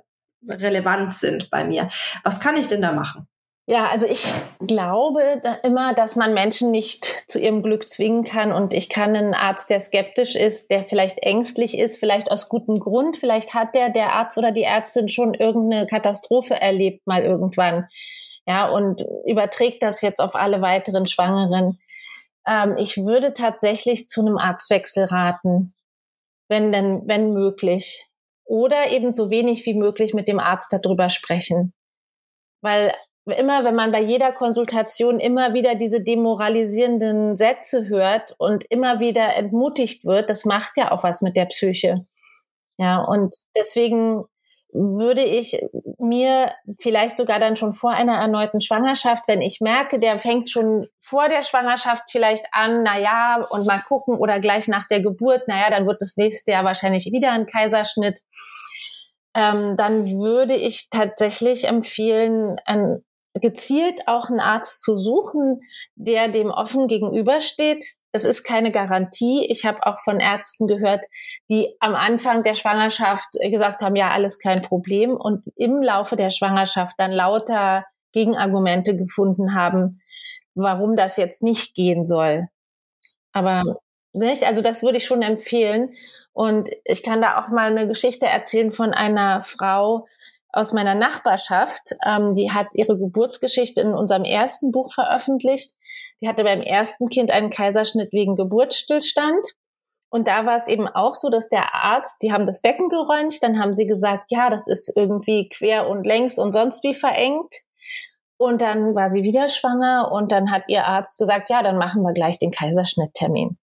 relevant 0.46 1.14
sind 1.14 1.50
bei 1.50 1.64
mir. 1.64 1.88
Was 2.22 2.40
kann 2.40 2.56
ich 2.56 2.66
denn 2.66 2.82
da 2.82 2.92
machen? 2.92 3.26
Ja, 3.66 3.88
also 3.88 4.06
ich 4.06 4.26
glaube 4.58 5.40
da 5.42 5.54
immer, 5.62 5.94
dass 5.94 6.16
man 6.16 6.34
Menschen 6.34 6.70
nicht 6.70 7.24
zu 7.28 7.40
ihrem 7.40 7.62
Glück 7.62 7.88
zwingen 7.88 8.22
kann. 8.22 8.52
Und 8.52 8.74
ich 8.74 8.90
kann 8.90 9.16
einen 9.16 9.32
Arzt, 9.32 9.70
der 9.70 9.80
skeptisch 9.80 10.34
ist, 10.34 10.70
der 10.70 10.84
vielleicht 10.84 11.20
ängstlich 11.22 11.78
ist, 11.78 11.98
vielleicht 11.98 12.30
aus 12.30 12.50
gutem 12.50 12.78
Grund, 12.78 13.16
vielleicht 13.16 13.54
hat 13.54 13.74
der, 13.74 13.88
der 13.88 14.12
Arzt 14.12 14.36
oder 14.36 14.52
die 14.52 14.64
Ärztin 14.64 15.08
schon 15.08 15.32
irgendeine 15.32 15.86
Katastrophe 15.86 16.60
erlebt 16.60 17.06
mal 17.06 17.22
irgendwann. 17.22 17.88
Ja, 18.46 18.68
und 18.68 19.02
überträgt 19.24 19.82
das 19.82 20.02
jetzt 20.02 20.20
auf 20.20 20.34
alle 20.34 20.60
weiteren 20.60 21.06
Schwangeren. 21.06 21.78
Ähm, 22.46 22.74
ich 22.78 22.98
würde 22.98 23.32
tatsächlich 23.32 24.08
zu 24.08 24.20
einem 24.20 24.36
Arztwechsel 24.36 25.04
raten, 25.04 25.74
wenn 26.48 26.70
denn, 26.70 27.02
wenn 27.06 27.32
möglich. 27.32 28.06
Oder 28.44 28.90
eben 28.90 29.14
so 29.14 29.30
wenig 29.30 29.64
wie 29.64 29.72
möglich 29.72 30.12
mit 30.12 30.28
dem 30.28 30.38
Arzt 30.38 30.70
darüber 30.70 31.08
sprechen. 31.08 31.72
Weil 32.60 32.92
immer, 33.26 33.64
wenn 33.64 33.74
man 33.74 33.92
bei 33.92 34.02
jeder 34.02 34.32
Konsultation 34.32 35.18
immer 35.18 35.54
wieder 35.54 35.74
diese 35.74 36.02
demoralisierenden 36.02 37.36
Sätze 37.36 37.88
hört 37.88 38.34
und 38.38 38.64
immer 38.70 39.00
wieder 39.00 39.34
entmutigt 39.36 40.04
wird, 40.04 40.28
das 40.28 40.44
macht 40.44 40.76
ja 40.76 40.92
auch 40.92 41.02
was 41.02 41.22
mit 41.22 41.36
der 41.36 41.46
Psyche. 41.46 42.06
Ja, 42.76 43.02
und 43.02 43.34
deswegen 43.56 44.24
würde 44.74 45.22
ich 45.22 45.60
mir 45.98 46.52
vielleicht 46.80 47.16
sogar 47.16 47.38
dann 47.38 47.56
schon 47.56 47.72
vor 47.72 47.92
einer 47.92 48.16
erneuten 48.16 48.60
Schwangerschaft, 48.60 49.22
wenn 49.28 49.40
ich 49.40 49.60
merke, 49.60 50.00
der 50.00 50.18
fängt 50.18 50.50
schon 50.50 50.88
vor 51.00 51.28
der 51.28 51.44
Schwangerschaft 51.44 52.10
vielleicht 52.10 52.46
an, 52.50 52.82
na 52.82 52.98
ja, 52.98 53.40
und 53.50 53.66
mal 53.66 53.80
gucken 53.86 54.18
oder 54.18 54.40
gleich 54.40 54.66
nach 54.66 54.88
der 54.88 55.00
Geburt, 55.00 55.44
na 55.46 55.60
ja, 55.60 55.70
dann 55.70 55.86
wird 55.86 56.02
das 56.02 56.16
nächste 56.16 56.50
Jahr 56.50 56.64
wahrscheinlich 56.64 57.06
wieder 57.12 57.30
ein 57.30 57.46
Kaiserschnitt. 57.46 58.20
Ähm, 59.36 59.76
dann 59.76 60.06
würde 60.06 60.54
ich 60.54 60.88
tatsächlich 60.90 61.68
empfehlen, 61.68 62.56
ein 62.64 63.04
gezielt 63.40 64.06
auch 64.06 64.28
einen 64.28 64.40
Arzt 64.40 64.82
zu 64.82 64.94
suchen, 64.94 65.60
der 65.96 66.28
dem 66.28 66.50
offen 66.50 66.86
gegenübersteht. 66.86 67.84
Es 68.12 68.24
ist 68.24 68.44
keine 68.44 68.70
Garantie. 68.70 69.44
Ich 69.48 69.64
habe 69.64 69.84
auch 69.86 69.98
von 69.98 70.20
Ärzten 70.20 70.68
gehört, 70.68 71.04
die 71.50 71.74
am 71.80 71.94
Anfang 71.94 72.44
der 72.44 72.54
Schwangerschaft 72.54 73.26
gesagt 73.50 73.82
haben, 73.82 73.96
ja, 73.96 74.10
alles 74.10 74.38
kein 74.38 74.62
Problem 74.62 75.16
und 75.16 75.42
im 75.56 75.82
Laufe 75.82 76.16
der 76.16 76.30
Schwangerschaft 76.30 76.94
dann 76.98 77.10
lauter 77.10 77.84
Gegenargumente 78.12 78.96
gefunden 78.96 79.54
haben, 79.56 80.00
warum 80.54 80.94
das 80.94 81.16
jetzt 81.16 81.42
nicht 81.42 81.74
gehen 81.74 82.06
soll. 82.06 82.46
Aber 83.32 83.64
nicht, 84.12 84.44
also 84.44 84.62
das 84.62 84.84
würde 84.84 84.98
ich 84.98 85.06
schon 85.06 85.22
empfehlen. 85.22 85.94
Und 86.32 86.68
ich 86.84 87.02
kann 87.02 87.20
da 87.20 87.42
auch 87.42 87.48
mal 87.48 87.70
eine 87.70 87.88
Geschichte 87.88 88.26
erzählen 88.26 88.72
von 88.72 88.94
einer 88.94 89.42
Frau, 89.42 90.06
aus 90.54 90.72
meiner 90.72 90.94
Nachbarschaft. 90.94 91.82
Ähm, 92.06 92.34
die 92.34 92.50
hat 92.50 92.68
ihre 92.74 92.98
Geburtsgeschichte 92.98 93.80
in 93.80 93.94
unserem 93.94 94.24
ersten 94.24 94.70
Buch 94.70 94.92
veröffentlicht. 94.92 95.72
Die 96.20 96.28
hatte 96.28 96.44
beim 96.44 96.62
ersten 96.62 97.08
Kind 97.08 97.30
einen 97.30 97.50
Kaiserschnitt 97.50 98.12
wegen 98.12 98.36
Geburtsstillstand. 98.36 99.46
Und 100.10 100.28
da 100.28 100.46
war 100.46 100.56
es 100.56 100.68
eben 100.68 100.86
auch 100.86 101.14
so, 101.14 101.28
dass 101.28 101.48
der 101.48 101.74
Arzt, 101.74 102.22
die 102.22 102.32
haben 102.32 102.46
das 102.46 102.62
Becken 102.62 102.88
geräumt, 102.88 103.42
dann 103.42 103.58
haben 103.58 103.74
sie 103.74 103.86
gesagt, 103.86 104.30
ja, 104.30 104.48
das 104.48 104.68
ist 104.68 104.92
irgendwie 104.96 105.48
quer 105.48 105.88
und 105.88 106.06
längs 106.06 106.38
und 106.38 106.52
sonst 106.52 106.84
wie 106.84 106.94
verengt. 106.94 107.52
Und 108.36 108.62
dann 108.62 108.94
war 108.94 109.10
sie 109.10 109.24
wieder 109.24 109.48
schwanger 109.48 110.10
und 110.12 110.30
dann 110.30 110.52
hat 110.52 110.64
ihr 110.68 110.84
Arzt 110.84 111.18
gesagt, 111.18 111.50
ja, 111.50 111.62
dann 111.62 111.78
machen 111.78 112.02
wir 112.02 112.12
gleich 112.12 112.38
den 112.38 112.52
Kaiserschnitttermin. 112.52 113.58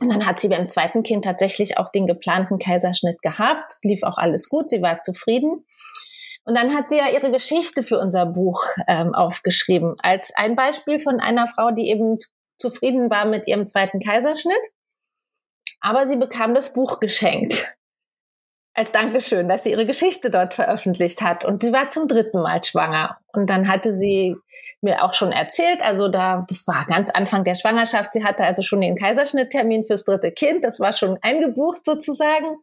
Und 0.00 0.12
dann 0.12 0.26
hat 0.26 0.40
sie 0.40 0.48
beim 0.48 0.68
zweiten 0.68 1.02
Kind 1.04 1.24
tatsächlich 1.24 1.78
auch 1.78 1.92
den 1.92 2.06
geplanten 2.06 2.58
Kaiserschnitt 2.58 3.22
gehabt, 3.22 3.74
lief 3.82 4.02
auch 4.02 4.18
alles 4.18 4.48
gut, 4.48 4.68
sie 4.68 4.82
war 4.82 5.00
zufrieden. 5.00 5.64
Und 6.44 6.56
dann 6.56 6.74
hat 6.74 6.88
sie 6.88 6.98
ja 6.98 7.08
ihre 7.08 7.30
Geschichte 7.30 7.82
für 7.82 7.98
unser 7.98 8.26
Buch 8.26 8.64
ähm, 8.88 9.14
aufgeschrieben, 9.14 9.94
als 9.98 10.32
ein 10.34 10.56
Beispiel 10.56 10.98
von 10.98 11.20
einer 11.20 11.46
Frau, 11.46 11.70
die 11.70 11.88
eben 11.88 12.18
zufrieden 12.58 13.10
war 13.10 13.26
mit 13.26 13.46
ihrem 13.46 13.66
zweiten 13.66 14.00
Kaiserschnitt. 14.00 14.72
Aber 15.80 16.06
sie 16.06 16.16
bekam 16.16 16.54
das 16.54 16.72
Buch 16.72 17.00
geschenkt. 17.00 17.76
Als 18.74 18.90
Dankeschön, 18.90 19.48
dass 19.48 19.64
sie 19.64 19.70
ihre 19.72 19.84
Geschichte 19.84 20.30
dort 20.30 20.54
veröffentlicht 20.54 21.20
hat. 21.20 21.44
Und 21.44 21.60
sie 21.60 21.72
war 21.72 21.90
zum 21.90 22.08
dritten 22.08 22.40
Mal 22.40 22.64
schwanger. 22.64 23.18
Und 23.34 23.50
dann 23.50 23.68
hatte 23.68 23.92
sie 23.92 24.34
mir 24.80 25.04
auch 25.04 25.12
schon 25.12 25.30
erzählt, 25.30 25.84
also 25.84 26.08
da, 26.08 26.46
das 26.48 26.66
war 26.66 26.86
ganz 26.86 27.10
Anfang 27.10 27.44
der 27.44 27.54
Schwangerschaft. 27.54 28.14
Sie 28.14 28.24
hatte 28.24 28.44
also 28.44 28.62
schon 28.62 28.80
den 28.80 28.96
Kaiserschnitttermin 28.96 29.84
fürs 29.84 30.04
dritte 30.04 30.32
Kind. 30.32 30.64
Das 30.64 30.80
war 30.80 30.94
schon 30.94 31.18
eingebucht 31.20 31.84
sozusagen. 31.84 32.56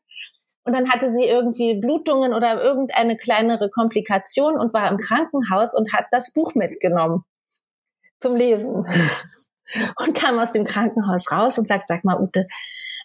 Und 0.70 0.76
dann 0.76 0.92
hatte 0.92 1.12
sie 1.12 1.24
irgendwie 1.24 1.80
Blutungen 1.80 2.32
oder 2.32 2.62
irgendeine 2.62 3.18
kleinere 3.18 3.72
Komplikation 3.72 4.56
und 4.56 4.72
war 4.72 4.88
im 4.92 5.00
Krankenhaus 5.00 5.74
und 5.74 5.94
hat 5.94 6.06
das 6.12 6.32
Buch 6.32 6.54
mitgenommen 6.54 7.24
zum 8.20 8.36
Lesen. 8.36 8.86
Und 10.00 10.16
kam 10.16 10.40
aus 10.40 10.52
dem 10.52 10.66
Krankenhaus 10.66 11.32
raus 11.32 11.60
und 11.60 11.68
sagt, 11.68 11.88
sag 11.88 12.04
mal, 12.04 12.20
Ute, 12.20 12.48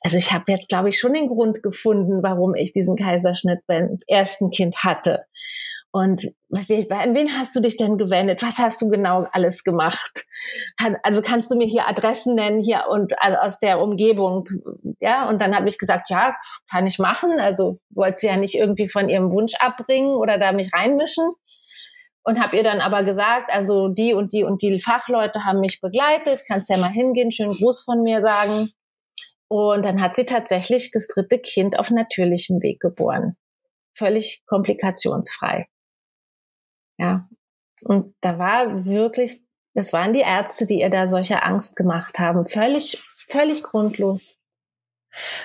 also 0.01 0.17
ich 0.17 0.33
habe 0.33 0.51
jetzt, 0.51 0.71
glaube 0.71 0.89
ich, 0.89 0.99
schon 0.99 1.13
den 1.13 1.29
Grund 1.29 1.63
gefunden, 1.63 2.23
warum 2.23 2.55
ich 2.55 2.73
diesen 2.73 2.97
Kaiserschnitt 2.97 3.61
beim 3.67 3.99
ersten 4.07 4.49
Kind 4.51 4.77
hatte. 4.79 5.27
Und 5.97 6.27
an 6.51 7.15
wen 7.15 7.39
hast 7.39 7.55
du 7.55 7.61
dich 7.61 7.77
denn 7.77 7.97
gewendet? 7.99 8.43
Was 8.43 8.59
hast 8.59 8.83
du 8.83 8.89
genau 8.89 9.29
alles 9.31 9.63
gemacht? 9.63 10.27
Also 11.05 11.23
kannst 11.23 11.53
du 11.53 11.57
mir 11.57 11.69
hier 11.69 11.87
Adressen 11.87 12.35
nennen 12.35 12.61
hier 12.61 12.87
und 12.91 13.13
also 13.19 13.39
aus 13.39 13.61
der 13.61 13.81
Umgebung? 13.81 14.49
Ja, 14.99 15.29
und 15.29 15.41
dann 15.41 15.55
habe 15.55 15.69
ich 15.69 15.79
gesagt, 15.79 16.11
ja, 16.11 16.35
kann 16.69 16.89
ich 16.89 16.99
machen. 16.99 17.39
Also 17.39 17.79
wollte 17.91 18.19
sie 18.19 18.27
ja 18.27 18.37
nicht 18.37 18.57
irgendwie 18.57 18.89
von 18.89 19.09
ihrem 19.09 19.31
Wunsch 19.31 19.55
abbringen 19.61 20.17
oder 20.17 20.37
da 20.37 20.51
mich 20.51 20.73
reinmischen. 20.75 21.31
Und 22.25 22.43
habe 22.43 22.57
ihr 22.57 22.65
dann 22.65 22.81
aber 22.81 23.05
gesagt, 23.05 23.53
also 23.53 23.87
die 23.87 24.15
und 24.15 24.33
die 24.33 24.43
und 24.43 24.63
die 24.63 24.81
Fachleute 24.81 25.45
haben 25.45 25.61
mich 25.61 25.81
begleitet, 25.81 26.43
kannst 26.49 26.71
ja 26.71 26.77
mal 26.77 26.91
hingehen, 26.91 27.31
schönen 27.31 27.53
Gruß 27.53 27.85
von 27.85 28.03
mir 28.03 28.21
sagen. 28.21 28.71
Und 29.47 29.85
dann 29.85 30.01
hat 30.01 30.17
sie 30.17 30.27
tatsächlich 30.27 30.91
das 30.91 31.07
dritte 31.07 31.39
Kind 31.39 31.79
auf 31.79 31.93
natürlichem 31.93 32.61
Weg 32.63 32.81
geboren. 32.81 33.37
Völlig 33.97 34.43
komplikationsfrei. 34.47 35.69
Ja. 36.99 37.29
Und 37.83 38.15
da 38.21 38.39
war 38.39 38.85
wirklich, 38.85 39.41
das 39.75 39.93
waren 39.93 40.13
die 40.13 40.21
Ärzte, 40.21 40.67
die 40.67 40.81
ihr 40.81 40.91
da 40.91 41.07
solche 41.07 41.43
Angst 41.43 41.77
gemacht 41.77 42.19
haben. 42.19 42.47
Völlig, 42.47 43.03
völlig 43.17 43.63
grundlos. 43.63 44.39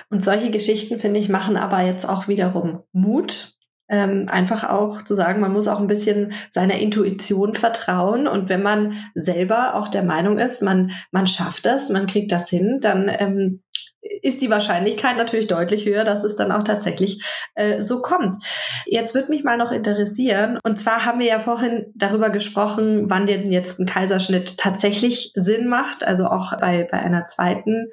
Und 0.08 0.22
solche 0.22 0.50
Geschichten, 0.50 0.98
finde 0.98 1.20
ich, 1.20 1.28
machen 1.28 1.56
aber 1.56 1.82
jetzt 1.82 2.08
auch 2.08 2.28
wiederum 2.28 2.82
Mut. 2.92 3.54
Ähm, 3.88 4.26
einfach 4.28 4.68
auch 4.68 5.02
zu 5.02 5.14
sagen, 5.14 5.40
man 5.40 5.52
muss 5.52 5.66
auch 5.66 5.80
ein 5.80 5.88
bisschen 5.88 6.32
seiner 6.48 6.78
Intuition 6.78 7.54
vertrauen. 7.54 8.28
Und 8.28 8.48
wenn 8.48 8.62
man 8.62 8.96
selber 9.16 9.74
auch 9.74 9.88
der 9.88 10.04
Meinung 10.04 10.38
ist, 10.38 10.62
man, 10.62 10.92
man 11.10 11.26
schafft 11.26 11.66
das, 11.66 11.90
man 11.90 12.06
kriegt 12.06 12.30
das 12.30 12.48
hin, 12.48 12.78
dann 12.80 13.08
ähm, 13.08 13.62
ist 14.02 14.40
die 14.40 14.50
Wahrscheinlichkeit 14.50 15.16
natürlich 15.16 15.46
deutlich 15.46 15.84
höher, 15.84 16.04
dass 16.04 16.24
es 16.24 16.36
dann 16.36 16.52
auch 16.52 16.62
tatsächlich 16.62 17.22
äh, 17.54 17.82
so 17.82 18.00
kommt. 18.00 18.42
Jetzt 18.86 19.14
würde 19.14 19.30
mich 19.30 19.44
mal 19.44 19.58
noch 19.58 19.72
interessieren, 19.72 20.58
und 20.62 20.78
zwar 20.78 21.04
haben 21.04 21.18
wir 21.18 21.26
ja 21.26 21.38
vorhin 21.38 21.92
darüber 21.94 22.30
gesprochen, 22.30 23.10
wann 23.10 23.26
denn 23.26 23.52
jetzt 23.52 23.78
ein 23.78 23.86
Kaiserschnitt 23.86 24.56
tatsächlich 24.56 25.32
Sinn 25.34 25.68
macht, 25.68 26.04
also 26.04 26.26
auch 26.26 26.58
bei, 26.58 26.88
bei 26.90 26.98
einer 26.98 27.26
zweiten 27.26 27.90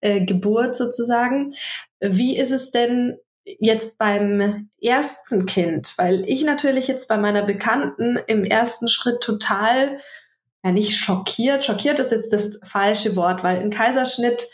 äh, 0.00 0.24
Geburt 0.24 0.74
sozusagen. 0.74 1.52
Wie 2.00 2.38
ist 2.38 2.52
es 2.52 2.70
denn 2.70 3.18
jetzt 3.44 3.98
beim 3.98 4.70
ersten 4.80 5.44
Kind? 5.44 5.92
Weil 5.98 6.24
ich 6.26 6.44
natürlich 6.44 6.88
jetzt 6.88 7.08
bei 7.08 7.18
meiner 7.18 7.42
Bekannten 7.42 8.18
im 8.26 8.44
ersten 8.44 8.88
Schritt 8.88 9.20
total, 9.20 9.98
ja 10.64 10.72
nicht 10.72 10.96
schockiert, 10.96 11.64
schockiert 11.64 11.98
ist 11.98 12.12
jetzt 12.12 12.32
das 12.32 12.60
falsche 12.64 13.16
Wort, 13.16 13.44
weil 13.44 13.58
ein 13.58 13.70
Kaiserschnitt 13.70 14.46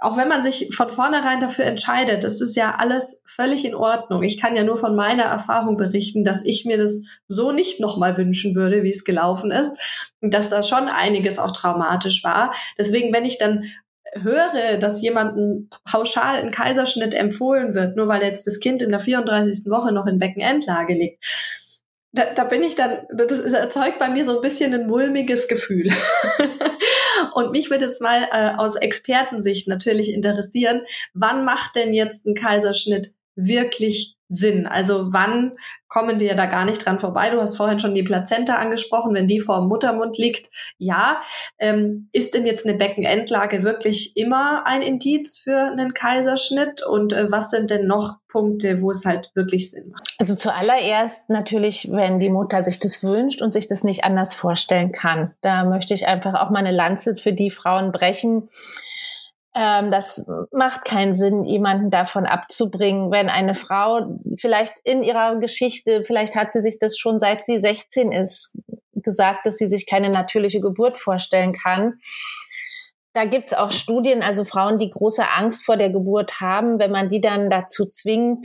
auch 0.00 0.16
wenn 0.16 0.28
man 0.28 0.42
sich 0.42 0.74
von 0.74 0.90
vornherein 0.90 1.40
dafür 1.40 1.64
entscheidet, 1.64 2.24
das 2.24 2.40
ist 2.40 2.56
ja 2.56 2.76
alles 2.78 3.22
völlig 3.26 3.64
in 3.64 3.74
Ordnung. 3.74 4.22
Ich 4.22 4.40
kann 4.40 4.56
ja 4.56 4.64
nur 4.64 4.76
von 4.76 4.94
meiner 4.94 5.24
Erfahrung 5.24 5.76
berichten, 5.76 6.24
dass 6.24 6.44
ich 6.44 6.64
mir 6.64 6.78
das 6.78 7.04
so 7.28 7.52
nicht 7.52 7.80
nochmal 7.80 8.16
wünschen 8.16 8.54
würde, 8.54 8.82
wie 8.82 8.90
es 8.90 9.04
gelaufen 9.04 9.50
ist. 9.50 9.78
Und 10.20 10.34
dass 10.34 10.50
da 10.50 10.62
schon 10.62 10.88
einiges 10.88 11.38
auch 11.38 11.52
traumatisch 11.52 12.24
war. 12.24 12.52
Deswegen, 12.78 13.12
wenn 13.12 13.24
ich 13.24 13.38
dann 13.38 13.64
höre, 14.14 14.78
dass 14.78 15.02
jemandem 15.02 15.68
pauschal 15.84 16.36
ein 16.36 16.50
Kaiserschnitt 16.50 17.14
empfohlen 17.14 17.74
wird, 17.74 17.96
nur 17.96 18.08
weil 18.08 18.22
jetzt 18.22 18.46
das 18.46 18.60
Kind 18.60 18.82
in 18.82 18.90
der 18.90 19.00
34. 19.00 19.70
Woche 19.70 19.92
noch 19.92 20.06
in 20.06 20.18
Beckenendlage 20.18 20.94
liegt, 20.94 21.24
da, 22.12 22.24
da 22.34 22.44
bin 22.44 22.62
ich 22.62 22.74
dann, 22.74 23.06
das 23.12 23.40
erzeugt 23.52 23.98
bei 23.98 24.08
mir 24.08 24.24
so 24.24 24.36
ein 24.36 24.42
bisschen 24.42 24.72
ein 24.72 24.86
mulmiges 24.86 25.48
Gefühl. 25.48 25.90
Und 27.36 27.50
mich 27.50 27.68
würde 27.68 27.84
jetzt 27.84 28.00
mal 28.00 28.26
äh, 28.32 28.56
aus 28.56 28.76
Expertensicht 28.76 29.68
natürlich 29.68 30.10
interessieren, 30.10 30.86
wann 31.12 31.44
macht 31.44 31.76
denn 31.76 31.92
jetzt 31.92 32.24
ein 32.24 32.34
Kaiserschnitt 32.34 33.12
wirklich 33.34 34.15
Sinn? 34.28 34.66
Also 34.66 35.12
wann 35.12 35.52
kommen 35.88 36.18
wir 36.18 36.34
da 36.34 36.46
gar 36.46 36.64
nicht 36.64 36.84
dran 36.84 36.98
vorbei? 36.98 37.30
Du 37.30 37.40
hast 37.40 37.56
vorhin 37.56 37.78
schon 37.78 37.94
die 37.94 38.02
Plazenta 38.02 38.56
angesprochen, 38.56 39.14
wenn 39.14 39.28
die 39.28 39.40
vor 39.40 39.58
dem 39.58 39.68
Muttermund 39.68 40.18
liegt. 40.18 40.50
Ja, 40.78 41.20
ähm, 41.58 42.08
ist 42.12 42.34
denn 42.34 42.44
jetzt 42.44 42.66
eine 42.66 42.76
Beckenendlage 42.76 43.62
wirklich 43.62 44.16
immer 44.16 44.66
ein 44.66 44.82
Indiz 44.82 45.38
für 45.38 45.56
einen 45.56 45.94
Kaiserschnitt? 45.94 46.84
Und 46.84 47.12
äh, 47.12 47.30
was 47.30 47.50
sind 47.50 47.70
denn 47.70 47.86
noch 47.86 48.18
Punkte, 48.28 48.82
wo 48.82 48.90
es 48.90 49.04
halt 49.04 49.30
wirklich 49.34 49.70
Sinn 49.70 49.90
macht? 49.90 50.14
Also 50.18 50.34
zuallererst 50.34 51.28
natürlich, 51.30 51.88
wenn 51.90 52.18
die 52.18 52.30
Mutter 52.30 52.62
sich 52.62 52.80
das 52.80 53.02
wünscht 53.04 53.42
und 53.42 53.52
sich 53.52 53.68
das 53.68 53.84
nicht 53.84 54.04
anders 54.04 54.34
vorstellen 54.34 54.92
kann. 54.92 55.34
Da 55.40 55.64
möchte 55.64 55.94
ich 55.94 56.06
einfach 56.06 56.34
auch 56.34 56.50
mal 56.50 56.58
eine 56.58 56.72
Lanze 56.72 57.14
für 57.14 57.32
die 57.32 57.50
Frauen 57.50 57.92
brechen, 57.92 58.48
ähm, 59.56 59.90
das 59.90 60.26
macht 60.52 60.84
keinen 60.84 61.14
Sinn, 61.14 61.44
jemanden 61.44 61.88
davon 61.88 62.26
abzubringen, 62.26 63.10
wenn 63.10 63.30
eine 63.30 63.54
Frau 63.54 64.20
vielleicht 64.36 64.74
in 64.84 65.02
ihrer 65.02 65.40
Geschichte, 65.40 66.04
vielleicht 66.04 66.36
hat 66.36 66.52
sie 66.52 66.60
sich 66.60 66.78
das 66.78 66.98
schon 66.98 67.18
seit 67.18 67.46
sie 67.46 67.58
16 67.58 68.12
ist, 68.12 68.58
gesagt, 68.92 69.46
dass 69.46 69.56
sie 69.56 69.66
sich 69.66 69.86
keine 69.86 70.10
natürliche 70.10 70.60
Geburt 70.60 70.98
vorstellen 70.98 71.54
kann. 71.54 72.00
Da 73.14 73.24
gibt's 73.24 73.54
auch 73.54 73.70
Studien, 73.70 74.22
also 74.22 74.44
Frauen, 74.44 74.76
die 74.76 74.90
große 74.90 75.26
Angst 75.26 75.64
vor 75.64 75.78
der 75.78 75.88
Geburt 75.88 76.38
haben, 76.42 76.78
wenn 76.78 76.90
man 76.90 77.08
die 77.08 77.22
dann 77.22 77.48
dazu 77.48 77.86
zwingt, 77.86 78.44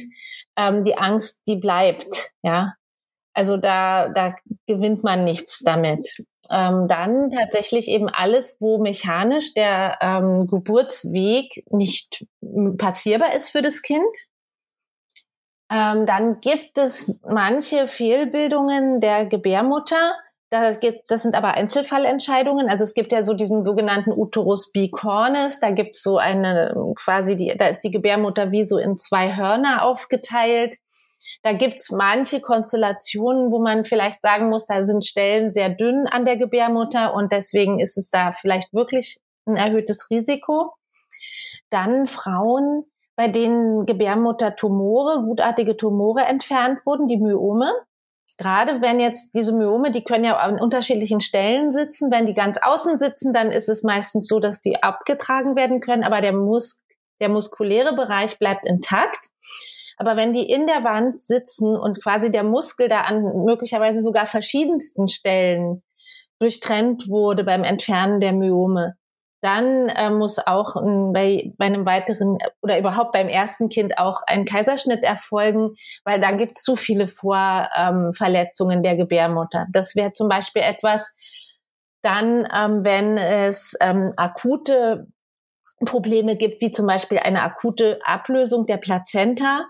ähm, 0.55 0.85
die 0.85 0.97
Angst, 0.97 1.41
die 1.45 1.57
bleibt, 1.57 2.31
ja. 2.41 2.75
Also 3.33 3.57
da, 3.57 4.07
da 4.09 4.33
gewinnt 4.65 5.03
man 5.03 5.25
nichts 5.25 5.59
damit 5.59 6.23
ähm, 6.51 6.87
dann 6.87 7.29
tatsächlich 7.29 7.87
eben 7.87 8.09
alles, 8.09 8.57
wo 8.59 8.77
mechanisch 8.77 9.53
der 9.53 9.97
ähm, 10.01 10.47
Geburtsweg 10.47 11.63
nicht 11.71 12.25
passierbar 12.77 13.33
ist 13.33 13.49
für 13.49 13.61
das 13.61 13.81
Kind. 13.81 14.15
Ähm, 15.71 16.05
dann 16.05 16.41
gibt 16.41 16.77
es 16.77 17.13
manche 17.27 17.87
Fehlbildungen 17.87 18.99
der 18.99 19.25
Gebärmutter. 19.25 20.13
Da 20.49 20.73
gibt, 20.73 21.09
das 21.09 21.21
sind 21.21 21.33
aber 21.33 21.53
Einzelfallentscheidungen. 21.53 22.69
Also 22.69 22.83
es 22.83 22.93
gibt 22.93 23.13
ja 23.13 23.23
so 23.23 23.33
diesen 23.33 23.61
sogenannten 23.61 24.11
Uterus 24.11 24.73
bicornis. 24.73 25.61
Da 25.61 25.71
gibt 25.71 25.93
es 25.93 26.03
so 26.03 26.17
eine 26.17 26.75
quasi 26.97 27.37
die, 27.37 27.55
da 27.57 27.67
ist 27.67 27.79
die 27.85 27.91
Gebärmutter 27.91 28.51
wie 28.51 28.65
so 28.65 28.77
in 28.77 28.97
zwei 28.97 29.37
Hörner 29.37 29.85
aufgeteilt. 29.85 30.75
Da 31.43 31.53
gibt's 31.53 31.91
manche 31.91 32.41
Konstellationen, 32.41 33.51
wo 33.51 33.59
man 33.59 33.85
vielleicht 33.85 34.21
sagen 34.21 34.49
muss, 34.49 34.65
da 34.65 34.83
sind 34.83 35.05
Stellen 35.05 35.51
sehr 35.51 35.69
dünn 35.69 36.07
an 36.07 36.25
der 36.25 36.37
Gebärmutter 36.37 37.13
und 37.13 37.31
deswegen 37.31 37.79
ist 37.79 37.97
es 37.97 38.09
da 38.09 38.33
vielleicht 38.33 38.73
wirklich 38.73 39.19
ein 39.45 39.55
erhöhtes 39.55 40.09
Risiko. 40.09 40.73
Dann 41.69 42.07
Frauen, 42.07 42.83
bei 43.15 43.27
denen 43.27 43.85
Gebärmuttertumore, 43.85 45.23
gutartige 45.23 45.77
Tumore 45.77 46.21
entfernt 46.21 46.85
wurden, 46.85 47.07
die 47.07 47.17
Myome. 47.17 47.71
Gerade 48.37 48.81
wenn 48.81 48.99
jetzt 48.99 49.35
diese 49.35 49.53
Myome, 49.53 49.91
die 49.91 50.03
können 50.03 50.23
ja 50.23 50.37
an 50.37 50.59
unterschiedlichen 50.59 51.21
Stellen 51.21 51.71
sitzen. 51.71 52.11
Wenn 52.11 52.25
die 52.25 52.33
ganz 52.33 52.57
außen 52.61 52.97
sitzen, 52.97 53.33
dann 53.33 53.51
ist 53.51 53.69
es 53.69 53.83
meistens 53.83 54.27
so, 54.27 54.39
dass 54.39 54.61
die 54.61 54.81
abgetragen 54.81 55.55
werden 55.55 55.79
können, 55.79 56.03
aber 56.03 56.21
der, 56.21 56.33
Mus 56.33 56.83
der 57.19 57.29
muskuläre 57.29 57.93
Bereich 57.95 58.39
bleibt 58.39 58.65
intakt. 58.65 59.27
Aber 60.01 60.15
wenn 60.15 60.33
die 60.33 60.49
in 60.49 60.65
der 60.65 60.83
Wand 60.83 61.19
sitzen 61.19 61.77
und 61.77 62.01
quasi 62.01 62.31
der 62.31 62.43
Muskel 62.43 62.89
da 62.89 63.01
an 63.01 63.45
möglicherweise 63.45 64.01
sogar 64.01 64.25
verschiedensten 64.25 65.07
Stellen 65.07 65.83
durchtrennt 66.39 67.07
wurde 67.07 67.43
beim 67.43 67.63
Entfernen 67.63 68.19
der 68.19 68.33
Myome, 68.33 68.95
dann 69.43 69.89
äh, 69.89 70.09
muss 70.09 70.39
auch 70.39 70.75
ein, 70.75 71.13
bei, 71.13 71.53
bei 71.59 71.67
einem 71.67 71.85
weiteren 71.85 72.39
oder 72.63 72.79
überhaupt 72.79 73.11
beim 73.11 73.27
ersten 73.27 73.69
Kind 73.69 73.99
auch 73.99 74.23
ein 74.25 74.45
Kaiserschnitt 74.45 75.03
erfolgen, 75.03 75.75
weil 76.03 76.19
da 76.19 76.31
gibt 76.31 76.57
es 76.57 76.63
zu 76.63 76.75
viele 76.75 77.07
Vorverletzungen 77.07 78.77
ähm, 78.77 78.83
der 78.83 78.95
Gebärmutter. 78.95 79.67
Das 79.71 79.95
wäre 79.95 80.13
zum 80.13 80.29
Beispiel 80.29 80.63
etwas, 80.63 81.15
dann, 82.01 82.47
ähm, 82.51 82.83
wenn 82.83 83.19
es 83.19 83.77
ähm, 83.81 84.13
akute 84.17 85.05
Probleme 85.85 86.37
gibt, 86.37 86.59
wie 86.61 86.71
zum 86.71 86.87
Beispiel 86.87 87.19
eine 87.19 87.43
akute 87.43 87.99
Ablösung 88.03 88.65
der 88.65 88.77
Plazenta, 88.77 89.67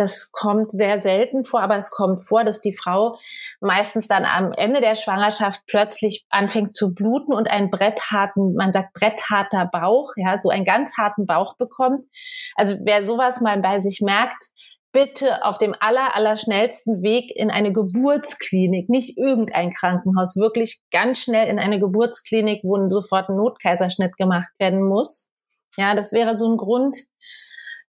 das 0.00 0.32
kommt 0.32 0.70
sehr 0.70 1.02
selten 1.02 1.44
vor, 1.44 1.60
aber 1.60 1.76
es 1.76 1.90
kommt 1.90 2.26
vor, 2.26 2.42
dass 2.42 2.62
die 2.62 2.74
Frau 2.74 3.18
meistens 3.60 4.08
dann 4.08 4.24
am 4.24 4.52
Ende 4.52 4.80
der 4.80 4.94
Schwangerschaft 4.94 5.60
plötzlich 5.66 6.24
anfängt 6.30 6.74
zu 6.74 6.94
bluten 6.94 7.34
und 7.34 7.50
einen 7.50 7.70
brettharten, 7.70 8.54
man 8.54 8.72
sagt 8.72 8.94
brettharter 8.94 9.66
Bauch, 9.66 10.12
ja, 10.16 10.38
so 10.38 10.48
einen 10.48 10.64
ganz 10.64 10.96
harten 10.96 11.26
Bauch 11.26 11.56
bekommt. 11.56 12.06
Also 12.54 12.76
wer 12.82 13.02
sowas 13.02 13.40
mal 13.42 13.60
bei 13.60 13.78
sich 13.78 14.00
merkt, 14.00 14.48
bitte 14.92 15.44
auf 15.44 15.58
dem 15.58 15.74
aller, 15.78 16.16
aller 16.16 16.36
schnellsten 16.36 17.02
Weg 17.02 17.30
in 17.36 17.50
eine 17.50 17.72
Geburtsklinik, 17.72 18.88
nicht 18.88 19.18
irgendein 19.18 19.70
Krankenhaus, 19.70 20.36
wirklich 20.36 20.80
ganz 20.90 21.18
schnell 21.20 21.48
in 21.48 21.58
eine 21.58 21.78
Geburtsklinik, 21.78 22.64
wo 22.64 22.88
sofort 22.88 23.28
ein 23.28 23.36
Notkaiserschnitt 23.36 24.16
gemacht 24.16 24.48
werden 24.58 24.82
muss. 24.82 25.28
Ja, 25.76 25.94
das 25.94 26.12
wäre 26.12 26.36
so 26.36 26.50
ein 26.50 26.56
Grund, 26.56 26.96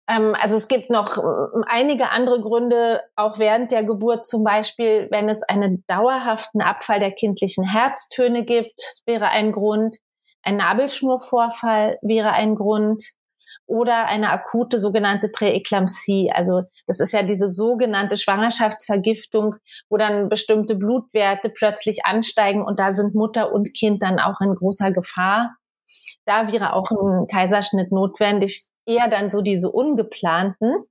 also 0.09 0.57
es 0.57 0.67
gibt 0.67 0.89
noch 0.89 1.17
ähm, 1.17 1.63
einige 1.67 2.09
andere 2.09 2.41
Gründe, 2.41 3.01
auch 3.15 3.37
während 3.37 3.71
der 3.71 3.83
Geburt 3.83 4.25
zum 4.25 4.43
Beispiel, 4.43 5.07
wenn 5.11 5.29
es 5.29 5.43
einen 5.43 5.83
dauerhaften 5.87 6.61
Abfall 6.61 6.99
der 6.99 7.11
kindlichen 7.11 7.63
Herztöne 7.63 8.43
gibt, 8.43 8.81
wäre 9.05 9.27
ein 9.27 9.51
Grund. 9.51 9.97
Ein 10.41 10.57
Nabelschnurvorfall 10.57 11.99
wäre 12.01 12.31
ein 12.31 12.55
Grund 12.55 13.03
oder 13.67 14.07
eine 14.07 14.31
akute 14.31 14.79
sogenannte 14.79 15.29
Präeklampsie. 15.29 16.31
Also 16.33 16.63
das 16.87 16.99
ist 16.99 17.11
ja 17.11 17.21
diese 17.21 17.47
sogenannte 17.47 18.17
Schwangerschaftsvergiftung, 18.17 19.57
wo 19.89 19.97
dann 19.97 20.27
bestimmte 20.27 20.75
Blutwerte 20.75 21.49
plötzlich 21.49 22.05
ansteigen 22.05 22.63
und 22.63 22.79
da 22.79 22.93
sind 22.93 23.13
Mutter 23.13 23.51
und 23.51 23.75
Kind 23.75 24.01
dann 24.01 24.19
auch 24.19 24.41
in 24.41 24.55
großer 24.55 24.91
Gefahr. 24.91 25.55
Da 26.25 26.51
wäre 26.51 26.73
auch 26.73 26.89
ein 26.89 27.27
Kaiserschnitt 27.27 27.91
notwendig 27.91 28.69
eher 28.89 29.07
dann 29.07 29.29
so 29.31 29.41
diese 29.41 29.71
ungeplanten. 29.71 30.83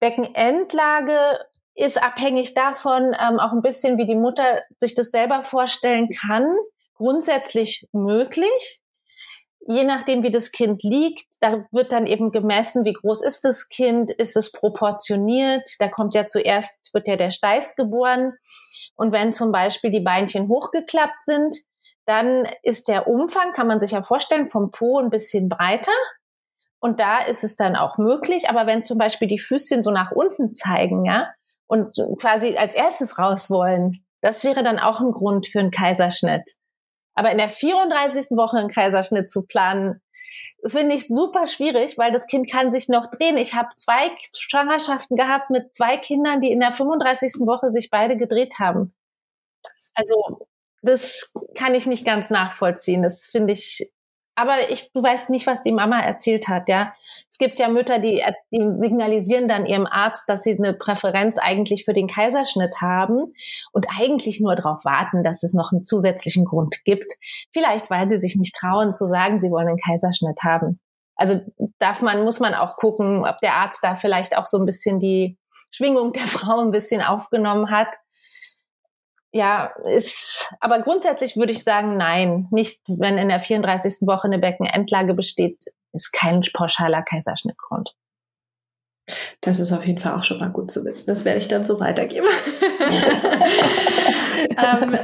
Beckenendlage 0.00 1.40
ist 1.74 2.02
abhängig 2.02 2.54
davon 2.54 3.14
ähm, 3.18 3.38
auch 3.38 3.52
ein 3.52 3.62
bisschen, 3.62 3.98
wie 3.98 4.06
die 4.06 4.14
Mutter 4.14 4.62
sich 4.78 4.94
das 4.94 5.10
selber 5.10 5.44
vorstellen 5.44 6.08
kann. 6.10 6.54
Grundsätzlich 6.94 7.86
möglich. 7.92 8.80
Je 9.68 9.84
nachdem, 9.84 10.22
wie 10.22 10.30
das 10.30 10.52
Kind 10.52 10.82
liegt, 10.84 11.26
da 11.40 11.66
wird 11.72 11.90
dann 11.90 12.06
eben 12.06 12.30
gemessen, 12.30 12.84
wie 12.84 12.92
groß 12.92 13.22
ist 13.22 13.44
das 13.44 13.68
Kind, 13.68 14.10
ist 14.12 14.36
es 14.36 14.52
proportioniert. 14.52 15.68
Da 15.80 15.88
kommt 15.88 16.14
ja 16.14 16.24
zuerst, 16.24 16.94
wird 16.94 17.08
ja 17.08 17.16
der 17.16 17.32
Steiß 17.32 17.74
geboren. 17.74 18.32
Und 18.94 19.12
wenn 19.12 19.32
zum 19.32 19.52
Beispiel 19.52 19.90
die 19.90 20.00
Beinchen 20.00 20.48
hochgeklappt 20.48 21.20
sind, 21.20 21.56
dann 22.06 22.48
ist 22.62 22.88
der 22.88 23.08
Umfang, 23.08 23.52
kann 23.52 23.66
man 23.66 23.80
sich 23.80 23.90
ja 23.90 24.02
vorstellen, 24.02 24.46
vom 24.46 24.70
Po 24.70 24.98
ein 25.00 25.10
bisschen 25.10 25.48
breiter. 25.48 25.92
Und 26.86 27.00
da 27.00 27.18
ist 27.18 27.42
es 27.42 27.56
dann 27.56 27.74
auch 27.74 27.98
möglich. 27.98 28.48
Aber 28.48 28.68
wenn 28.68 28.84
zum 28.84 28.96
Beispiel 28.96 29.26
die 29.26 29.40
Füßchen 29.40 29.82
so 29.82 29.90
nach 29.90 30.12
unten 30.12 30.54
zeigen, 30.54 31.04
ja, 31.04 31.32
und 31.66 31.96
quasi 32.20 32.56
als 32.56 32.76
erstes 32.76 33.18
raus 33.18 33.50
wollen, 33.50 34.04
das 34.20 34.44
wäre 34.44 34.62
dann 34.62 34.78
auch 34.78 35.00
ein 35.00 35.10
Grund 35.10 35.48
für 35.48 35.58
einen 35.58 35.72
Kaiserschnitt. 35.72 36.48
Aber 37.14 37.32
in 37.32 37.38
der 37.38 37.48
34. 37.48 38.36
Woche 38.36 38.58
einen 38.58 38.68
Kaiserschnitt 38.68 39.28
zu 39.28 39.48
planen, 39.48 40.00
finde 40.64 40.94
ich 40.94 41.08
super 41.08 41.48
schwierig, 41.48 41.98
weil 41.98 42.12
das 42.12 42.28
Kind 42.28 42.48
kann 42.48 42.70
sich 42.70 42.88
noch 42.88 43.10
drehen. 43.10 43.36
Ich 43.36 43.54
habe 43.54 43.70
zwei 43.74 44.08
Schwangerschaften 44.38 45.16
gehabt 45.16 45.50
mit 45.50 45.74
zwei 45.74 45.96
Kindern, 45.96 46.40
die 46.40 46.52
in 46.52 46.60
der 46.60 46.70
35. 46.70 47.46
Woche 47.46 47.68
sich 47.70 47.90
beide 47.90 48.16
gedreht 48.16 48.60
haben. 48.60 48.94
Also 49.96 50.46
das 50.82 51.32
kann 51.56 51.74
ich 51.74 51.86
nicht 51.86 52.04
ganz 52.06 52.30
nachvollziehen. 52.30 53.02
Das 53.02 53.26
finde 53.26 53.54
ich 53.54 53.90
aber 54.36 54.70
ich, 54.70 54.92
du 54.92 55.02
weißt 55.02 55.30
nicht, 55.30 55.46
was 55.46 55.62
die 55.62 55.72
Mama 55.72 55.98
erzählt 55.98 56.46
hat, 56.46 56.68
ja. 56.68 56.92
Es 57.30 57.38
gibt 57.38 57.58
ja 57.58 57.68
Mütter, 57.68 57.98
die, 57.98 58.22
die 58.52 58.68
signalisieren 58.72 59.48
dann 59.48 59.64
ihrem 59.64 59.86
Arzt, 59.86 60.28
dass 60.28 60.42
sie 60.42 60.56
eine 60.56 60.74
Präferenz 60.74 61.38
eigentlich 61.38 61.86
für 61.86 61.94
den 61.94 62.06
Kaiserschnitt 62.06 62.80
haben 62.82 63.32
und 63.72 63.86
eigentlich 63.98 64.40
nur 64.40 64.54
darauf 64.54 64.84
warten, 64.84 65.24
dass 65.24 65.42
es 65.42 65.54
noch 65.54 65.72
einen 65.72 65.82
zusätzlichen 65.82 66.44
Grund 66.44 66.84
gibt. 66.84 67.12
Vielleicht, 67.52 67.88
weil 67.90 68.08
sie 68.10 68.18
sich 68.18 68.36
nicht 68.36 68.54
trauen 68.54 68.92
zu 68.92 69.06
sagen, 69.06 69.38
sie 69.38 69.50
wollen 69.50 69.68
einen 69.68 69.78
Kaiserschnitt 69.78 70.40
haben. 70.44 70.80
Also 71.16 71.40
darf 71.78 72.02
man, 72.02 72.22
muss 72.22 72.38
man 72.38 72.54
auch 72.54 72.76
gucken, 72.76 73.26
ob 73.26 73.38
der 73.40 73.54
Arzt 73.54 73.82
da 73.82 73.96
vielleicht 73.96 74.36
auch 74.36 74.44
so 74.44 74.58
ein 74.58 74.66
bisschen 74.66 75.00
die 75.00 75.38
Schwingung 75.70 76.12
der 76.12 76.22
Frau 76.22 76.60
ein 76.60 76.70
bisschen 76.70 77.00
aufgenommen 77.00 77.70
hat 77.70 77.88
ja, 79.36 79.66
ist, 79.84 80.50
aber 80.60 80.80
grundsätzlich 80.80 81.36
würde 81.36 81.52
ich 81.52 81.62
sagen, 81.62 81.98
nein, 81.98 82.48
nicht, 82.50 82.80
wenn 82.88 83.18
in 83.18 83.28
der 83.28 83.38
34. 83.38 84.06
Woche 84.06 84.24
eine 84.24 84.38
Beckenendlage 84.38 85.12
besteht, 85.12 85.62
ist 85.92 86.12
kein 86.12 86.40
pauschaler 86.54 87.02
Kaiserschnittgrund. 87.02 87.90
Das 89.42 89.58
ist 89.58 89.72
auf 89.72 89.86
jeden 89.86 89.98
Fall 89.98 90.14
auch 90.14 90.24
schon 90.24 90.38
mal 90.40 90.48
gut 90.48 90.70
zu 90.70 90.84
wissen. 90.84 91.06
Das 91.06 91.24
werde 91.24 91.38
ich 91.38 91.48
dann 91.48 91.64
so 91.64 91.78
weitergeben. 91.78 92.26
ähm, 94.50 94.96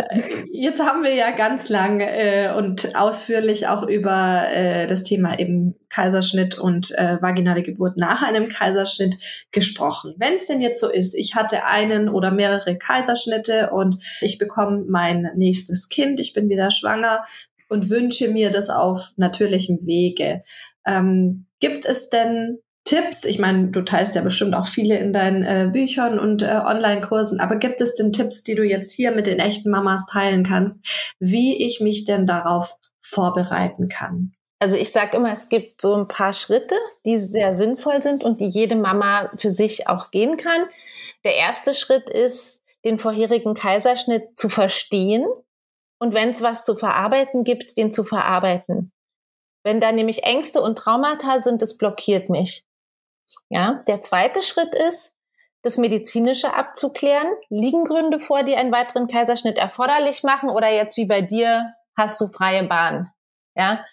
jetzt 0.53 0.81
haben 0.81 1.03
wir 1.03 1.15
ja 1.15 1.31
ganz 1.31 1.69
lang 1.69 2.01
äh, 2.01 2.53
und 2.57 2.97
ausführlich 2.97 3.69
auch 3.69 3.87
über 3.87 4.45
äh, 4.51 4.87
das 4.87 5.03
Thema 5.03 5.39
eben 5.39 5.75
Kaiserschnitt 5.89 6.59
und 6.59 6.91
äh, 6.99 7.21
vaginale 7.21 7.63
Geburt 7.63 7.97
nach 7.97 8.23
einem 8.23 8.49
Kaiserschnitt 8.49 9.17
gesprochen. 9.51 10.15
Wenn 10.19 10.35
es 10.35 10.47
denn 10.47 10.61
jetzt 10.61 10.81
so 10.81 10.91
ist, 10.91 11.15
ich 11.15 11.35
hatte 11.35 11.65
einen 11.65 12.09
oder 12.09 12.31
mehrere 12.31 12.77
Kaiserschnitte 12.77 13.71
und 13.71 13.97
ich 14.21 14.39
bekomme 14.39 14.85
mein 14.89 15.31
nächstes 15.37 15.89
Kind, 15.89 16.21
ich 16.21 16.33
bin 16.33 16.49
wieder 16.49 16.71
schwanger 16.71 17.25
und 17.69 17.91
wünsche 17.91 18.29
mir 18.29 18.51
das 18.51 18.69
auf 18.71 19.13
natürlichem 19.17 19.87
Wege. 19.87 20.43
Ähm, 20.87 21.45
gibt 21.61 21.85
es 21.85 22.11
denn 22.11 22.59
Tipps? 22.93 23.25
Ich 23.25 23.39
meine, 23.39 23.69
du 23.69 23.81
teilst 23.81 24.17
ja 24.17 24.21
bestimmt 24.21 24.55
auch 24.55 24.67
viele 24.67 24.99
in 24.99 25.15
deinen 25.15 25.43
äh, 25.45 25.71
Büchern 25.73 26.19
und 26.19 26.43
äh, 26.43 26.61
Online-Kursen, 26.63 27.41
aber 27.41 27.57
gibt 27.57 27.81
es 27.81 27.95
denn 27.95 28.13
Tipps, 28.13 28.45
die 28.45 28.55
du 28.55 28.65
jetzt 28.65 28.93
hier 28.93 29.13
mit 29.13 29.27
den 29.27 29.39
echten 29.39 29.71
Mamas 29.71 30.05
teilen 30.13 30.45
kannst, 30.45 30.85
wie 31.19 31.65
ich 31.65 31.81
mich 31.81 32.05
denn 32.05 32.27
darauf 32.27 32.77
vorbereiten 33.01 33.89
kann? 33.89 34.35
Also 34.59 34.77
ich 34.77 34.93
sage 34.93 35.17
immer, 35.17 35.33
es 35.33 35.49
gibt 35.49 35.81
so 35.81 35.95
ein 35.95 36.07
paar 36.07 36.35
Schritte, 36.35 36.75
die 37.07 37.17
sehr 37.17 37.55
sinnvoll 37.55 38.03
sind 38.03 38.23
und 38.23 38.43
die 38.43 38.51
jede 38.51 38.77
Mama 38.77 39.31
für 39.39 39.51
sich 39.51 39.89
auch 39.89 40.11
gehen 40.11 40.37
kann. 40.37 40.61
Der 41.25 41.35
erste 41.35 41.73
Schritt 41.73 42.11
ist, 42.11 42.61
den 42.85 42.99
vorherigen 42.99 43.55
Kaiserschnitt 43.55 44.39
zu 44.39 44.51
verstehen 44.51 45.25
und 45.99 46.13
wenn 46.13 46.29
es 46.29 46.43
was 46.43 46.63
zu 46.63 46.77
verarbeiten 46.77 47.43
gibt, 47.43 47.79
den 47.79 47.91
zu 47.91 48.05
verarbeiten. 48.05 48.93
Wenn 49.65 49.81
da 49.81 49.93
nämlich 49.93 50.25
Ängste 50.25 50.61
und 50.61 50.77
Traumata 50.77 51.39
sind, 51.39 51.63
das 51.63 51.79
blockiert 51.79 52.29
mich. 52.29 52.67
Ja, 53.49 53.81
der 53.87 54.01
zweite 54.01 54.43
Schritt 54.43 54.75
ist, 54.75 55.13
das 55.63 55.77
Medizinische 55.79 56.55
abzuklären. 56.55 57.29
Liegen 57.49 57.85
Gründe 57.85 58.19
vor, 58.19 58.43
die 58.43 58.57
einen 58.57 58.73
weiteren 58.73 59.07
Kaiserschnitt 59.07 59.59
erforderlich 59.59 60.23
machen 60.23 60.51
oder 60.51 60.69
jetzt 60.69 60.97
wie 60.97 61.07
bei 61.07 61.23
dir 61.23 61.73
hast 61.97 62.21
du 62.21 62.27
freie 62.27 62.65
Bahn? 62.65 63.11
Ja, 63.55 63.85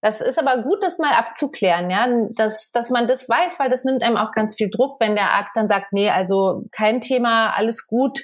das 0.00 0.20
ist 0.20 0.38
aber 0.38 0.62
gut, 0.62 0.82
das 0.82 0.98
mal 0.98 1.12
abzuklären, 1.12 1.90
ja, 1.90 2.08
dass, 2.30 2.70
dass 2.72 2.90
man 2.90 3.06
das 3.06 3.28
weiß, 3.28 3.58
weil 3.60 3.70
das 3.70 3.84
nimmt 3.84 4.02
einem 4.02 4.16
auch 4.16 4.32
ganz 4.32 4.56
viel 4.56 4.68
Druck, 4.68 5.00
wenn 5.00 5.14
der 5.14 5.30
Arzt 5.30 5.56
dann 5.56 5.68
sagt, 5.68 5.92
nee, 5.92 6.10
also 6.10 6.64
kein 6.72 7.00
Thema, 7.00 7.50
alles 7.50 7.86
gut, 7.86 8.20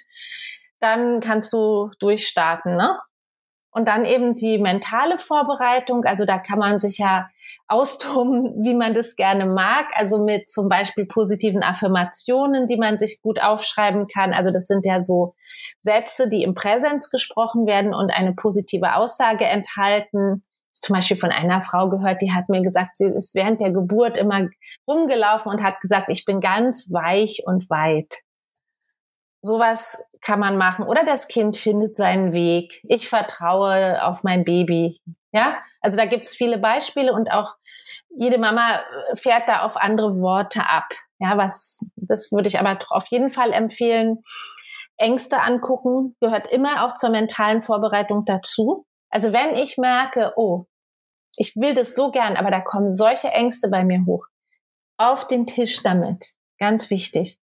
dann 0.81 1.21
kannst 1.21 1.53
du 1.53 1.91
durchstarten, 2.01 2.77
ne? 2.77 2.99
Und 3.79 3.87
dann 3.87 4.05
eben 4.05 4.35
die 4.35 4.59
mentale 4.59 5.21
Vorbereitung. 5.21 6.05
Also 6.05 6.25
da 6.25 6.39
kann 6.39 6.59
man 6.59 6.81
sich 6.81 6.99
ja 6.99 7.29
austoben, 7.69 8.57
wie 8.65 8.75
man 8.75 8.93
das 8.93 9.15
gerne 9.15 9.47
mag. 9.47 9.87
Also 9.95 10.25
mit 10.25 10.49
zum 10.49 10.69
Beispiel 10.69 11.07
positiven 11.07 11.63
Affirmationen, 11.63 12.67
die 12.67 12.77
man 12.77 12.99
sich 12.99 13.23
gut 13.23 13.41
aufschreiben 13.41 14.09
kann. 14.09 14.33
Also 14.33 14.51
das 14.51 14.67
sind 14.67 14.85
ja 14.85 15.01
so 15.01 15.37
Sätze, 15.79 16.29
die 16.29 16.43
im 16.43 16.57
Präsens 16.57 17.09
gesprochen 17.09 17.69
werden 17.69 17.95
und 17.95 18.11
eine 18.11 18.35
positive 18.35 18.97
Aussage 18.97 19.45
enthalten. 19.45 20.43
Zum 20.83 20.97
Beispiel 20.97 21.17
von 21.17 21.31
einer 21.31 21.63
Frau 21.63 21.89
gehört, 21.89 22.21
die 22.21 22.33
hat 22.33 22.49
mir 22.49 22.63
gesagt, 22.63 22.97
sie 22.97 23.07
ist 23.07 23.37
während 23.37 23.61
der 23.61 23.71
Geburt 23.71 24.19
immer 24.19 24.49
rumgelaufen 24.89 25.53
und 25.53 25.63
hat 25.63 25.81
gesagt, 25.81 26.09
ich 26.09 26.25
bin 26.25 26.41
ganz 26.41 26.89
weich 26.91 27.43
und 27.47 27.71
weit. 27.71 28.23
Sowas 29.49 30.05
kann 30.21 30.41
man 30.41 30.59
machen. 30.59 30.85
Oder 30.85 31.05
das 31.05 31.27
Kind 31.27 31.57
findet 31.57 31.97
seinen 31.97 32.35
Weg. 32.35 32.83
Ich 32.87 33.09
vertraue 33.09 34.05
auf 34.05 34.25
mein 34.25 34.45
Baby. 34.45 35.01
Ja, 35.33 35.57
also 35.81 35.97
da 35.97 36.05
gibt 36.05 36.27
es 36.27 36.37
viele 36.37 36.59
Beispiele 36.59 37.15
und 37.15 37.33
auch 37.33 37.57
jede 38.11 38.37
Mama 38.37 38.83
fährt 39.15 39.49
da 39.49 39.63
auf 39.63 39.79
andere 39.79 40.21
Worte 40.21 40.69
ab. 40.69 40.89
Ja, 41.19 41.39
was, 41.39 41.91
das 41.97 42.31
würde 42.31 42.49
ich 42.49 42.59
aber 42.59 42.79
auf 42.91 43.07
jeden 43.07 43.31
Fall 43.31 43.53
empfehlen. 43.55 44.19
Ängste 44.99 45.41
angucken 45.41 46.15
gehört 46.21 46.47
immer 46.49 46.85
auch 46.85 46.95
zur 46.95 47.09
mentalen 47.09 47.63
Vorbereitung 47.63 48.27
dazu. 48.27 48.85
Also 49.09 49.33
wenn 49.33 49.55
ich 49.55 49.79
merke, 49.79 50.35
oh, 50.37 50.67
ich 51.37 51.57
will 51.57 51.73
das 51.73 51.95
so 51.95 52.11
gern, 52.11 52.37
aber 52.37 52.51
da 52.51 52.61
kommen 52.61 52.93
solche 52.93 53.29
Ängste 53.29 53.71
bei 53.71 53.83
mir 53.83 54.05
hoch. 54.05 54.27
Auf 54.99 55.27
den 55.27 55.47
Tisch 55.47 55.83
damit. 55.83 56.35
Ganz 56.59 56.91
wichtig. 56.91 57.39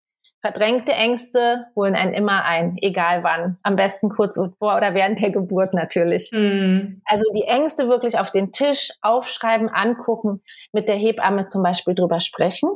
Verdrängte 0.46 0.92
Ängste 0.92 1.66
holen 1.74 1.96
einen 1.96 2.14
immer 2.14 2.44
ein, 2.44 2.76
egal 2.80 3.24
wann. 3.24 3.58
Am 3.64 3.74
besten 3.74 4.10
kurz 4.10 4.40
vor 4.60 4.76
oder 4.76 4.94
während 4.94 5.20
der 5.20 5.32
Geburt 5.32 5.74
natürlich. 5.74 6.30
Mhm. 6.32 7.02
Also 7.04 7.24
die 7.34 7.42
Ängste 7.42 7.88
wirklich 7.88 8.16
auf 8.20 8.30
den 8.30 8.52
Tisch 8.52 8.92
aufschreiben, 9.02 9.68
angucken, 9.68 10.44
mit 10.70 10.88
der 10.88 10.94
Hebamme 10.94 11.48
zum 11.48 11.64
Beispiel 11.64 11.96
drüber 11.96 12.20
sprechen. 12.20 12.68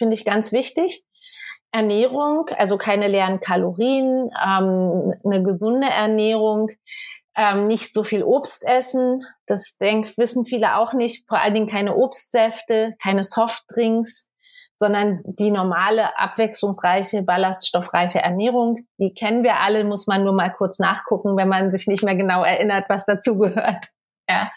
Finde 0.00 0.14
ich 0.14 0.24
ganz 0.24 0.50
wichtig. 0.50 1.04
Ernährung, 1.70 2.46
also 2.56 2.78
keine 2.78 3.06
leeren 3.06 3.38
Kalorien, 3.38 4.30
ähm, 4.44 5.14
eine 5.24 5.44
gesunde 5.44 5.88
Ernährung, 5.88 6.70
ähm, 7.36 7.68
nicht 7.68 7.94
so 7.94 8.02
viel 8.02 8.24
Obst 8.24 8.64
essen. 8.66 9.24
Das 9.46 9.76
denk, 9.80 10.18
wissen 10.18 10.46
viele 10.46 10.78
auch 10.78 10.94
nicht. 10.94 11.28
Vor 11.28 11.40
allen 11.40 11.54
Dingen 11.54 11.68
keine 11.68 11.94
Obstsäfte, 11.94 12.96
keine 13.00 13.22
Softdrinks 13.22 14.28
sondern 14.78 15.22
die 15.24 15.50
normale, 15.50 16.16
abwechslungsreiche, 16.16 17.22
ballaststoffreiche 17.22 18.20
Ernährung, 18.20 18.76
die 19.00 19.12
kennen 19.12 19.42
wir 19.42 19.56
alle, 19.56 19.82
muss 19.84 20.06
man 20.06 20.22
nur 20.22 20.32
mal 20.32 20.50
kurz 20.50 20.78
nachgucken, 20.78 21.36
wenn 21.36 21.48
man 21.48 21.72
sich 21.72 21.88
nicht 21.88 22.04
mehr 22.04 22.14
genau 22.14 22.44
erinnert, 22.44 22.86
was 22.88 23.04
dazugehört. 23.04 23.84
Ja. 24.30 24.50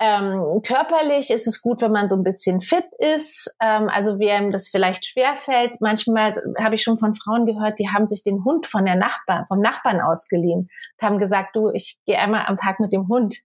Ähm, 0.00 0.62
körperlich 0.66 1.28
ist 1.28 1.46
es 1.46 1.60
gut, 1.60 1.82
wenn 1.82 1.92
man 1.92 2.08
so 2.08 2.16
ein 2.16 2.24
bisschen 2.24 2.62
fit 2.62 2.86
ist. 2.98 3.54
Ähm, 3.60 3.90
also 3.90 4.18
wem 4.18 4.50
das 4.50 4.70
vielleicht 4.70 5.04
schwerfällt. 5.04 5.78
Manchmal 5.80 6.32
habe 6.58 6.74
ich 6.74 6.82
schon 6.82 6.98
von 6.98 7.14
Frauen 7.14 7.44
gehört, 7.44 7.78
die 7.78 7.90
haben 7.90 8.06
sich 8.06 8.22
den 8.22 8.42
Hund 8.46 8.66
von 8.66 8.86
der 8.86 8.96
Nachbarn, 8.96 9.44
vom 9.46 9.60
Nachbarn 9.60 10.00
ausgeliehen 10.00 10.70
und 10.70 11.06
haben 11.06 11.18
gesagt, 11.18 11.54
du, 11.54 11.68
ich 11.70 11.98
gehe 12.06 12.18
einmal 12.18 12.46
am 12.46 12.56
Tag 12.56 12.80
mit 12.80 12.94
dem 12.94 13.08
Hund 13.08 13.36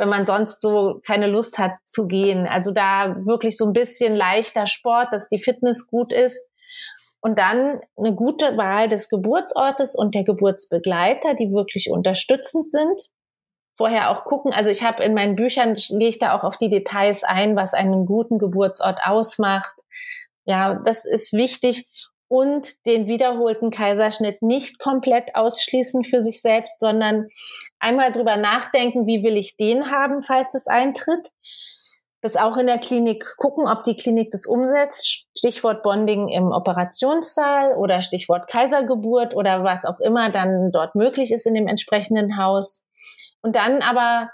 wenn 0.00 0.08
man 0.08 0.24
sonst 0.24 0.62
so 0.62 0.98
keine 1.06 1.26
Lust 1.26 1.58
hat 1.58 1.74
zu 1.84 2.06
gehen. 2.06 2.46
Also 2.46 2.72
da 2.72 3.16
wirklich 3.26 3.58
so 3.58 3.66
ein 3.66 3.74
bisschen 3.74 4.14
leichter 4.14 4.66
Sport, 4.66 5.08
dass 5.12 5.28
die 5.28 5.38
Fitness 5.38 5.88
gut 5.88 6.10
ist. 6.10 6.48
Und 7.20 7.38
dann 7.38 7.80
eine 7.98 8.14
gute 8.14 8.56
Wahl 8.56 8.88
des 8.88 9.10
Geburtsortes 9.10 9.94
und 9.94 10.14
der 10.14 10.24
Geburtsbegleiter, 10.24 11.34
die 11.34 11.52
wirklich 11.52 11.90
unterstützend 11.90 12.70
sind. 12.70 13.10
Vorher 13.74 14.10
auch 14.10 14.24
gucken, 14.24 14.54
also 14.54 14.70
ich 14.70 14.82
habe 14.82 15.04
in 15.04 15.12
meinen 15.12 15.36
Büchern, 15.36 15.74
gehe 15.74 16.08
ich 16.08 16.18
da 16.18 16.34
auch 16.34 16.44
auf 16.44 16.56
die 16.56 16.70
Details 16.70 17.22
ein, 17.22 17.54
was 17.54 17.74
einen 17.74 18.06
guten 18.06 18.38
Geburtsort 18.38 19.00
ausmacht. 19.04 19.74
Ja, 20.46 20.80
das 20.82 21.04
ist 21.04 21.34
wichtig 21.34 21.90
und 22.30 22.86
den 22.86 23.08
wiederholten 23.08 23.72
Kaiserschnitt 23.72 24.40
nicht 24.40 24.78
komplett 24.78 25.34
ausschließen 25.34 26.04
für 26.04 26.20
sich 26.20 26.40
selbst, 26.40 26.78
sondern 26.78 27.26
einmal 27.80 28.12
drüber 28.12 28.36
nachdenken, 28.36 29.04
wie 29.08 29.24
will 29.24 29.36
ich 29.36 29.56
den 29.56 29.90
haben, 29.90 30.22
falls 30.22 30.54
es 30.54 30.68
eintritt. 30.68 31.26
Das 32.22 32.36
auch 32.36 32.56
in 32.56 32.68
der 32.68 32.78
Klinik 32.78 33.36
gucken, 33.36 33.66
ob 33.66 33.82
die 33.82 33.96
Klinik 33.96 34.30
das 34.30 34.46
umsetzt. 34.46 35.26
Stichwort 35.36 35.82
Bonding 35.82 36.28
im 36.28 36.52
Operationssaal 36.52 37.74
oder 37.74 38.00
Stichwort 38.00 38.46
Kaisergeburt 38.48 39.34
oder 39.34 39.64
was 39.64 39.84
auch 39.84 39.98
immer 39.98 40.30
dann 40.30 40.70
dort 40.70 40.94
möglich 40.94 41.32
ist 41.32 41.46
in 41.46 41.54
dem 41.54 41.66
entsprechenden 41.66 42.36
Haus. 42.36 42.86
Und 43.42 43.56
dann 43.56 43.82
aber, 43.82 44.30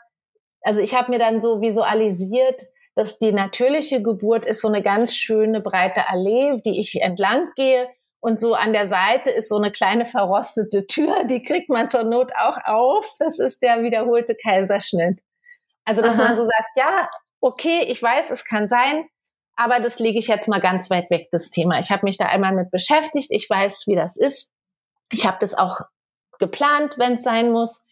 also 0.60 0.82
ich 0.82 0.94
habe 0.94 1.10
mir 1.12 1.18
dann 1.18 1.40
so 1.40 1.62
visualisiert, 1.62 2.60
dass 2.96 3.18
die 3.18 3.30
natürliche 3.30 4.02
Geburt 4.02 4.46
ist 4.46 4.62
so 4.62 4.68
eine 4.68 4.82
ganz 4.82 5.14
schöne 5.14 5.60
breite 5.60 6.08
Allee, 6.08 6.56
die 6.64 6.80
ich 6.80 7.00
entlang 7.00 7.52
gehe. 7.54 7.88
Und 8.20 8.40
so 8.40 8.54
an 8.54 8.72
der 8.72 8.86
Seite 8.86 9.30
ist 9.30 9.50
so 9.50 9.56
eine 9.56 9.70
kleine 9.70 10.06
verrostete 10.06 10.86
Tür, 10.86 11.24
die 11.30 11.42
kriegt 11.42 11.68
man 11.68 11.90
zur 11.90 12.04
Not 12.04 12.32
auch 12.34 12.56
auf. 12.64 13.14
Das 13.18 13.38
ist 13.38 13.62
der 13.62 13.82
wiederholte 13.82 14.34
Kaiserschnitt. 14.34 15.20
Also, 15.84 16.02
dass 16.02 16.18
Aha. 16.18 16.28
man 16.28 16.36
so 16.36 16.42
sagt, 16.42 16.70
ja, 16.74 17.08
okay, 17.40 17.84
ich 17.86 18.02
weiß, 18.02 18.30
es 18.30 18.44
kann 18.44 18.66
sein, 18.66 19.06
aber 19.56 19.78
das 19.78 19.98
lege 19.98 20.18
ich 20.18 20.26
jetzt 20.26 20.48
mal 20.48 20.60
ganz 20.60 20.90
weit 20.90 21.10
weg, 21.10 21.28
das 21.30 21.50
Thema. 21.50 21.78
Ich 21.78 21.90
habe 21.90 22.04
mich 22.04 22.16
da 22.16 22.26
einmal 22.26 22.54
mit 22.54 22.70
beschäftigt, 22.70 23.28
ich 23.30 23.48
weiß, 23.48 23.86
wie 23.86 23.94
das 23.94 24.16
ist. 24.16 24.50
Ich 25.12 25.26
habe 25.26 25.36
das 25.38 25.54
auch 25.54 25.82
geplant, 26.38 26.94
wenn 26.96 27.16
es 27.16 27.24
sein 27.24 27.52
muss. 27.52 27.84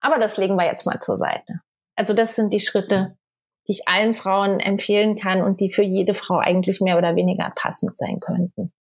Aber 0.00 0.18
das 0.18 0.36
legen 0.36 0.56
wir 0.56 0.66
jetzt 0.66 0.86
mal 0.86 1.00
zur 1.00 1.16
Seite. 1.16 1.60
Also 1.96 2.14
das 2.14 2.36
sind 2.36 2.52
die 2.52 2.60
Schritte, 2.60 3.16
die 3.66 3.72
ich 3.72 3.88
allen 3.88 4.14
Frauen 4.14 4.60
empfehlen 4.60 5.16
kann 5.16 5.42
und 5.42 5.60
die 5.60 5.72
für 5.72 5.82
jede 5.82 6.14
Frau 6.14 6.38
eigentlich 6.38 6.80
mehr 6.80 6.98
oder 6.98 7.16
weniger 7.16 7.52
passend 7.54 7.96
sein 7.96 8.20
könnten. 8.20 8.72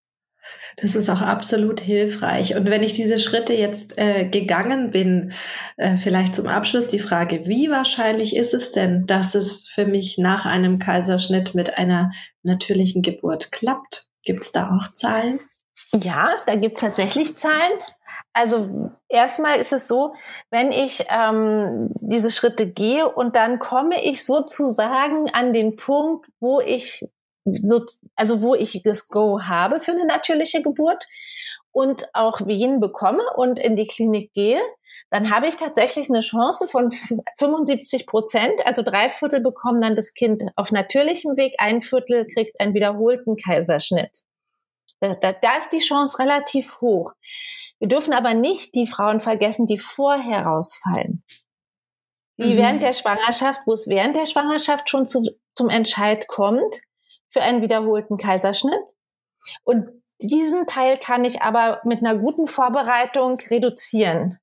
Das 0.78 0.96
ist 0.96 1.10
auch 1.10 1.22
absolut 1.22 1.80
hilfreich. 1.80 2.56
Und 2.56 2.66
wenn 2.66 2.84
ich 2.84 2.94
diese 2.94 3.20
Schritte 3.20 3.54
jetzt 3.54 3.98
äh, 3.98 4.28
gegangen 4.28 4.92
bin, 4.92 5.34
äh, 5.78 5.98
vielleicht 5.98 6.36
zum 6.36 6.48
Abschluss 6.48 6.88
die 6.88 7.00
Frage, 7.00 7.46
wie 7.46 7.70
wahrscheinlich 7.70 8.36
ist 8.36 8.54
es 8.54 8.72
denn, 8.72 9.06
dass 9.06 9.36
es 9.36 9.68
für 9.68 9.86
mich 9.86 10.18
nach 10.18 10.46
einem 10.46 10.80
Kaiserschnitt 10.80 11.54
mit 11.54 11.78
einer 11.78 12.12
natürlichen 12.42 13.02
Geburt 13.02 13.52
klappt? 13.52 14.08
Gibt 14.26 14.44
es 14.44 14.52
da 14.52 14.76
auch 14.76 14.92
Zahlen? 14.94 15.40
Ja, 15.94 16.34
da 16.48 16.56
gibt 16.56 16.78
es 16.78 16.82
tatsächlich 16.82 17.38
Zahlen. 17.38 17.74
Also 18.34 18.92
erstmal 19.10 19.60
ist 19.60 19.74
es 19.74 19.88
so, 19.88 20.16
wenn 20.50 20.72
ich 20.72 21.06
ähm, 21.10 21.90
diese 21.96 22.32
Schritte 22.32 22.68
gehe 22.68 23.08
und 23.08 23.36
dann 23.36 23.60
komme 23.60 24.04
ich 24.04 24.26
sozusagen 24.26 25.30
an 25.30 25.54
den 25.54 25.76
Punkt, 25.76 26.28
wo 26.40 26.60
ich 26.60 27.06
so, 27.46 27.86
also 28.16 28.42
wo 28.42 28.56
ich 28.56 28.82
das 28.84 29.08
Go 29.08 29.42
habe 29.44 29.80
für 29.80 29.92
eine 29.92 30.06
natürliche 30.06 30.64
Geburt 30.64 31.08
und 31.72 32.06
auch 32.14 32.46
Wehen 32.48 32.80
bekomme 32.80 33.24
und 33.36 33.60
in 33.60 33.76
die 33.76 33.88
Klinik 33.88 34.34
gehe, 34.34 34.62
dann 35.10 35.30
habe 35.30 35.48
ich 35.48 35.58
tatsächlich 35.58 36.10
eine 36.10 36.22
Chance 36.22 36.68
von 36.68 36.92
75 37.38 38.08
Prozent, 38.08 38.66
also 38.66 38.82
drei 38.82 39.10
Viertel 39.10 39.42
bekommen 39.42 39.82
dann 39.82 39.96
das 39.96 40.14
Kind 40.14 40.44
auf 40.56 40.72
natürlichem 40.72 41.38
Weg, 41.38 41.56
ein 41.58 41.82
Viertel 41.82 42.26
kriegt 42.28 42.60
einen 42.60 42.74
wiederholten 42.74 43.36
Kaiserschnitt. 43.36 44.24
Da, 45.00 45.16
da, 45.16 45.34
da 45.34 45.58
ist 45.58 45.74
die 45.74 45.80
Chance 45.80 46.18
relativ 46.20 46.80
hoch. 46.80 47.14
Wir 47.80 47.88
dürfen 47.88 48.14
aber 48.14 48.34
nicht 48.34 48.76
die 48.76 48.88
Frauen 48.88 49.20
vergessen, 49.20 49.66
die 49.66 49.80
vorher 49.80 50.46
rausfallen. 50.46 51.24
Die 52.38 52.54
mhm. 52.54 52.58
während 52.58 52.84
der 52.84 52.94
Schwangerschaft, 52.94 53.62
wo 53.66 53.74
es 53.74 53.88
während 53.88 54.16
der 54.16 54.26
Schwangerschaft 54.26 54.90
schon 54.90 55.06
zu, 55.06 55.24
zum 55.54 55.70
Entscheid 55.70 56.28
kommt, 56.28 56.82
für 57.30 57.42
einen 57.42 57.62
wiederholten 57.62 58.18
Kaiserschnitt. 58.18 58.82
Und 59.64 59.90
diesen 60.22 60.68
Teil 60.68 60.98
kann 60.98 61.26
ich 61.26 61.42
aber 61.42 61.80
mit 61.84 62.00
einer 62.00 62.18
guten 62.18 62.48
Vorbereitung 62.48 63.40
reduzieren. 63.50 64.40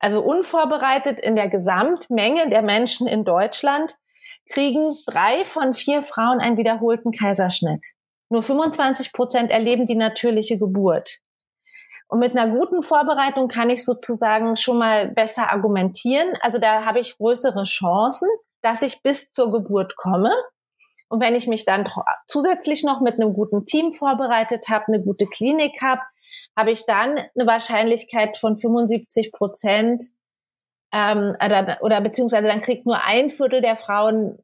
Also 0.00 0.22
unvorbereitet 0.22 1.20
in 1.20 1.36
der 1.36 1.48
Gesamtmenge 1.48 2.48
der 2.48 2.62
Menschen 2.62 3.06
in 3.06 3.24
Deutschland 3.24 3.96
kriegen 4.50 4.96
drei 5.06 5.44
von 5.44 5.74
vier 5.74 6.02
Frauen 6.02 6.40
einen 6.40 6.56
wiederholten 6.56 7.12
Kaiserschnitt. 7.12 7.84
Nur 8.30 8.42
25 8.42 9.12
Prozent 9.12 9.50
erleben 9.50 9.86
die 9.86 9.94
natürliche 9.94 10.58
Geburt. 10.58 11.18
Und 12.08 12.20
mit 12.20 12.36
einer 12.36 12.54
guten 12.54 12.82
Vorbereitung 12.82 13.48
kann 13.48 13.68
ich 13.70 13.84
sozusagen 13.84 14.56
schon 14.56 14.78
mal 14.78 15.08
besser 15.08 15.52
argumentieren. 15.52 16.34
Also 16.40 16.58
da 16.58 16.86
habe 16.86 17.00
ich 17.00 17.18
größere 17.18 17.64
Chancen, 17.64 18.28
dass 18.62 18.82
ich 18.82 19.02
bis 19.02 19.30
zur 19.30 19.52
Geburt 19.52 19.96
komme. 19.96 20.32
Und 21.10 21.22
wenn 21.22 21.34
ich 21.34 21.46
mich 21.46 21.64
dann 21.64 21.88
zusätzlich 22.26 22.82
noch 22.82 23.00
mit 23.00 23.14
einem 23.14 23.34
guten 23.34 23.66
Team 23.66 23.92
vorbereitet 23.92 24.68
habe, 24.68 24.86
eine 24.88 25.02
gute 25.02 25.26
Klinik 25.26 25.82
habe, 25.82 26.02
habe 26.56 26.70
ich 26.70 26.86
dann 26.86 27.18
eine 27.18 27.46
Wahrscheinlichkeit 27.46 28.36
von 28.36 28.56
75 28.56 29.32
Prozent 29.32 30.04
ähm, 30.92 31.34
oder, 31.44 31.78
oder 31.80 32.00
beziehungsweise 32.00 32.48
dann 32.48 32.60
kriegt 32.60 32.86
nur 32.86 33.02
ein 33.04 33.30
Viertel 33.30 33.60
der 33.60 33.76
Frauen 33.76 34.38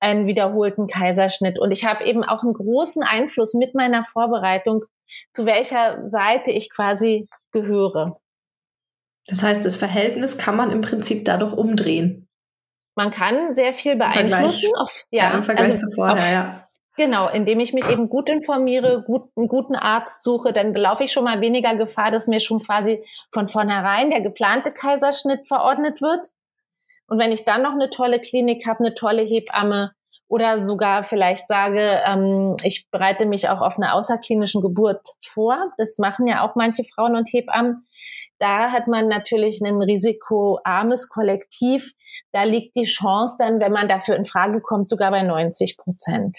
einen 0.00 0.26
wiederholten 0.26 0.86
Kaiserschnitt. 0.86 1.58
Und 1.58 1.70
ich 1.70 1.84
habe 1.84 2.04
eben 2.04 2.24
auch 2.24 2.42
einen 2.42 2.54
großen 2.54 3.02
Einfluss 3.02 3.54
mit 3.54 3.74
meiner 3.74 4.04
Vorbereitung, 4.04 4.84
zu 5.32 5.46
welcher 5.46 6.06
Seite 6.06 6.50
ich 6.50 6.70
quasi 6.70 7.28
gehöre. 7.52 8.16
Das 9.26 9.42
heißt, 9.42 9.64
das 9.64 9.76
Verhältnis 9.76 10.38
kann 10.38 10.56
man 10.56 10.70
im 10.70 10.80
Prinzip 10.80 11.24
dadurch 11.24 11.52
umdrehen. 11.52 12.28
Man 12.94 13.10
kann 13.10 13.54
sehr 13.54 13.74
viel 13.74 13.96
beeinflussen. 13.96 14.70
Auf, 14.78 15.04
ja, 15.10 15.24
ja, 15.24 15.34
im 15.36 15.42
Vergleich 15.42 15.72
also 15.72 15.86
zu 15.86 15.94
vorher, 15.94 16.14
auf, 16.14 16.32
ja. 16.32 16.66
Genau, 16.96 17.28
indem 17.28 17.60
ich 17.60 17.74
mich 17.74 17.86
eben 17.90 18.08
gut 18.08 18.30
informiere, 18.30 19.02
gut, 19.02 19.28
einen 19.36 19.48
guten 19.48 19.74
Arzt 19.74 20.22
suche, 20.22 20.54
dann 20.54 20.74
laufe 20.74 21.04
ich 21.04 21.12
schon 21.12 21.24
mal 21.24 21.42
weniger 21.42 21.76
Gefahr, 21.76 22.10
dass 22.10 22.26
mir 22.26 22.40
schon 22.40 22.58
quasi 22.58 23.04
von 23.32 23.48
vornherein 23.48 24.10
der 24.10 24.22
geplante 24.22 24.72
Kaiserschnitt 24.72 25.46
verordnet 25.46 26.00
wird. 26.00 26.24
Und 27.06 27.18
wenn 27.18 27.32
ich 27.32 27.44
dann 27.44 27.62
noch 27.62 27.72
eine 27.72 27.90
tolle 27.90 28.18
Klinik 28.18 28.66
habe, 28.66 28.80
eine 28.80 28.94
tolle 28.94 29.22
Hebamme 29.22 29.92
oder 30.28 30.58
sogar 30.58 31.04
vielleicht 31.04 31.48
sage, 31.48 32.00
ähm, 32.06 32.56
ich 32.62 32.88
bereite 32.90 33.26
mich 33.26 33.48
auch 33.48 33.60
auf 33.60 33.76
eine 33.76 33.94
außerklinischen 33.94 34.60
Geburt 34.60 35.06
vor, 35.20 35.72
das 35.78 35.98
machen 35.98 36.26
ja 36.26 36.46
auch 36.46 36.54
manche 36.56 36.84
Frauen 36.84 37.16
und 37.16 37.28
Hebammen, 37.32 37.86
da 38.38 38.70
hat 38.70 38.86
man 38.86 39.08
natürlich 39.08 39.60
ein 39.62 39.80
risikoarmes 39.80 41.08
Kollektiv. 41.08 41.92
Da 42.32 42.42
liegt 42.42 42.76
die 42.76 42.84
Chance 42.84 43.36
dann, 43.38 43.60
wenn 43.60 43.72
man 43.72 43.88
dafür 43.88 44.16
in 44.16 44.24
Frage 44.24 44.60
kommt, 44.60 44.90
sogar 44.90 45.10
bei 45.10 45.22
90 45.22 45.76
Prozent. 45.78 46.38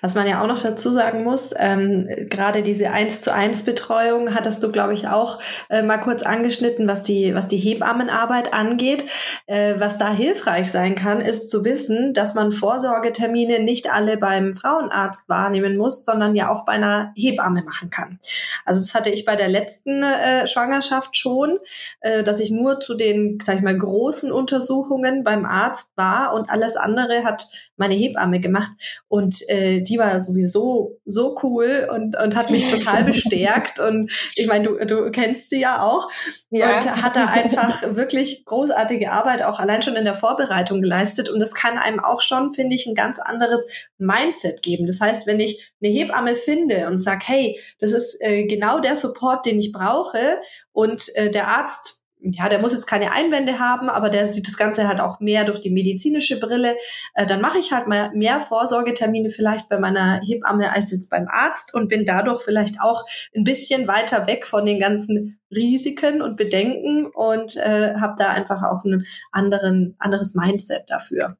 Was 0.00 0.14
man 0.14 0.26
ja 0.26 0.42
auch 0.42 0.46
noch 0.46 0.60
dazu 0.60 0.90
sagen 0.90 1.24
muss, 1.24 1.54
ähm, 1.58 2.08
gerade 2.28 2.62
diese 2.62 2.90
eins 2.90 3.20
zu 3.20 3.32
eins 3.32 3.64
Betreuung 3.64 4.34
hattest 4.34 4.62
du, 4.62 4.70
glaube 4.70 4.94
ich, 4.94 5.08
auch 5.08 5.40
äh, 5.70 5.82
mal 5.82 5.98
kurz 5.98 6.22
angeschnitten, 6.22 6.86
was 6.88 7.02
die, 7.02 7.34
was 7.34 7.48
die 7.48 7.58
Hebammenarbeit 7.58 8.52
angeht. 8.52 9.04
Äh, 9.46 9.74
was 9.78 9.98
da 9.98 10.12
hilfreich 10.12 10.70
sein 10.70 10.94
kann, 10.94 11.20
ist 11.20 11.50
zu 11.50 11.64
wissen, 11.64 12.12
dass 12.12 12.34
man 12.34 12.52
Vorsorgetermine 12.52 13.60
nicht 13.60 13.92
alle 13.92 14.16
beim 14.16 14.56
Frauenarzt 14.56 15.28
wahrnehmen 15.28 15.76
muss, 15.76 16.04
sondern 16.04 16.34
ja 16.34 16.50
auch 16.50 16.64
bei 16.64 16.72
einer 16.72 17.12
Hebamme 17.16 17.62
machen 17.62 17.90
kann. 17.90 18.18
Also 18.64 18.80
das 18.80 18.94
hatte 18.94 19.10
ich 19.10 19.24
bei 19.24 19.36
der 19.36 19.48
letzten 19.48 20.02
äh, 20.02 20.46
Schwangerschaft 20.46 21.16
schon, 21.16 21.58
äh, 22.00 22.22
dass 22.22 22.40
ich 22.40 22.50
nur 22.50 22.80
zu 22.80 22.94
den, 22.94 23.38
sag 23.44 23.56
ich 23.56 23.62
mal, 23.62 23.76
großen 23.76 24.32
Untersuchungen 24.32 25.24
beim 25.24 25.44
Arzt 25.44 25.92
war 25.96 26.34
und 26.34 26.50
alles 26.50 26.76
andere 26.76 27.24
hat 27.24 27.48
meine 27.76 27.94
Hebamme 27.94 28.40
gemacht. 28.40 28.70
Und 29.08 29.48
äh, 29.48 29.61
äh, 29.62 29.82
die 29.82 29.98
war 29.98 30.20
sowieso 30.20 30.98
so 31.04 31.36
cool 31.42 31.88
und, 31.92 32.16
und 32.16 32.34
hat 32.34 32.50
mich 32.50 32.70
total 32.70 33.04
bestärkt. 33.12 33.78
Und 33.78 34.10
ich 34.34 34.46
meine, 34.46 34.68
du, 34.68 34.86
du 34.86 35.10
kennst 35.10 35.50
sie 35.50 35.60
ja 35.60 35.82
auch. 35.82 36.10
Ja. 36.50 36.74
Und 36.74 37.02
hat 37.02 37.16
da 37.16 37.26
einfach 37.28 37.94
wirklich 37.94 38.44
großartige 38.44 39.12
Arbeit 39.12 39.42
auch 39.42 39.60
allein 39.60 39.82
schon 39.82 39.96
in 39.96 40.04
der 40.04 40.14
Vorbereitung 40.14 40.82
geleistet. 40.82 41.28
Und 41.28 41.40
das 41.40 41.54
kann 41.54 41.78
einem 41.78 42.00
auch 42.00 42.20
schon, 42.20 42.52
finde 42.52 42.74
ich, 42.74 42.86
ein 42.86 42.94
ganz 42.94 43.18
anderes 43.18 43.66
Mindset 43.98 44.62
geben. 44.62 44.86
Das 44.86 45.00
heißt, 45.00 45.26
wenn 45.26 45.40
ich 45.40 45.72
eine 45.82 45.92
Hebamme 45.92 46.34
finde 46.34 46.88
und 46.88 46.98
sage, 46.98 47.24
hey, 47.24 47.60
das 47.78 47.92
ist 47.92 48.20
äh, 48.20 48.44
genau 48.44 48.80
der 48.80 48.96
Support, 48.96 49.46
den 49.46 49.58
ich 49.58 49.72
brauche 49.72 50.38
und 50.72 51.14
äh, 51.14 51.30
der 51.30 51.48
Arzt 51.48 52.01
ja, 52.24 52.48
der 52.48 52.60
muss 52.60 52.72
jetzt 52.72 52.86
keine 52.86 53.12
Einwände 53.12 53.58
haben, 53.58 53.88
aber 53.88 54.08
der 54.08 54.28
sieht 54.28 54.46
das 54.46 54.56
Ganze 54.56 54.86
halt 54.86 55.00
auch 55.00 55.18
mehr 55.18 55.44
durch 55.44 55.60
die 55.60 55.70
medizinische 55.70 56.38
Brille. 56.38 56.76
Äh, 57.14 57.26
dann 57.26 57.40
mache 57.40 57.58
ich 57.58 57.72
halt 57.72 57.88
mal 57.88 58.12
mehr 58.14 58.38
Vorsorgetermine 58.38 59.30
vielleicht 59.30 59.68
bei 59.68 59.78
meiner 59.78 60.20
Hebamme 60.20 60.72
als 60.72 60.92
jetzt 60.92 61.10
beim 61.10 61.26
Arzt 61.28 61.74
und 61.74 61.88
bin 61.88 62.04
dadurch 62.04 62.42
vielleicht 62.42 62.80
auch 62.80 63.04
ein 63.34 63.44
bisschen 63.44 63.88
weiter 63.88 64.26
weg 64.26 64.46
von 64.46 64.64
den 64.64 64.78
ganzen 64.78 65.40
Risiken 65.50 66.22
und 66.22 66.36
Bedenken 66.36 67.06
und 67.06 67.56
äh, 67.56 67.96
habe 67.96 68.14
da 68.16 68.28
einfach 68.28 68.62
auch 68.62 68.84
ein 68.84 69.04
anderen, 69.32 69.96
anderes 69.98 70.34
Mindset 70.34 70.84
dafür. 70.88 71.36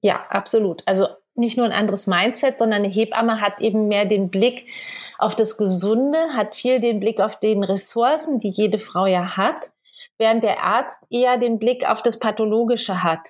Ja, 0.00 0.24
absolut. 0.30 0.82
Also 0.86 1.08
nicht 1.38 1.56
nur 1.56 1.66
ein 1.66 1.72
anderes 1.72 2.06
Mindset, 2.06 2.58
sondern 2.58 2.84
eine 2.84 2.92
Hebamme 2.92 3.40
hat 3.40 3.60
eben 3.60 3.88
mehr 3.88 4.04
den 4.04 4.30
Blick 4.30 4.66
auf 5.18 5.34
das 5.34 5.56
Gesunde, 5.56 6.18
hat 6.34 6.54
viel 6.54 6.80
den 6.80 7.00
Blick 7.00 7.20
auf 7.20 7.38
den 7.38 7.64
Ressourcen, 7.64 8.38
die 8.38 8.50
jede 8.50 8.78
Frau 8.78 9.06
ja 9.06 9.36
hat, 9.36 9.70
während 10.18 10.44
der 10.44 10.62
Arzt 10.62 11.06
eher 11.10 11.38
den 11.38 11.58
Blick 11.58 11.88
auf 11.88 12.02
das 12.02 12.18
Pathologische 12.18 13.02
hat. 13.02 13.20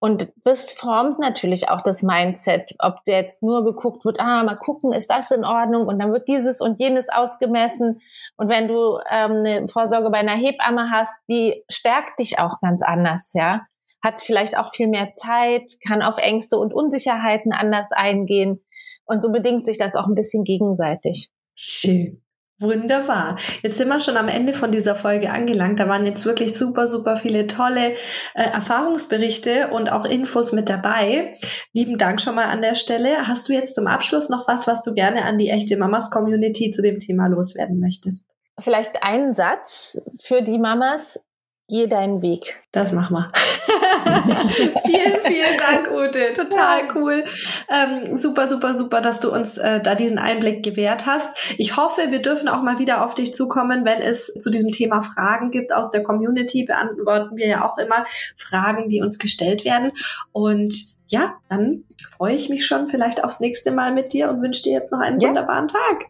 Und 0.00 0.32
das 0.44 0.72
formt 0.72 1.18
natürlich 1.18 1.70
auch 1.70 1.80
das 1.80 2.02
Mindset, 2.02 2.74
ob 2.78 2.96
jetzt 3.06 3.42
nur 3.42 3.64
geguckt 3.64 4.04
wird, 4.04 4.20
ah, 4.20 4.42
mal 4.42 4.56
gucken, 4.56 4.92
ist 4.92 5.10
das 5.10 5.30
in 5.30 5.46
Ordnung? 5.46 5.86
Und 5.86 5.98
dann 5.98 6.12
wird 6.12 6.28
dieses 6.28 6.60
und 6.60 6.78
jenes 6.78 7.08
ausgemessen. 7.08 8.02
Und 8.36 8.50
wenn 8.50 8.68
du 8.68 8.98
ähm, 9.10 9.32
eine 9.32 9.68
Vorsorge 9.68 10.10
bei 10.10 10.18
einer 10.18 10.32
Hebamme 10.32 10.90
hast, 10.90 11.14
die 11.30 11.64
stärkt 11.70 12.18
dich 12.18 12.38
auch 12.38 12.60
ganz 12.60 12.82
anders, 12.82 13.32
ja 13.32 13.62
hat 14.04 14.20
vielleicht 14.20 14.56
auch 14.56 14.72
viel 14.72 14.86
mehr 14.86 15.10
Zeit, 15.10 15.62
kann 15.88 16.02
auf 16.02 16.18
Ängste 16.18 16.58
und 16.58 16.74
Unsicherheiten 16.74 17.52
anders 17.52 17.90
eingehen. 17.90 18.62
Und 19.06 19.22
so 19.22 19.32
bedingt 19.32 19.66
sich 19.66 19.78
das 19.78 19.96
auch 19.96 20.06
ein 20.06 20.14
bisschen 20.14 20.44
gegenseitig. 20.44 21.30
Schön. 21.54 22.20
Wunderbar. 22.60 23.38
Jetzt 23.62 23.78
sind 23.78 23.88
wir 23.88 23.98
schon 23.98 24.16
am 24.16 24.28
Ende 24.28 24.52
von 24.52 24.70
dieser 24.70 24.94
Folge 24.94 25.30
angelangt. 25.30 25.80
Da 25.80 25.88
waren 25.88 26.06
jetzt 26.06 26.24
wirklich 26.24 26.56
super, 26.56 26.86
super 26.86 27.16
viele 27.16 27.48
tolle 27.48 27.94
äh, 28.34 28.44
Erfahrungsberichte 28.52 29.70
und 29.72 29.90
auch 29.90 30.04
Infos 30.04 30.52
mit 30.52 30.68
dabei. 30.68 31.34
Lieben 31.72 31.98
Dank 31.98 32.20
schon 32.20 32.36
mal 32.36 32.44
an 32.44 32.62
der 32.62 32.76
Stelle. 32.76 33.26
Hast 33.26 33.48
du 33.48 33.52
jetzt 33.52 33.74
zum 33.74 33.88
Abschluss 33.88 34.28
noch 34.28 34.46
was, 34.46 34.68
was 34.68 34.82
du 34.82 34.94
gerne 34.94 35.24
an 35.24 35.36
die 35.38 35.50
echte 35.50 35.76
Mamas 35.76 36.10
Community 36.10 36.70
zu 36.70 36.80
dem 36.80 37.00
Thema 37.00 37.26
loswerden 37.26 37.80
möchtest? 37.80 38.28
Vielleicht 38.60 39.02
einen 39.02 39.34
Satz 39.34 40.00
für 40.20 40.42
die 40.42 40.58
Mamas. 40.58 41.23
Geh 41.68 41.86
deinen 41.86 42.20
Weg. 42.20 42.62
Das 42.72 42.92
mach 42.92 43.08
mal. 43.08 43.32
vielen, 44.84 45.20
vielen 45.22 45.56
Dank, 45.58 45.90
Ute. 45.90 46.34
Total 46.34 46.88
cool. 46.94 47.24
Ähm, 47.70 48.16
super, 48.16 48.46
super, 48.46 48.74
super, 48.74 49.00
dass 49.00 49.20
du 49.20 49.32
uns 49.32 49.56
äh, 49.56 49.80
da 49.80 49.94
diesen 49.94 50.18
Einblick 50.18 50.62
gewährt 50.62 51.06
hast. 51.06 51.34
Ich 51.56 51.78
hoffe, 51.78 52.10
wir 52.10 52.20
dürfen 52.20 52.48
auch 52.48 52.62
mal 52.62 52.78
wieder 52.78 53.02
auf 53.02 53.14
dich 53.14 53.34
zukommen, 53.34 53.86
wenn 53.86 54.02
es 54.02 54.26
zu 54.34 54.50
diesem 54.50 54.72
Thema 54.72 55.00
Fragen 55.00 55.50
gibt 55.50 55.72
aus 55.72 55.90
der 55.90 56.02
Community. 56.02 56.64
Beantworten 56.64 57.36
wir 57.36 57.46
ja 57.46 57.66
auch 57.66 57.78
immer 57.78 58.04
Fragen, 58.36 58.90
die 58.90 59.00
uns 59.00 59.18
gestellt 59.18 59.64
werden. 59.64 59.92
Und 60.32 60.74
ja, 61.06 61.34
dann 61.48 61.84
freue 62.10 62.34
ich 62.34 62.50
mich 62.50 62.66
schon 62.66 62.88
vielleicht 62.88 63.24
aufs 63.24 63.40
nächste 63.40 63.70
Mal 63.70 63.92
mit 63.92 64.12
dir 64.12 64.28
und 64.28 64.42
wünsche 64.42 64.62
dir 64.62 64.72
jetzt 64.74 64.92
noch 64.92 65.00
einen 65.00 65.18
ja. 65.18 65.28
wunderbaren 65.28 65.68
Tag. 65.68 66.06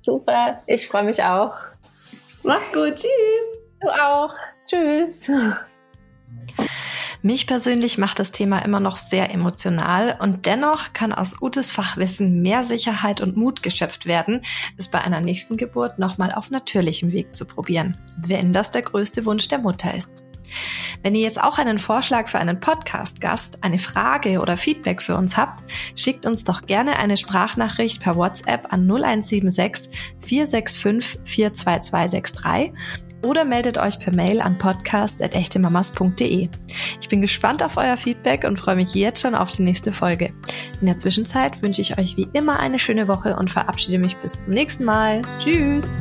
Super, 0.00 0.62
ich 0.66 0.88
freue 0.88 1.04
mich 1.04 1.22
auch. 1.22 1.54
Mach's 2.42 2.72
gut, 2.72 2.96
tschüss. 2.96 3.46
Du 3.80 3.88
auch. 3.88 4.34
Tschüss. 4.66 5.30
Mich 7.22 7.46
persönlich 7.46 7.98
macht 7.98 8.18
das 8.18 8.30
Thema 8.30 8.60
immer 8.60 8.78
noch 8.78 8.96
sehr 8.96 9.32
emotional 9.32 10.16
und 10.20 10.46
dennoch 10.46 10.92
kann 10.92 11.12
aus 11.12 11.36
gutes 11.36 11.72
Fachwissen 11.72 12.42
mehr 12.42 12.62
Sicherheit 12.62 13.20
und 13.20 13.36
Mut 13.36 13.62
geschöpft 13.62 14.06
werden, 14.06 14.42
es 14.76 14.88
bei 14.88 15.00
einer 15.00 15.20
nächsten 15.20 15.56
Geburt 15.56 15.98
nochmal 15.98 16.32
auf 16.32 16.50
natürlichem 16.50 17.12
Weg 17.12 17.34
zu 17.34 17.44
probieren, 17.44 17.96
wenn 18.18 18.52
das 18.52 18.70
der 18.70 18.82
größte 18.82 19.24
Wunsch 19.24 19.48
der 19.48 19.58
Mutter 19.58 19.92
ist. 19.94 20.24
Wenn 21.02 21.14
ihr 21.14 21.22
jetzt 21.22 21.42
auch 21.42 21.58
einen 21.58 21.78
Vorschlag 21.78 22.28
für 22.28 22.38
einen 22.38 22.60
Podcast-Gast, 22.60 23.62
eine 23.62 23.78
Frage 23.78 24.40
oder 24.40 24.56
Feedback 24.56 25.02
für 25.02 25.16
uns 25.16 25.36
habt, 25.36 25.64
schickt 25.94 26.26
uns 26.26 26.44
doch 26.44 26.62
gerne 26.62 26.98
eine 26.98 27.16
Sprachnachricht 27.16 28.00
per 28.00 28.16
WhatsApp 28.16 28.72
an 28.72 28.86
0176 28.86 29.90
465 30.20 31.20
42263 31.24 32.72
oder 33.22 33.44
meldet 33.44 33.78
euch 33.78 33.98
per 33.98 34.14
Mail 34.14 34.40
an 34.40 34.58
podcast.echtemamas.de. 34.58 36.48
Ich 37.00 37.08
bin 37.08 37.20
gespannt 37.20 37.62
auf 37.62 37.76
euer 37.76 37.96
Feedback 37.96 38.44
und 38.44 38.58
freue 38.58 38.76
mich 38.76 38.94
jetzt 38.94 39.20
schon 39.20 39.34
auf 39.34 39.50
die 39.50 39.62
nächste 39.62 39.92
Folge. 39.92 40.32
In 40.80 40.86
der 40.86 40.96
Zwischenzeit 40.96 41.62
wünsche 41.62 41.80
ich 41.80 41.98
euch 41.98 42.16
wie 42.16 42.28
immer 42.32 42.58
eine 42.58 42.78
schöne 42.78 43.08
Woche 43.08 43.36
und 43.36 43.50
verabschiede 43.50 43.98
mich 43.98 44.16
bis 44.16 44.40
zum 44.40 44.54
nächsten 44.54 44.84
Mal. 44.84 45.22
Tschüss! 45.40 45.96